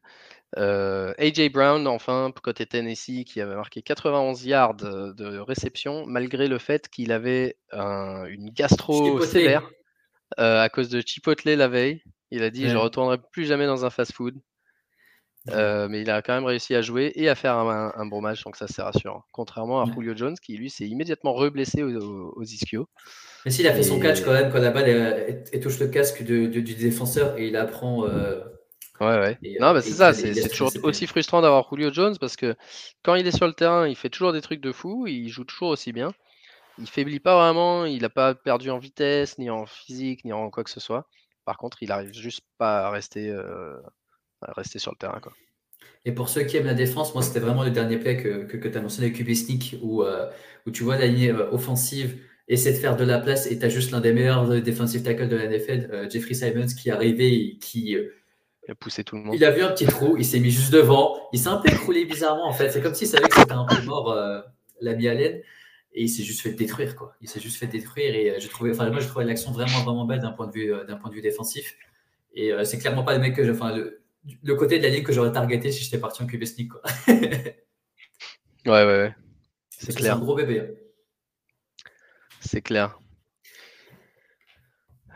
Euh, 0.56 1.12
AJ 1.18 1.50
Brown, 1.50 1.86
enfin, 1.88 2.32
côté 2.42 2.64
Tennessee, 2.64 3.24
qui 3.24 3.40
avait 3.40 3.56
marqué 3.56 3.82
91 3.82 4.44
yards 4.46 4.74
de 4.76 5.38
réception, 5.38 6.06
malgré 6.06 6.46
le 6.48 6.58
fait 6.58 6.88
qu'il 6.88 7.12
avait 7.12 7.56
une 7.72 8.50
gastro 8.50 9.20
sévère. 9.22 9.68
à 10.38 10.68
cause 10.68 10.88
de 10.88 11.02
Chipotle 11.04 11.50
la 11.50 11.68
veille. 11.68 12.02
Il 12.34 12.42
a 12.42 12.50
dit 12.50 12.68
Je 12.68 12.76
retournerai 12.76 13.18
plus 13.32 13.44
jamais 13.44 13.66
dans 13.66 13.84
un 13.84 13.90
fast-food. 13.90 14.34
mais 15.46 16.00
il 16.00 16.10
a 16.10 16.22
quand 16.22 16.34
même 16.34 16.44
réussi 16.44 16.74
à 16.74 16.82
jouer 16.82 17.12
et 17.14 17.28
à 17.28 17.34
faire 17.34 17.56
un, 17.56 18.06
bon 18.06 18.20
match, 18.20 18.42
donc 18.44 18.56
ça 18.56 18.66
c'est 18.66 18.82
rassurant. 18.82 19.24
Contrairement 19.32 19.82
à 19.82 19.86
Julio 19.86 20.14
Jones 20.16 20.36
qui 20.40 20.56
lui 20.56 20.70
s'est 20.70 20.86
immédiatement 20.86 21.32
reblessé 21.32 21.82
aux, 21.82 22.32
aux, 22.36 22.44
ischios. 22.44 22.88
Mais 23.44 23.50
s'il 23.50 23.66
a 23.66 23.74
fait 23.74 23.82
son 23.82 24.00
catch 24.00 24.22
quand 24.22 24.32
même 24.32 24.50
quand 24.50 24.60
la 24.60 24.70
balle 24.70 25.44
touche 25.62 25.78
le 25.78 25.88
casque 25.88 26.22
du 26.22 26.62
défenseur 26.62 27.38
et 27.38 27.48
il 27.48 27.56
apprend 27.56 28.06
Ouais, 29.00 29.18
ouais. 29.18 29.38
non, 29.60 29.72
bah, 29.72 29.82
c'est 29.82 29.90
ça, 29.90 30.12
c'est 30.12 30.48
toujours 30.48 30.70
aussi 30.84 31.06
frustrant 31.06 31.42
d'avoir 31.42 31.68
Julio 31.68 31.92
Jones 31.92 32.16
parce 32.20 32.36
que 32.36 32.54
quand 33.02 33.16
il 33.16 33.26
est 33.26 33.36
sur 33.36 33.46
le 33.46 33.52
terrain, 33.52 33.88
il 33.88 33.96
fait 33.96 34.08
toujours 34.08 34.32
des 34.32 34.40
trucs 34.40 34.60
de 34.60 34.70
fou, 34.70 35.06
il 35.08 35.28
joue 35.28 35.44
toujours 35.44 35.70
aussi 35.70 35.92
bien. 35.92 36.12
Il 36.78 36.88
faiblit 36.88 37.20
pas 37.20 37.36
vraiment, 37.36 37.86
il 37.86 38.02
n'a 38.02 38.08
pas 38.08 38.34
perdu 38.34 38.70
en 38.70 38.78
vitesse, 38.78 39.38
ni 39.38 39.50
en 39.50 39.66
physique, 39.66 40.24
ni 40.24 40.32
en 40.32 40.50
quoi 40.50 40.62
que 40.62 40.70
ce 40.70 40.80
soit. 40.80 41.08
Par 41.44 41.58
contre, 41.58 41.82
il 41.82 41.92
arrive 41.92 42.12
juste 42.12 42.42
pas 42.58 42.86
à 42.86 42.90
rester, 42.90 43.30
euh, 43.30 43.76
à 44.42 44.52
rester 44.52 44.78
sur 44.78 44.92
le 44.92 44.96
terrain. 44.96 45.20
Quoi. 45.20 45.32
Et 46.04 46.12
pour 46.12 46.28
ceux 46.28 46.42
qui 46.42 46.56
aiment 46.56 46.66
la 46.66 46.74
défense, 46.74 47.14
moi, 47.14 47.22
c'était 47.22 47.40
vraiment 47.40 47.64
le 47.64 47.70
dernier 47.70 47.98
play 47.98 48.16
que, 48.16 48.44
que, 48.44 48.68
tu 48.68 48.76
as 48.76 48.80
mentionné 48.80 49.12
Sneak 49.34 49.76
où, 49.82 50.02
euh, 50.02 50.30
où 50.66 50.70
tu 50.70 50.82
vois 50.82 50.96
la 50.96 51.06
ligne 51.06 51.30
euh, 51.30 51.50
offensive 51.50 52.18
essayer 52.46 52.74
de 52.74 52.80
faire 52.80 52.96
de 52.96 53.04
la 53.04 53.18
place 53.18 53.50
et 53.50 53.58
tu 53.58 53.64
as 53.64 53.70
juste 53.70 53.90
l'un 53.90 54.02
des 54.02 54.12
meilleurs 54.12 54.46
defensive 54.60 55.02
tackles 55.02 55.28
de 55.28 55.36
la 55.36 55.46
NFL, 55.46 56.10
Jeffrey 56.10 56.34
Simons, 56.34 56.66
qui 56.66 56.90
est 56.90 56.92
arrivé 56.92 57.34
et 57.34 57.56
qui 57.56 57.96
il 58.66 58.70
a 58.70 58.74
poussé 58.74 59.02
tout 59.02 59.16
le 59.16 59.22
monde. 59.22 59.34
Il 59.34 59.42
a 59.46 59.50
vu 59.50 59.62
un 59.62 59.70
petit 59.70 59.86
trou, 59.86 60.16
il 60.18 60.26
s'est 60.26 60.40
mis 60.40 60.50
juste 60.50 60.70
devant. 60.70 61.16
Il 61.32 61.38
s'est 61.38 61.48
un 61.48 61.56
peu 61.56 61.70
écroulé 61.70 62.04
bizarrement 62.04 62.46
en 62.46 62.52
fait. 62.52 62.68
C'est 62.70 62.82
comme 62.82 62.94
s'il 62.94 63.08
savait 63.08 63.28
que 63.28 63.34
c'était 63.34 63.54
un 63.54 63.64
peu 63.64 63.80
mort, 63.86 64.14
l'ami 64.82 65.08
Allen. 65.08 65.40
Et 65.94 66.02
il 66.02 66.08
s'est 66.08 66.24
juste 66.24 66.40
fait 66.40 66.52
détruire 66.52 66.96
quoi. 66.96 67.16
Il 67.20 67.28
s'est 67.28 67.40
juste 67.40 67.56
fait 67.56 67.66
détruire 67.66 68.14
et 68.14 68.30
euh, 68.30 68.36
j'ai 68.38 68.48
trouvé, 68.48 68.72
enfin 68.72 68.90
moi 68.90 69.00
j'ai 69.00 69.06
trouvé 69.06 69.24
l'action 69.24 69.52
vraiment 69.52 69.82
vraiment 69.84 70.04
belle 70.04 70.20
d'un 70.20 70.32
point 70.32 70.48
de 70.48 70.52
vue 70.52 70.72
euh, 70.72 70.84
d'un 70.84 70.96
point 70.96 71.08
de 71.10 71.14
vue 71.14 71.22
défensif. 71.22 71.76
Et 72.36 72.52
c'est 72.64 72.78
clairement 72.78 73.04
pas 73.04 73.14
le 73.14 73.20
mec 73.20 73.36
que, 73.36 73.48
enfin 73.48 73.76
le, 73.76 74.02
le, 74.42 74.54
côté 74.56 74.78
de 74.78 74.82
la 74.82 74.88
ligne 74.88 75.04
que 75.04 75.12
j'aurais 75.12 75.30
targeté 75.30 75.70
si 75.70 75.84
j'étais 75.84 75.98
parti 75.98 76.20
en 76.20 76.26
QB 76.26 76.44
sneak 76.44 76.68
quoi. 76.68 76.82
ouais 77.06 77.54
ouais 78.66 78.84
ouais. 78.84 79.14
C'est 79.70 79.94
clair. 79.94 80.14
C'est 80.14 80.20
un 80.20 80.24
gros 80.24 80.34
bébé. 80.34 80.60
Hein. 80.60 80.66
C'est 82.40 82.62
clair. 82.62 82.98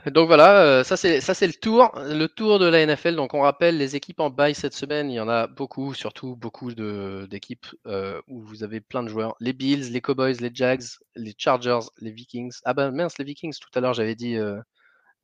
Donc 0.06 0.28
voilà, 0.28 0.62
euh, 0.62 0.84
ça 0.84 0.96
c'est 0.96 1.20
ça 1.20 1.34
c'est 1.34 1.46
le 1.46 1.52
tour, 1.52 1.90
le 1.96 2.26
tour 2.26 2.58
de 2.58 2.66
la 2.66 2.84
NFL. 2.86 3.16
Donc 3.16 3.34
on 3.34 3.40
rappelle 3.40 3.76
les 3.76 3.96
équipes 3.96 4.20
en 4.20 4.30
bail 4.30 4.54
cette 4.54 4.74
semaine, 4.74 5.10
il 5.10 5.14
y 5.14 5.20
en 5.20 5.28
a 5.28 5.46
beaucoup, 5.46 5.92
surtout 5.94 6.36
beaucoup 6.36 6.72
d'équipes 6.72 7.66
euh, 7.86 8.20
où 8.28 8.40
vous 8.40 8.62
avez 8.62 8.80
plein 8.80 9.02
de 9.02 9.08
joueurs. 9.08 9.34
Les 9.40 9.52
Bills, 9.52 9.92
les 9.92 10.00
Cowboys, 10.00 10.36
les 10.40 10.50
Jags, 10.52 10.84
les 11.16 11.34
Chargers, 11.36 11.80
les 12.00 12.10
Vikings. 12.10 12.52
Ah 12.64 12.74
ben 12.74 12.90
mince 12.90 13.18
les 13.18 13.24
Vikings. 13.24 13.54
Tout 13.60 13.76
à 13.76 13.80
l'heure 13.80 13.94
j'avais 13.94 14.14
dit 14.14 14.36
euh, 14.36 14.56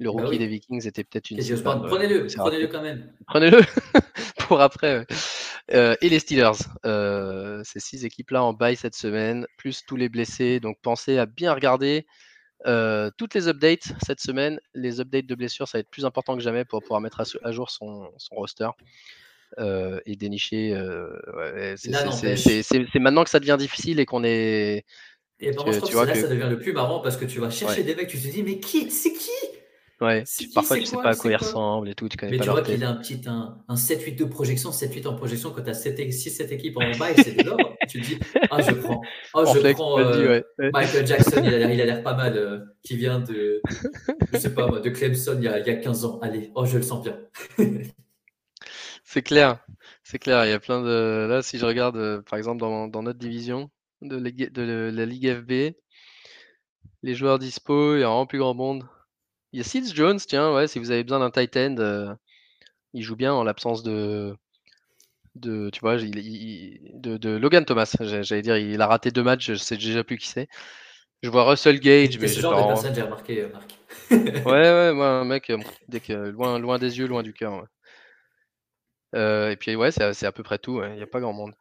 le 0.01 0.11
bah 0.13 0.23
rookie 0.23 0.39
des 0.39 0.49
Vikings 0.49 0.87
était 0.87 1.05
peut-être 1.05 1.31
une. 1.31 1.39
Prenez-le, 1.39 2.27
prenez-le 2.37 2.67
quand 2.67 2.83
même. 2.83 3.13
Prenez-le 3.29 3.61
pour 4.41 4.61
après. 4.61 5.07
et 5.69 6.09
les 6.09 6.19
Steelers. 6.19 6.59
ces 7.65 7.81
six 7.81 8.05
équipes 8.05 8.31
là 8.31 8.43
en 8.43 8.53
bail 8.53 8.77
cette 8.77 8.97
semaine, 8.97 9.47
plus 9.57 9.85
tous 9.87 9.97
les 9.97 10.09
blessés. 10.09 10.59
Donc 10.59 10.77
pensez 10.83 11.19
à 11.19 11.27
bien 11.27 11.55
regarder. 11.55 12.07
Euh, 12.67 13.11
toutes 13.19 13.35
les 13.35 13.49
updates 13.49 13.93
cette 14.05 14.21
semaine, 14.21 14.59
les 14.75 15.01
updates 15.01 15.27
de 15.27 15.35
blessures, 15.35 15.69
ça 15.69 15.79
va 15.79 15.81
être 15.81 15.91
plus 15.91 16.07
important 16.07 16.35
que 16.37 16.43
jamais 16.43 16.65
pour 16.65 16.81
pouvoir 16.81 17.01
mettre 17.01 17.21
à, 17.21 17.53
jour 17.53 17.71
son, 17.71 18.11
roster 18.31 18.69
euh, 19.59 20.01
et 20.07 20.17
dénicher. 20.17 20.75
Euh, 20.75 21.77
c'est 21.77 22.99
maintenant 22.99 23.25
que 23.25 23.31
ça 23.31 23.41
devient 23.41 23.57
difficile 23.59 24.01
et 24.01 24.07
qu'on 24.07 24.25
est. 24.25 24.85
Et 25.41 25.51
tu, 25.51 25.73
je 25.73 25.81
que 25.81 26.07
là, 26.07 26.15
ça 26.15 26.29
devient 26.29 26.47
le 26.49 26.59
plus 26.59 26.73
marrant 26.73 27.01
parce 27.01 27.17
que 27.17 27.25
tu 27.25 27.41
vas 27.41 27.51
chercher 27.51 27.83
des 27.83 27.95
mecs, 27.95 28.09
tu 28.09 28.19
te 28.19 28.29
dis, 28.29 28.43
mais 28.43 28.61
qui 28.61 28.91
C'est 28.91 29.13
qui 29.13 29.31
Ouais, 30.01 30.25
parfois 30.53 30.77
tu 30.79 30.87
sais 30.87 30.97
pas 30.97 31.11
à 31.11 31.15
quoi 31.15 31.31
ils 31.31 31.37
ressemblent 31.37 31.89
et 31.89 31.95
tout, 31.95 32.09
tu 32.09 32.17
connais 32.17 32.33
mais 32.33 32.39
pas 32.39 32.45
tu 32.45 32.51
vois 32.51 32.63
qu'il 32.63 32.83
a 32.83 32.91
un 32.91 32.97
petit 32.97 33.21
un, 33.27 33.59
un 33.69 33.75
7-8 33.75 34.17
de 34.17 34.25
projection, 34.25 34.71
7-8 34.71 35.07
en 35.07 35.15
projection 35.15 35.53
quand 35.53 35.63
tu 35.63 35.71
as 35.71 35.85
6-7 35.85 36.49
équipes 36.53 36.77
en 36.79 36.91
bas 36.99 37.13
et 37.13 37.23
c'est 37.23 37.35
de 37.35 37.45
l'or. 37.45 37.57
tu 37.89 38.01
te 38.01 38.07
dis, 38.07 38.19
ah 38.51 38.61
je 38.61 38.73
prends, 38.73 39.01
oh, 39.35 39.45
je 39.55 39.73
prends 39.73 40.01
euh, 40.01 40.41
Michael 40.73 41.07
Jackson, 41.07 41.43
il 41.45 41.55
a 41.55 41.87
l'air 41.87 42.03
pas 42.03 42.15
mal, 42.15 42.37
euh, 42.37 42.59
qui 42.83 42.97
vient 42.97 43.21
de, 43.21 43.63
je 44.33 44.39
sais 44.39 44.53
pas 44.53 44.67
moi, 44.67 44.81
de 44.81 44.91
Clemson 44.91 45.37
il 45.39 45.45
y, 45.45 45.49
a, 45.49 45.61
il 45.61 45.67
y 45.67 45.71
a 45.71 45.77
15 45.77 46.05
ans. 46.05 46.19
Allez, 46.23 46.51
oh 46.57 46.65
je 46.65 46.77
le 46.77 46.83
sens 46.83 47.05
bien. 47.05 47.17
c'est 49.05 49.23
clair, 49.23 49.65
c'est 50.03 50.19
clair. 50.19 50.45
Il 50.45 50.51
y 50.51 50.55
a 50.55 50.61
plein 50.61 50.83
de. 50.83 51.27
Là, 51.29 51.43
si 51.43 51.59
je 51.59 51.67
regarde, 51.67 51.97
euh, 51.97 52.21
par 52.23 52.39
exemple, 52.39 52.61
dans, 52.61 52.89
dans 52.89 53.03
notre 53.03 53.19
division 53.19 53.71
de, 54.03 54.19
de, 54.19 54.91
la 54.93 55.07
Ligue 55.07 55.33
FB, 55.33 55.77
les 57.03 57.15
joueurs 57.15 57.39
dispo, 57.39 57.97
il 57.97 58.01
y 58.01 58.03
a 58.03 58.07
vraiment 58.07 58.27
plus 58.27 58.39
grand 58.39 58.55
monde. 58.55 58.85
Il 59.55 59.59
y 59.59 59.61
a 59.61 59.63
Seeds 59.63 59.95
Jones, 59.95 60.19
tiens, 60.19 60.53
ouais, 60.53 60.67
si 60.67 60.81
vous 60.81 60.91
avez 60.91 61.05
besoin 61.05 61.21
d'un 61.21 61.31
tight 61.31 61.57
end, 61.57 61.77
euh, 61.79 62.13
il 62.93 63.03
joue 63.05 63.15
bien 63.15 63.33
en 63.33 63.45
l'absence 63.45 63.85
de, 63.85 64.35
de, 65.37 65.71
tu 65.71 65.79
vois, 65.79 65.97
de, 65.97 67.37
Logan 67.37 67.65
Thomas. 67.65 67.95
J'allais 68.01 68.43
dire, 68.43 68.57
il 68.57 68.83
a 68.83 68.89
raté 68.89 69.13
deux 69.13 69.23
matchs, 69.23 69.47
je 69.47 69.55
sais 69.55 69.77
déjà 69.77 70.03
plus 70.03 70.19
qui 70.19 70.27
c'est. 70.27 70.49
Je 71.23 71.31
vois 71.31 71.49
Russell 71.49 71.79
Gage, 71.79 72.19
mais 72.19 72.27
ce 72.27 72.41
genre 72.41 72.61
de 72.61 72.67
personne 72.67 72.97
j'ai 72.97 73.03
remarqué, 73.03 73.43
euh, 73.43 73.49
Marc. 73.53 73.79
ouais, 74.11 74.43
ouais, 74.45 74.93
moi, 74.93 75.21
un 75.21 75.25
mec, 75.25 75.49
euh, 75.51 75.59
dès 75.89 76.01
que 76.01 76.13
loin, 76.13 76.59
loin 76.59 76.81
des 76.81 76.99
yeux, 76.99 77.07
loin 77.07 77.23
du 77.23 77.33
cœur. 77.33 77.65
et 79.15 79.57
puis 79.61 79.77
ouais, 79.77 79.93
c'est 79.93 80.27
à 80.27 80.33
peu 80.33 80.43
près 80.43 80.59
tout. 80.59 80.83
Il 80.83 80.97
n'y 80.97 81.03
a 81.03 81.07
pas 81.07 81.21
grand 81.21 81.33
monde. 81.33 81.55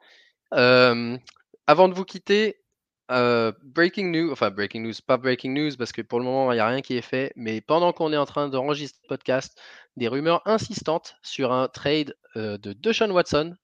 avant 0.52 1.90
de 1.90 1.94
vous 1.94 2.06
quitter, 2.06 2.63
euh, 3.12 3.52
breaking 3.64 4.12
news, 4.12 4.32
enfin 4.32 4.50
breaking 4.50 4.82
news, 4.84 4.94
pas 5.06 5.18
breaking 5.18 5.54
news 5.54 5.72
parce 5.78 5.92
que 5.92 6.02
pour 6.02 6.20
le 6.20 6.26
moment 6.26 6.52
il 6.52 6.56
n'y 6.56 6.62
a 6.62 6.68
rien 6.68 6.82
qui 6.82 6.96
est 6.96 7.02
fait, 7.02 7.34
mais 7.36 7.62
pendant 7.62 7.92
qu'on 7.92 8.14
est 8.14 8.18
en 8.18 8.26
train 8.26 8.48
d'enregistrer 8.48 9.00
le 9.04 9.10
podcast, 9.10 9.60
des 9.98 10.08
rumeurs 10.08 10.42
insistantes 10.46 11.18
sur 11.22 11.52
un 11.52 11.68
trade 11.68 12.16
euh, 12.38 12.58
de 12.58 12.74
Deshaun 12.74 13.12
Watson 13.12 13.56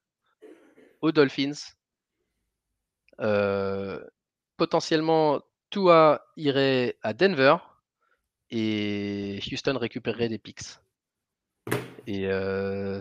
aux 1.01 1.11
Dolphins. 1.11 1.73
Euh, 3.21 4.03
potentiellement, 4.57 5.41
Tua 5.69 6.25
irait 6.35 6.97
à 7.01 7.13
Denver 7.13 7.57
et 8.51 9.39
Houston 9.51 9.77
récupérerait 9.77 10.29
des 10.29 10.39
picks. 10.39 10.79
Et 12.11 12.27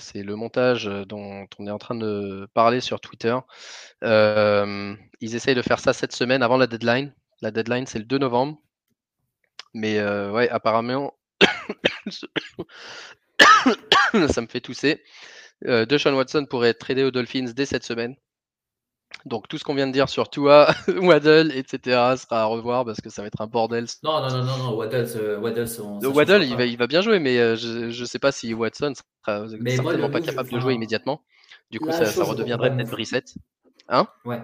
c'est 0.00 0.22
le 0.22 0.36
montage 0.36 0.84
dont 0.84 1.46
on 1.58 1.66
est 1.66 1.70
en 1.70 1.78
train 1.78 1.94
de 1.94 2.46
parler 2.52 2.82
sur 2.82 3.00
Twitter. 3.00 3.34
ils 4.02 5.34
essayent 5.34 5.54
de 5.54 5.62
faire 5.62 5.80
ça 5.80 5.94
cette 5.94 6.12
semaine 6.12 6.42
avant 6.42 6.58
la 6.58 6.66
deadline. 6.66 7.14
La 7.40 7.50
deadline, 7.50 7.86
c'est 7.86 7.98
le 7.98 8.04
2 8.04 8.18
novembre. 8.18 8.60
Mais 9.72 9.98
ouais, 10.02 10.50
apparemment, 10.50 11.14
ça 14.28 14.40
me 14.42 14.46
fait 14.46 14.60
tousser. 14.60 15.02
Deshaun 15.62 16.14
Watson 16.14 16.44
pourrait 16.44 16.68
être 16.68 16.80
tradé 16.80 17.02
aux 17.02 17.10
Dolphins 17.10 17.50
dès 17.56 17.64
cette 17.64 17.84
semaine. 17.84 18.14
Donc 19.24 19.48
tout 19.48 19.58
ce 19.58 19.64
qu'on 19.64 19.74
vient 19.74 19.86
de 19.86 19.92
dire 19.92 20.08
sur 20.08 20.30
Tua, 20.30 20.68
Waddle, 20.88 21.52
etc. 21.54 21.78
sera 22.16 22.42
à 22.42 22.44
revoir 22.44 22.84
parce 22.84 23.00
que 23.00 23.10
ça 23.10 23.22
va 23.22 23.28
être 23.28 23.40
un 23.40 23.46
bordel. 23.46 23.86
Non, 24.02 24.20
non, 24.20 24.30
non, 24.30 24.44
non, 24.44 24.56
non. 24.58 24.76
Waddle, 24.76 25.06
euh, 25.16 25.38
Waddle, 25.38 25.66
Waddle 26.06 26.44
il, 26.44 26.56
va, 26.56 26.64
il 26.64 26.76
va 26.76 26.86
bien 26.86 27.00
jouer, 27.00 27.18
mais 27.18 27.38
euh, 27.38 27.56
je 27.56 27.88
ne 27.88 28.04
sais 28.06 28.18
pas 28.18 28.32
si 28.32 28.54
Watson 28.54 28.92
sera 28.94 29.46
mais 29.60 29.76
certainement 29.76 30.10
pas 30.10 30.20
capable 30.20 30.50
de 30.50 30.60
jouer 30.60 30.74
immédiatement. 30.74 31.22
Du 31.70 31.80
coup, 31.80 31.90
ça, 31.90 32.06
ça 32.06 32.24
redeviendrait 32.24 32.74
peut-être 32.74 32.90
Brissette. 32.90 33.34
Hein? 33.88 34.06
Ouais. 34.24 34.40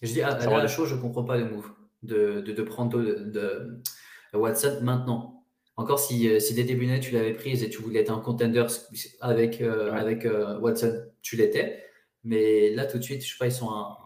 Je 0.00 0.12
dis, 0.12 0.22
à, 0.22 0.38
la 0.38 0.66
chose, 0.66 0.88
je 0.88 0.94
ne 0.94 1.00
comprends 1.00 1.24
pas 1.24 1.36
le 1.36 1.44
move 1.44 1.70
de, 2.02 2.40
de, 2.40 2.52
de 2.52 2.62
prendre 2.62 2.98
de, 2.98 3.24
de, 3.24 3.80
Watson 4.36 4.78
maintenant. 4.82 5.44
Encore 5.76 5.98
si, 5.98 6.28
euh, 6.28 6.38
si 6.38 6.54
dès 6.54 6.64
début 6.64 7.00
tu 7.00 7.12
l'avais 7.12 7.32
prise 7.32 7.62
et 7.62 7.70
tu 7.70 7.80
voulais 7.80 8.00
être 8.00 8.12
un 8.12 8.18
contender 8.18 8.64
avec, 9.20 9.60
avec 9.60 10.26
Watson, 10.60 11.02
tu 11.22 11.36
l'étais. 11.36 11.84
Mais 12.24 12.70
là, 12.70 12.86
tout 12.86 12.98
de 12.98 13.02
suite, 13.02 13.24
je 13.24 13.32
sais 13.32 13.38
pas, 13.38 13.46
ils 13.46 13.52
sont 13.52 13.70
un, 13.70 13.96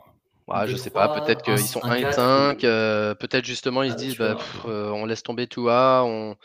Ouais, 0.48 0.68
je 0.68 0.76
sais 0.76 0.90
pas, 0.90 1.08
peut-être 1.08 1.42
qu'ils 1.42 1.58
sont 1.58 1.82
1 1.82 1.94
et 1.96 2.12
5, 2.12 2.62
euh, 2.62 3.14
peut-être 3.16 3.44
justement 3.44 3.82
ils 3.82 3.90
se 3.90 3.96
ah, 3.96 3.98
disent 3.98 4.16
bah, 4.16 4.38
euh, 4.66 4.90
on 4.90 5.04
laisse 5.04 5.24
tomber 5.24 5.48
Tua, 5.48 6.04
on, 6.04 6.36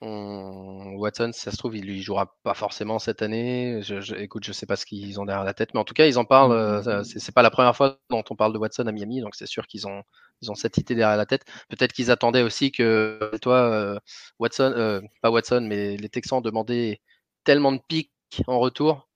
on... 0.00 0.94
Watson, 0.94 1.30
si 1.32 1.40
ça 1.40 1.50
se 1.50 1.56
trouve, 1.56 1.76
il 1.76 1.84
lui 1.84 2.00
jouera 2.00 2.36
pas 2.44 2.54
forcément 2.54 3.00
cette 3.00 3.20
année. 3.20 3.80
Je, 3.82 4.00
je, 4.00 4.14
écoute, 4.14 4.44
je 4.44 4.52
sais 4.52 4.66
pas 4.66 4.76
ce 4.76 4.86
qu'ils 4.86 5.18
ont 5.18 5.24
derrière 5.24 5.44
la 5.44 5.54
tête, 5.54 5.74
mais 5.74 5.80
en 5.80 5.84
tout 5.84 5.94
cas, 5.94 6.06
ils 6.06 6.20
en 6.20 6.24
parlent. 6.24 6.52
Euh, 6.52 7.00
mmh. 7.00 7.04
c'est 7.04 7.34
pas 7.34 7.42
la 7.42 7.50
première 7.50 7.74
fois 7.74 7.98
dont 8.10 8.22
on 8.30 8.36
parle 8.36 8.52
de 8.52 8.58
Watson 8.58 8.86
à 8.86 8.92
Miami, 8.92 9.20
donc 9.22 9.34
c'est 9.34 9.46
sûr 9.46 9.66
qu'ils 9.66 9.88
ont, 9.88 10.04
ils 10.40 10.52
ont 10.52 10.54
cette 10.54 10.78
idée 10.78 10.94
derrière 10.94 11.16
la 11.16 11.26
tête. 11.26 11.44
Peut-être 11.68 11.92
qu'ils 11.92 12.12
attendaient 12.12 12.42
aussi 12.42 12.70
que 12.70 13.32
toi, 13.42 13.98
Watson, 14.38 15.02
pas 15.20 15.30
Watson, 15.32 15.66
mais 15.68 15.96
les 15.96 16.08
Texans 16.08 16.40
demandaient 16.40 17.00
tellement 17.42 17.72
de 17.72 17.80
pics 17.88 18.12
en 18.46 18.60
retour 18.60 19.07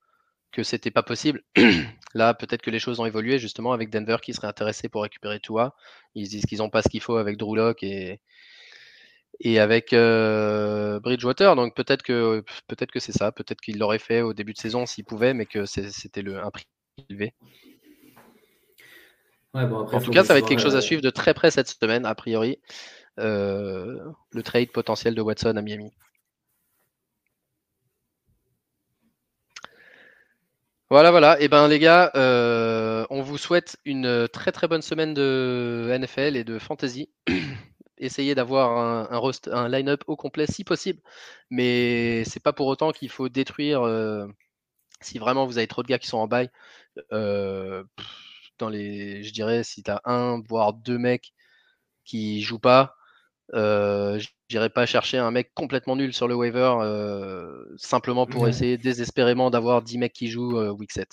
que 0.53 0.63
c'était 0.63 0.91
pas 0.91 1.03
possible. 1.03 1.43
Là, 2.15 2.35
peut-être 2.35 2.63
que 2.63 2.71
les 2.71 2.79
choses 2.79 3.01
ont 3.01 3.07
évolué 3.07 3.39
justement 3.39 3.73
avec 3.73 3.91
Denver 3.91 4.19
qui 4.23 4.35
serait 4.35 4.47
intéressé 4.47 4.89
pour 4.89 5.03
récupérer 5.03 5.41
Tua. 5.41 5.75
Ils 6.15 6.29
disent 6.29 6.45
qu'ils 6.45 6.59
n'ont 6.59 6.71
pas 6.71 6.83
ce 6.83 6.89
qu'il 6.89 7.01
faut 7.01 7.17
avec 7.17 7.39
Drew 7.39 7.57
Locke 7.57 7.83
et, 7.83 8.21
et 9.41 9.59
avec 9.59 9.93
euh, 9.93 11.01
Bridgewater. 11.01 11.57
Donc 11.57 11.75
peut-être 11.75 12.03
que 12.03 12.45
peut-être 12.69 12.93
que 12.93 13.01
c'est 13.01 13.13
ça. 13.13 13.33
Peut-être 13.33 13.61
qu'il 13.61 13.79
l'aurait 13.79 13.99
fait 13.99 14.23
au 14.23 14.35
début 14.35 14.53
de 14.53 14.59
saison 14.59 14.87
s'il 14.87 15.05
pouvait, 15.05 15.35
mais 15.35 15.47
que 15.47 15.65
c'était 15.67 16.23
le 16.23 16.43
un 16.43 16.51
prix 16.51 16.67
élevé. 17.09 17.35
en 19.55 20.01
tout 20.01 20.11
cas, 20.11 20.25
ça 20.25 20.35
va 20.35 20.39
être 20.39 20.49
quelque 20.49 20.63
chose 20.63 20.75
à 20.75 20.79
euh, 20.79 20.83
suivre 20.83 21.03
de 21.03 21.11
très 21.11 21.35
près 21.35 21.51
cette 21.51 21.69
semaine, 21.69 22.07
a 22.07 22.15
priori. 22.15 22.59
Euh, 23.19 23.99
le 24.31 24.43
trade 24.43 24.71
potentiel 24.71 25.15
de 25.15 25.21
Watson 25.21 25.57
à 25.57 25.63
Miami. 25.63 25.93
Voilà, 30.93 31.11
voilà. 31.11 31.41
Et 31.41 31.45
eh 31.45 31.49
ben 31.49 31.69
les 31.69 31.79
gars, 31.79 32.11
euh, 32.17 33.07
on 33.09 33.23
vous 33.23 33.39
souhaite 33.39 33.79
une 33.87 34.29
très 34.29 34.53
très 34.53 34.69
bonne 34.69 34.83
semaine 34.83 35.15
de 35.15 35.89
NFL 35.99 36.37
et 36.37 36.45
de 36.45 36.59
fantasy. 36.59 37.09
Essayez 37.97 38.35
d'avoir 38.35 38.77
un, 39.11 39.69
line-up 39.71 40.05
au 40.07 40.17
complet 40.17 40.47
si 40.47 40.65
possible, 40.65 41.01
mais 41.49 42.25
c'est 42.27 42.43
pas 42.43 42.53
pour 42.53 42.67
autant 42.67 42.93
qu'il 42.93 43.09
faut 43.09 43.31
détruire. 43.31 43.81
Euh, 43.83 44.27
si 45.01 45.19
vraiment 45.19 45.47
vous 45.47 45.57
avez 45.57 45.67
trop 45.67 45.83
de 45.83 45.89
gars 45.89 45.99
qui 45.99 46.09
sont 46.09 46.19
en 46.19 46.29
bail, 46.29 46.51
euh, 47.13 47.85
dans 48.59 48.69
les, 48.69 49.23
je 49.25 49.33
dirais, 49.33 49.65
si 49.65 49.83
tu 49.83 49.91
un 50.05 50.43
voire 50.47 50.75
deux 50.75 50.99
mecs 50.99 51.33
qui 52.05 52.43
jouent 52.43 52.59
pas, 52.59 52.97
euh, 53.55 54.21
J'irai 54.49 54.69
pas 54.69 54.87
chercher 54.87 55.19
un 55.19 55.31
mec 55.31 55.53
complètement 55.55 55.97
nul 55.97 56.13
sur 56.13 56.29
le 56.29 56.35
waiver 56.35 56.75
euh, 56.81 57.65
simplement 57.77 58.27
pour 58.27 58.49
essayer 58.49 58.77
désespérément 58.77 59.51
d'avoir 59.51 59.83
10 59.83 59.99
mecs 59.99 60.13
qui 60.13 60.29
jouent 60.29 60.59
euh, 60.59 60.71
week 60.71 60.93
7. 60.93 61.09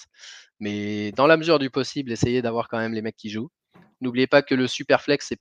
Mais 0.59 1.11
dans 1.13 1.27
la 1.27 1.37
mesure 1.37 1.57
du 1.57 1.69
possible, 1.69 2.11
essayez 2.11 2.41
d'avoir 2.41 2.67
quand 2.67 2.77
même 2.77 2.93
les 2.93 3.01
mecs 3.01 3.15
qui 3.15 3.29
jouent. 3.29 3.49
N'oubliez 4.01 4.27
pas 4.27 4.41
que 4.41 4.55
le 4.55 4.67
super 4.67 5.01
flex, 5.01 5.27
c'est 5.29 5.39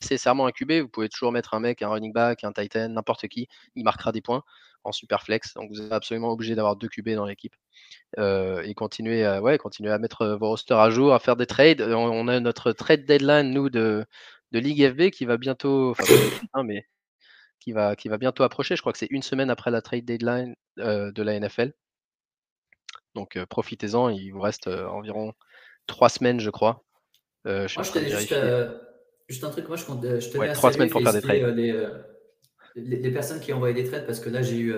nécessairement 0.00 0.46
un 0.46 0.52
QB. 0.52 0.72
Vous 0.80 0.88
pouvez 0.88 1.08
toujours 1.08 1.32
mettre 1.32 1.54
un 1.54 1.60
mec, 1.60 1.82
un 1.82 1.88
running 1.88 2.12
back, 2.12 2.44
un 2.44 2.52
titan, 2.52 2.88
n'importe 2.88 3.28
qui. 3.28 3.48
Il 3.74 3.84
marquera 3.84 4.12
des 4.12 4.22
points 4.22 4.42
en 4.84 4.92
super 4.92 5.22
flex. 5.22 5.54
Donc 5.54 5.70
vous 5.70 5.80
êtes 5.82 5.92
absolument 5.92 6.30
obligé 6.30 6.54
d'avoir 6.54 6.76
deux 6.76 6.88
QB 6.88 7.10
dans 7.10 7.26
l'équipe. 7.26 7.54
Euh, 8.18 8.62
et 8.62 8.74
continuer 8.74 9.24
à, 9.24 9.42
ouais, 9.42 9.58
continuer 9.58 9.92
à 9.92 9.98
mettre 9.98 10.26
vos 10.40 10.48
rosters 10.48 10.78
à 10.78 10.90
jour, 10.90 11.14
à 11.14 11.18
faire 11.18 11.36
des 11.36 11.46
trades. 11.46 11.82
On, 11.82 12.28
a 12.28 12.40
notre 12.40 12.72
trade 12.72 13.04
deadline, 13.04 13.50
nous, 13.52 13.70
de, 13.70 14.04
de 14.52 14.58
Ligue 14.58 14.90
FB 14.92 15.10
qui 15.10 15.24
va 15.24 15.36
bientôt, 15.36 15.90
enfin, 15.90 16.04
hein, 16.54 16.62
mais 16.62 16.86
qui 17.60 17.72
va, 17.72 17.96
qui 17.96 18.08
va 18.08 18.18
bientôt 18.18 18.42
approcher. 18.44 18.76
Je 18.76 18.80
crois 18.80 18.92
que 18.92 18.98
c'est 18.98 19.10
une 19.10 19.22
semaine 19.22 19.50
après 19.50 19.70
la 19.70 19.82
trade 19.82 20.04
deadline 20.04 20.54
euh, 20.78 21.12
de 21.12 21.22
la 21.22 21.38
NFL. 21.38 21.72
Donc 23.14 23.36
euh, 23.36 23.46
profitez-en, 23.46 24.08
il 24.10 24.30
vous 24.30 24.40
reste 24.40 24.68
euh, 24.68 24.86
environ 24.86 25.32
trois 25.86 26.08
semaines, 26.08 26.40
je 26.40 26.50
crois. 26.50 26.84
je 27.44 27.50
moi, 27.50 27.66
je 27.66 27.82
juste, 27.82 28.34
juste, 29.28 29.44
un 29.44 29.50
truc, 29.50 29.68
moi 29.68 29.76
je, 29.76 29.84
je 29.84 30.28
tenais 30.28 30.38
ouais, 30.38 30.52
trois 30.52 30.72
semaines 30.72 30.90
pour 30.90 31.02
faire 31.02 31.12
des 31.12 31.22
trades. 31.22 31.56
Les, 32.76 32.96
les, 32.98 33.10
personnes 33.10 33.40
qui 33.40 33.52
ont 33.52 33.56
envoyé 33.56 33.74
des 33.74 33.84
trades, 33.88 34.06
parce 34.06 34.20
que 34.20 34.28
là 34.28 34.40
j'ai 34.42 34.58
eu, 34.58 34.74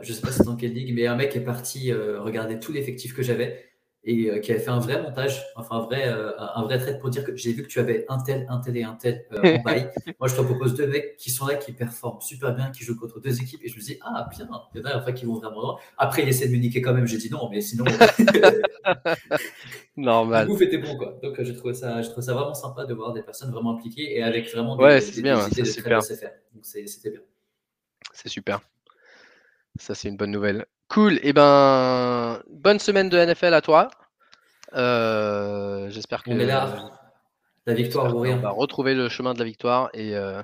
je 0.00 0.12
sais 0.12 0.22
pas 0.22 0.32
c'est 0.32 0.44
dans 0.44 0.56
quelle 0.56 0.72
ligue, 0.72 0.94
mais 0.94 1.06
un 1.06 1.16
mec 1.16 1.36
est 1.36 1.44
parti 1.44 1.92
regarder 1.92 2.60
tout 2.60 2.72
l'effectif 2.72 3.14
que 3.14 3.22
j'avais 3.22 3.69
et 4.02 4.30
euh, 4.30 4.38
qui 4.38 4.50
avait 4.50 4.60
fait 4.60 4.70
un 4.70 4.78
vrai 4.78 5.02
montage, 5.02 5.44
enfin 5.56 5.76
un 5.76 5.80
vrai, 5.80 6.08
euh, 6.08 6.32
un 6.38 6.62
vrai 6.62 6.78
trait 6.78 6.98
pour 6.98 7.10
dire 7.10 7.22
que 7.22 7.36
j'ai 7.36 7.52
vu 7.52 7.62
que 7.62 7.68
tu 7.68 7.78
avais 7.80 8.06
un 8.08 8.18
tel, 8.18 8.46
un 8.48 8.58
tel 8.58 8.76
et 8.76 8.82
un 8.82 8.94
tel 8.94 9.26
euh, 9.32 9.58
en 9.58 9.62
bail. 9.62 9.90
Moi, 10.18 10.28
je 10.28 10.36
te 10.36 10.40
propose 10.40 10.74
deux 10.74 10.86
mecs 10.86 11.16
qui 11.16 11.30
sont 11.30 11.46
là, 11.46 11.56
qui 11.56 11.72
performent 11.72 12.20
super 12.20 12.54
bien, 12.54 12.70
qui 12.70 12.82
jouent 12.82 12.98
contre 12.98 13.20
deux 13.20 13.42
équipes, 13.42 13.60
et 13.62 13.68
je 13.68 13.76
me 13.76 13.80
dis, 13.80 13.98
ah 14.02 14.26
bien, 14.30 14.48
il 14.74 14.80
y 14.80 14.82
en 14.82 14.88
a 14.88 14.98
enfin 14.98 15.12
qui 15.12 15.26
vont 15.26 15.34
vraiment 15.34 15.60
droit. 15.60 15.80
Après, 15.98 16.22
il 16.22 16.28
essaie 16.28 16.48
de 16.48 16.52
me 16.52 16.58
niquer 16.58 16.80
quand 16.80 16.94
même, 16.94 17.06
j'ai 17.06 17.18
dit 17.18 17.30
non, 17.30 17.50
mais 17.50 17.60
sinon. 17.60 17.84
Normal. 19.96 20.48
Du 20.48 20.54
coup, 20.54 20.62
était 20.62 20.78
bon, 20.78 20.96
quoi. 20.96 21.18
Donc, 21.22 21.40
j'ai 21.42 21.54
trouvé, 21.54 21.74
ça, 21.74 22.00
trouvé 22.02 22.22
ça 22.22 22.32
vraiment 22.32 22.54
sympa 22.54 22.86
de 22.86 22.94
voir 22.94 23.12
des 23.12 23.22
personnes 23.22 23.50
vraiment 23.50 23.72
impliquées 23.72 24.16
et 24.16 24.22
avec 24.22 24.50
vraiment 24.50 24.76
des, 24.76 24.84
ouais, 24.84 25.00
c'est 25.02 25.20
bien, 25.20 25.40
c'est 25.50 25.66
super. 25.66 25.98
Donc, 25.98 26.64
c'était 26.64 27.10
bien. 27.10 27.20
C'est 28.12 28.30
super. 28.30 28.60
Ça, 29.78 29.94
c'est 29.94 30.08
une 30.08 30.16
bonne 30.16 30.30
nouvelle. 30.30 30.64
Cool. 30.90 31.14
Et 31.18 31.28
eh 31.28 31.32
ben, 31.32 32.42
bonne 32.48 32.80
semaine 32.80 33.08
de 33.08 33.16
NFL 33.16 33.54
à 33.54 33.60
toi. 33.60 33.90
Euh, 34.74 35.88
j'espère 35.88 36.24
que. 36.24 36.30
On 36.30 36.38
est 36.38 36.44
là. 36.44 36.90
La 37.66 37.74
victoire 37.74 38.14
On 38.16 38.36
va 38.36 38.50
retrouver 38.50 38.94
le 38.94 39.08
chemin 39.08 39.32
de 39.32 39.38
la 39.38 39.44
victoire 39.44 39.90
et 39.94 40.16
euh, 40.16 40.42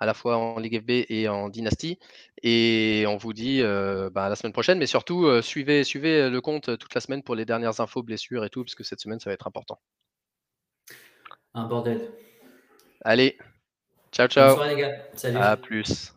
à 0.00 0.06
la 0.06 0.14
fois 0.14 0.36
en 0.36 0.58
Ligue 0.58 0.80
FB 0.80 1.06
et 1.08 1.28
en 1.28 1.48
Dynasty. 1.48 2.00
Et 2.42 3.04
on 3.06 3.16
vous 3.16 3.32
dit 3.32 3.60
euh, 3.62 4.10
bah, 4.10 4.28
la 4.28 4.34
semaine 4.34 4.52
prochaine, 4.52 4.78
mais 4.78 4.86
surtout 4.86 5.40
suivez, 5.42 5.84
suivez 5.84 6.28
le 6.28 6.40
compte 6.40 6.76
toute 6.78 6.94
la 6.94 7.00
semaine 7.00 7.22
pour 7.22 7.36
les 7.36 7.44
dernières 7.44 7.80
infos, 7.80 8.02
blessures 8.02 8.44
et 8.44 8.50
tout, 8.50 8.64
parce 8.64 8.74
que 8.74 8.82
cette 8.82 9.00
semaine 9.00 9.20
ça 9.20 9.30
va 9.30 9.34
être 9.34 9.46
important. 9.46 9.78
Un 11.54 11.66
bordel. 11.66 12.10
Allez, 13.04 13.38
ciao 14.10 14.26
ciao. 14.26 14.56
Bonne 14.56 14.70
les 14.70 14.76
gars. 14.76 14.96
Salut. 15.14 15.36
À 15.36 15.56
plus. 15.56 16.12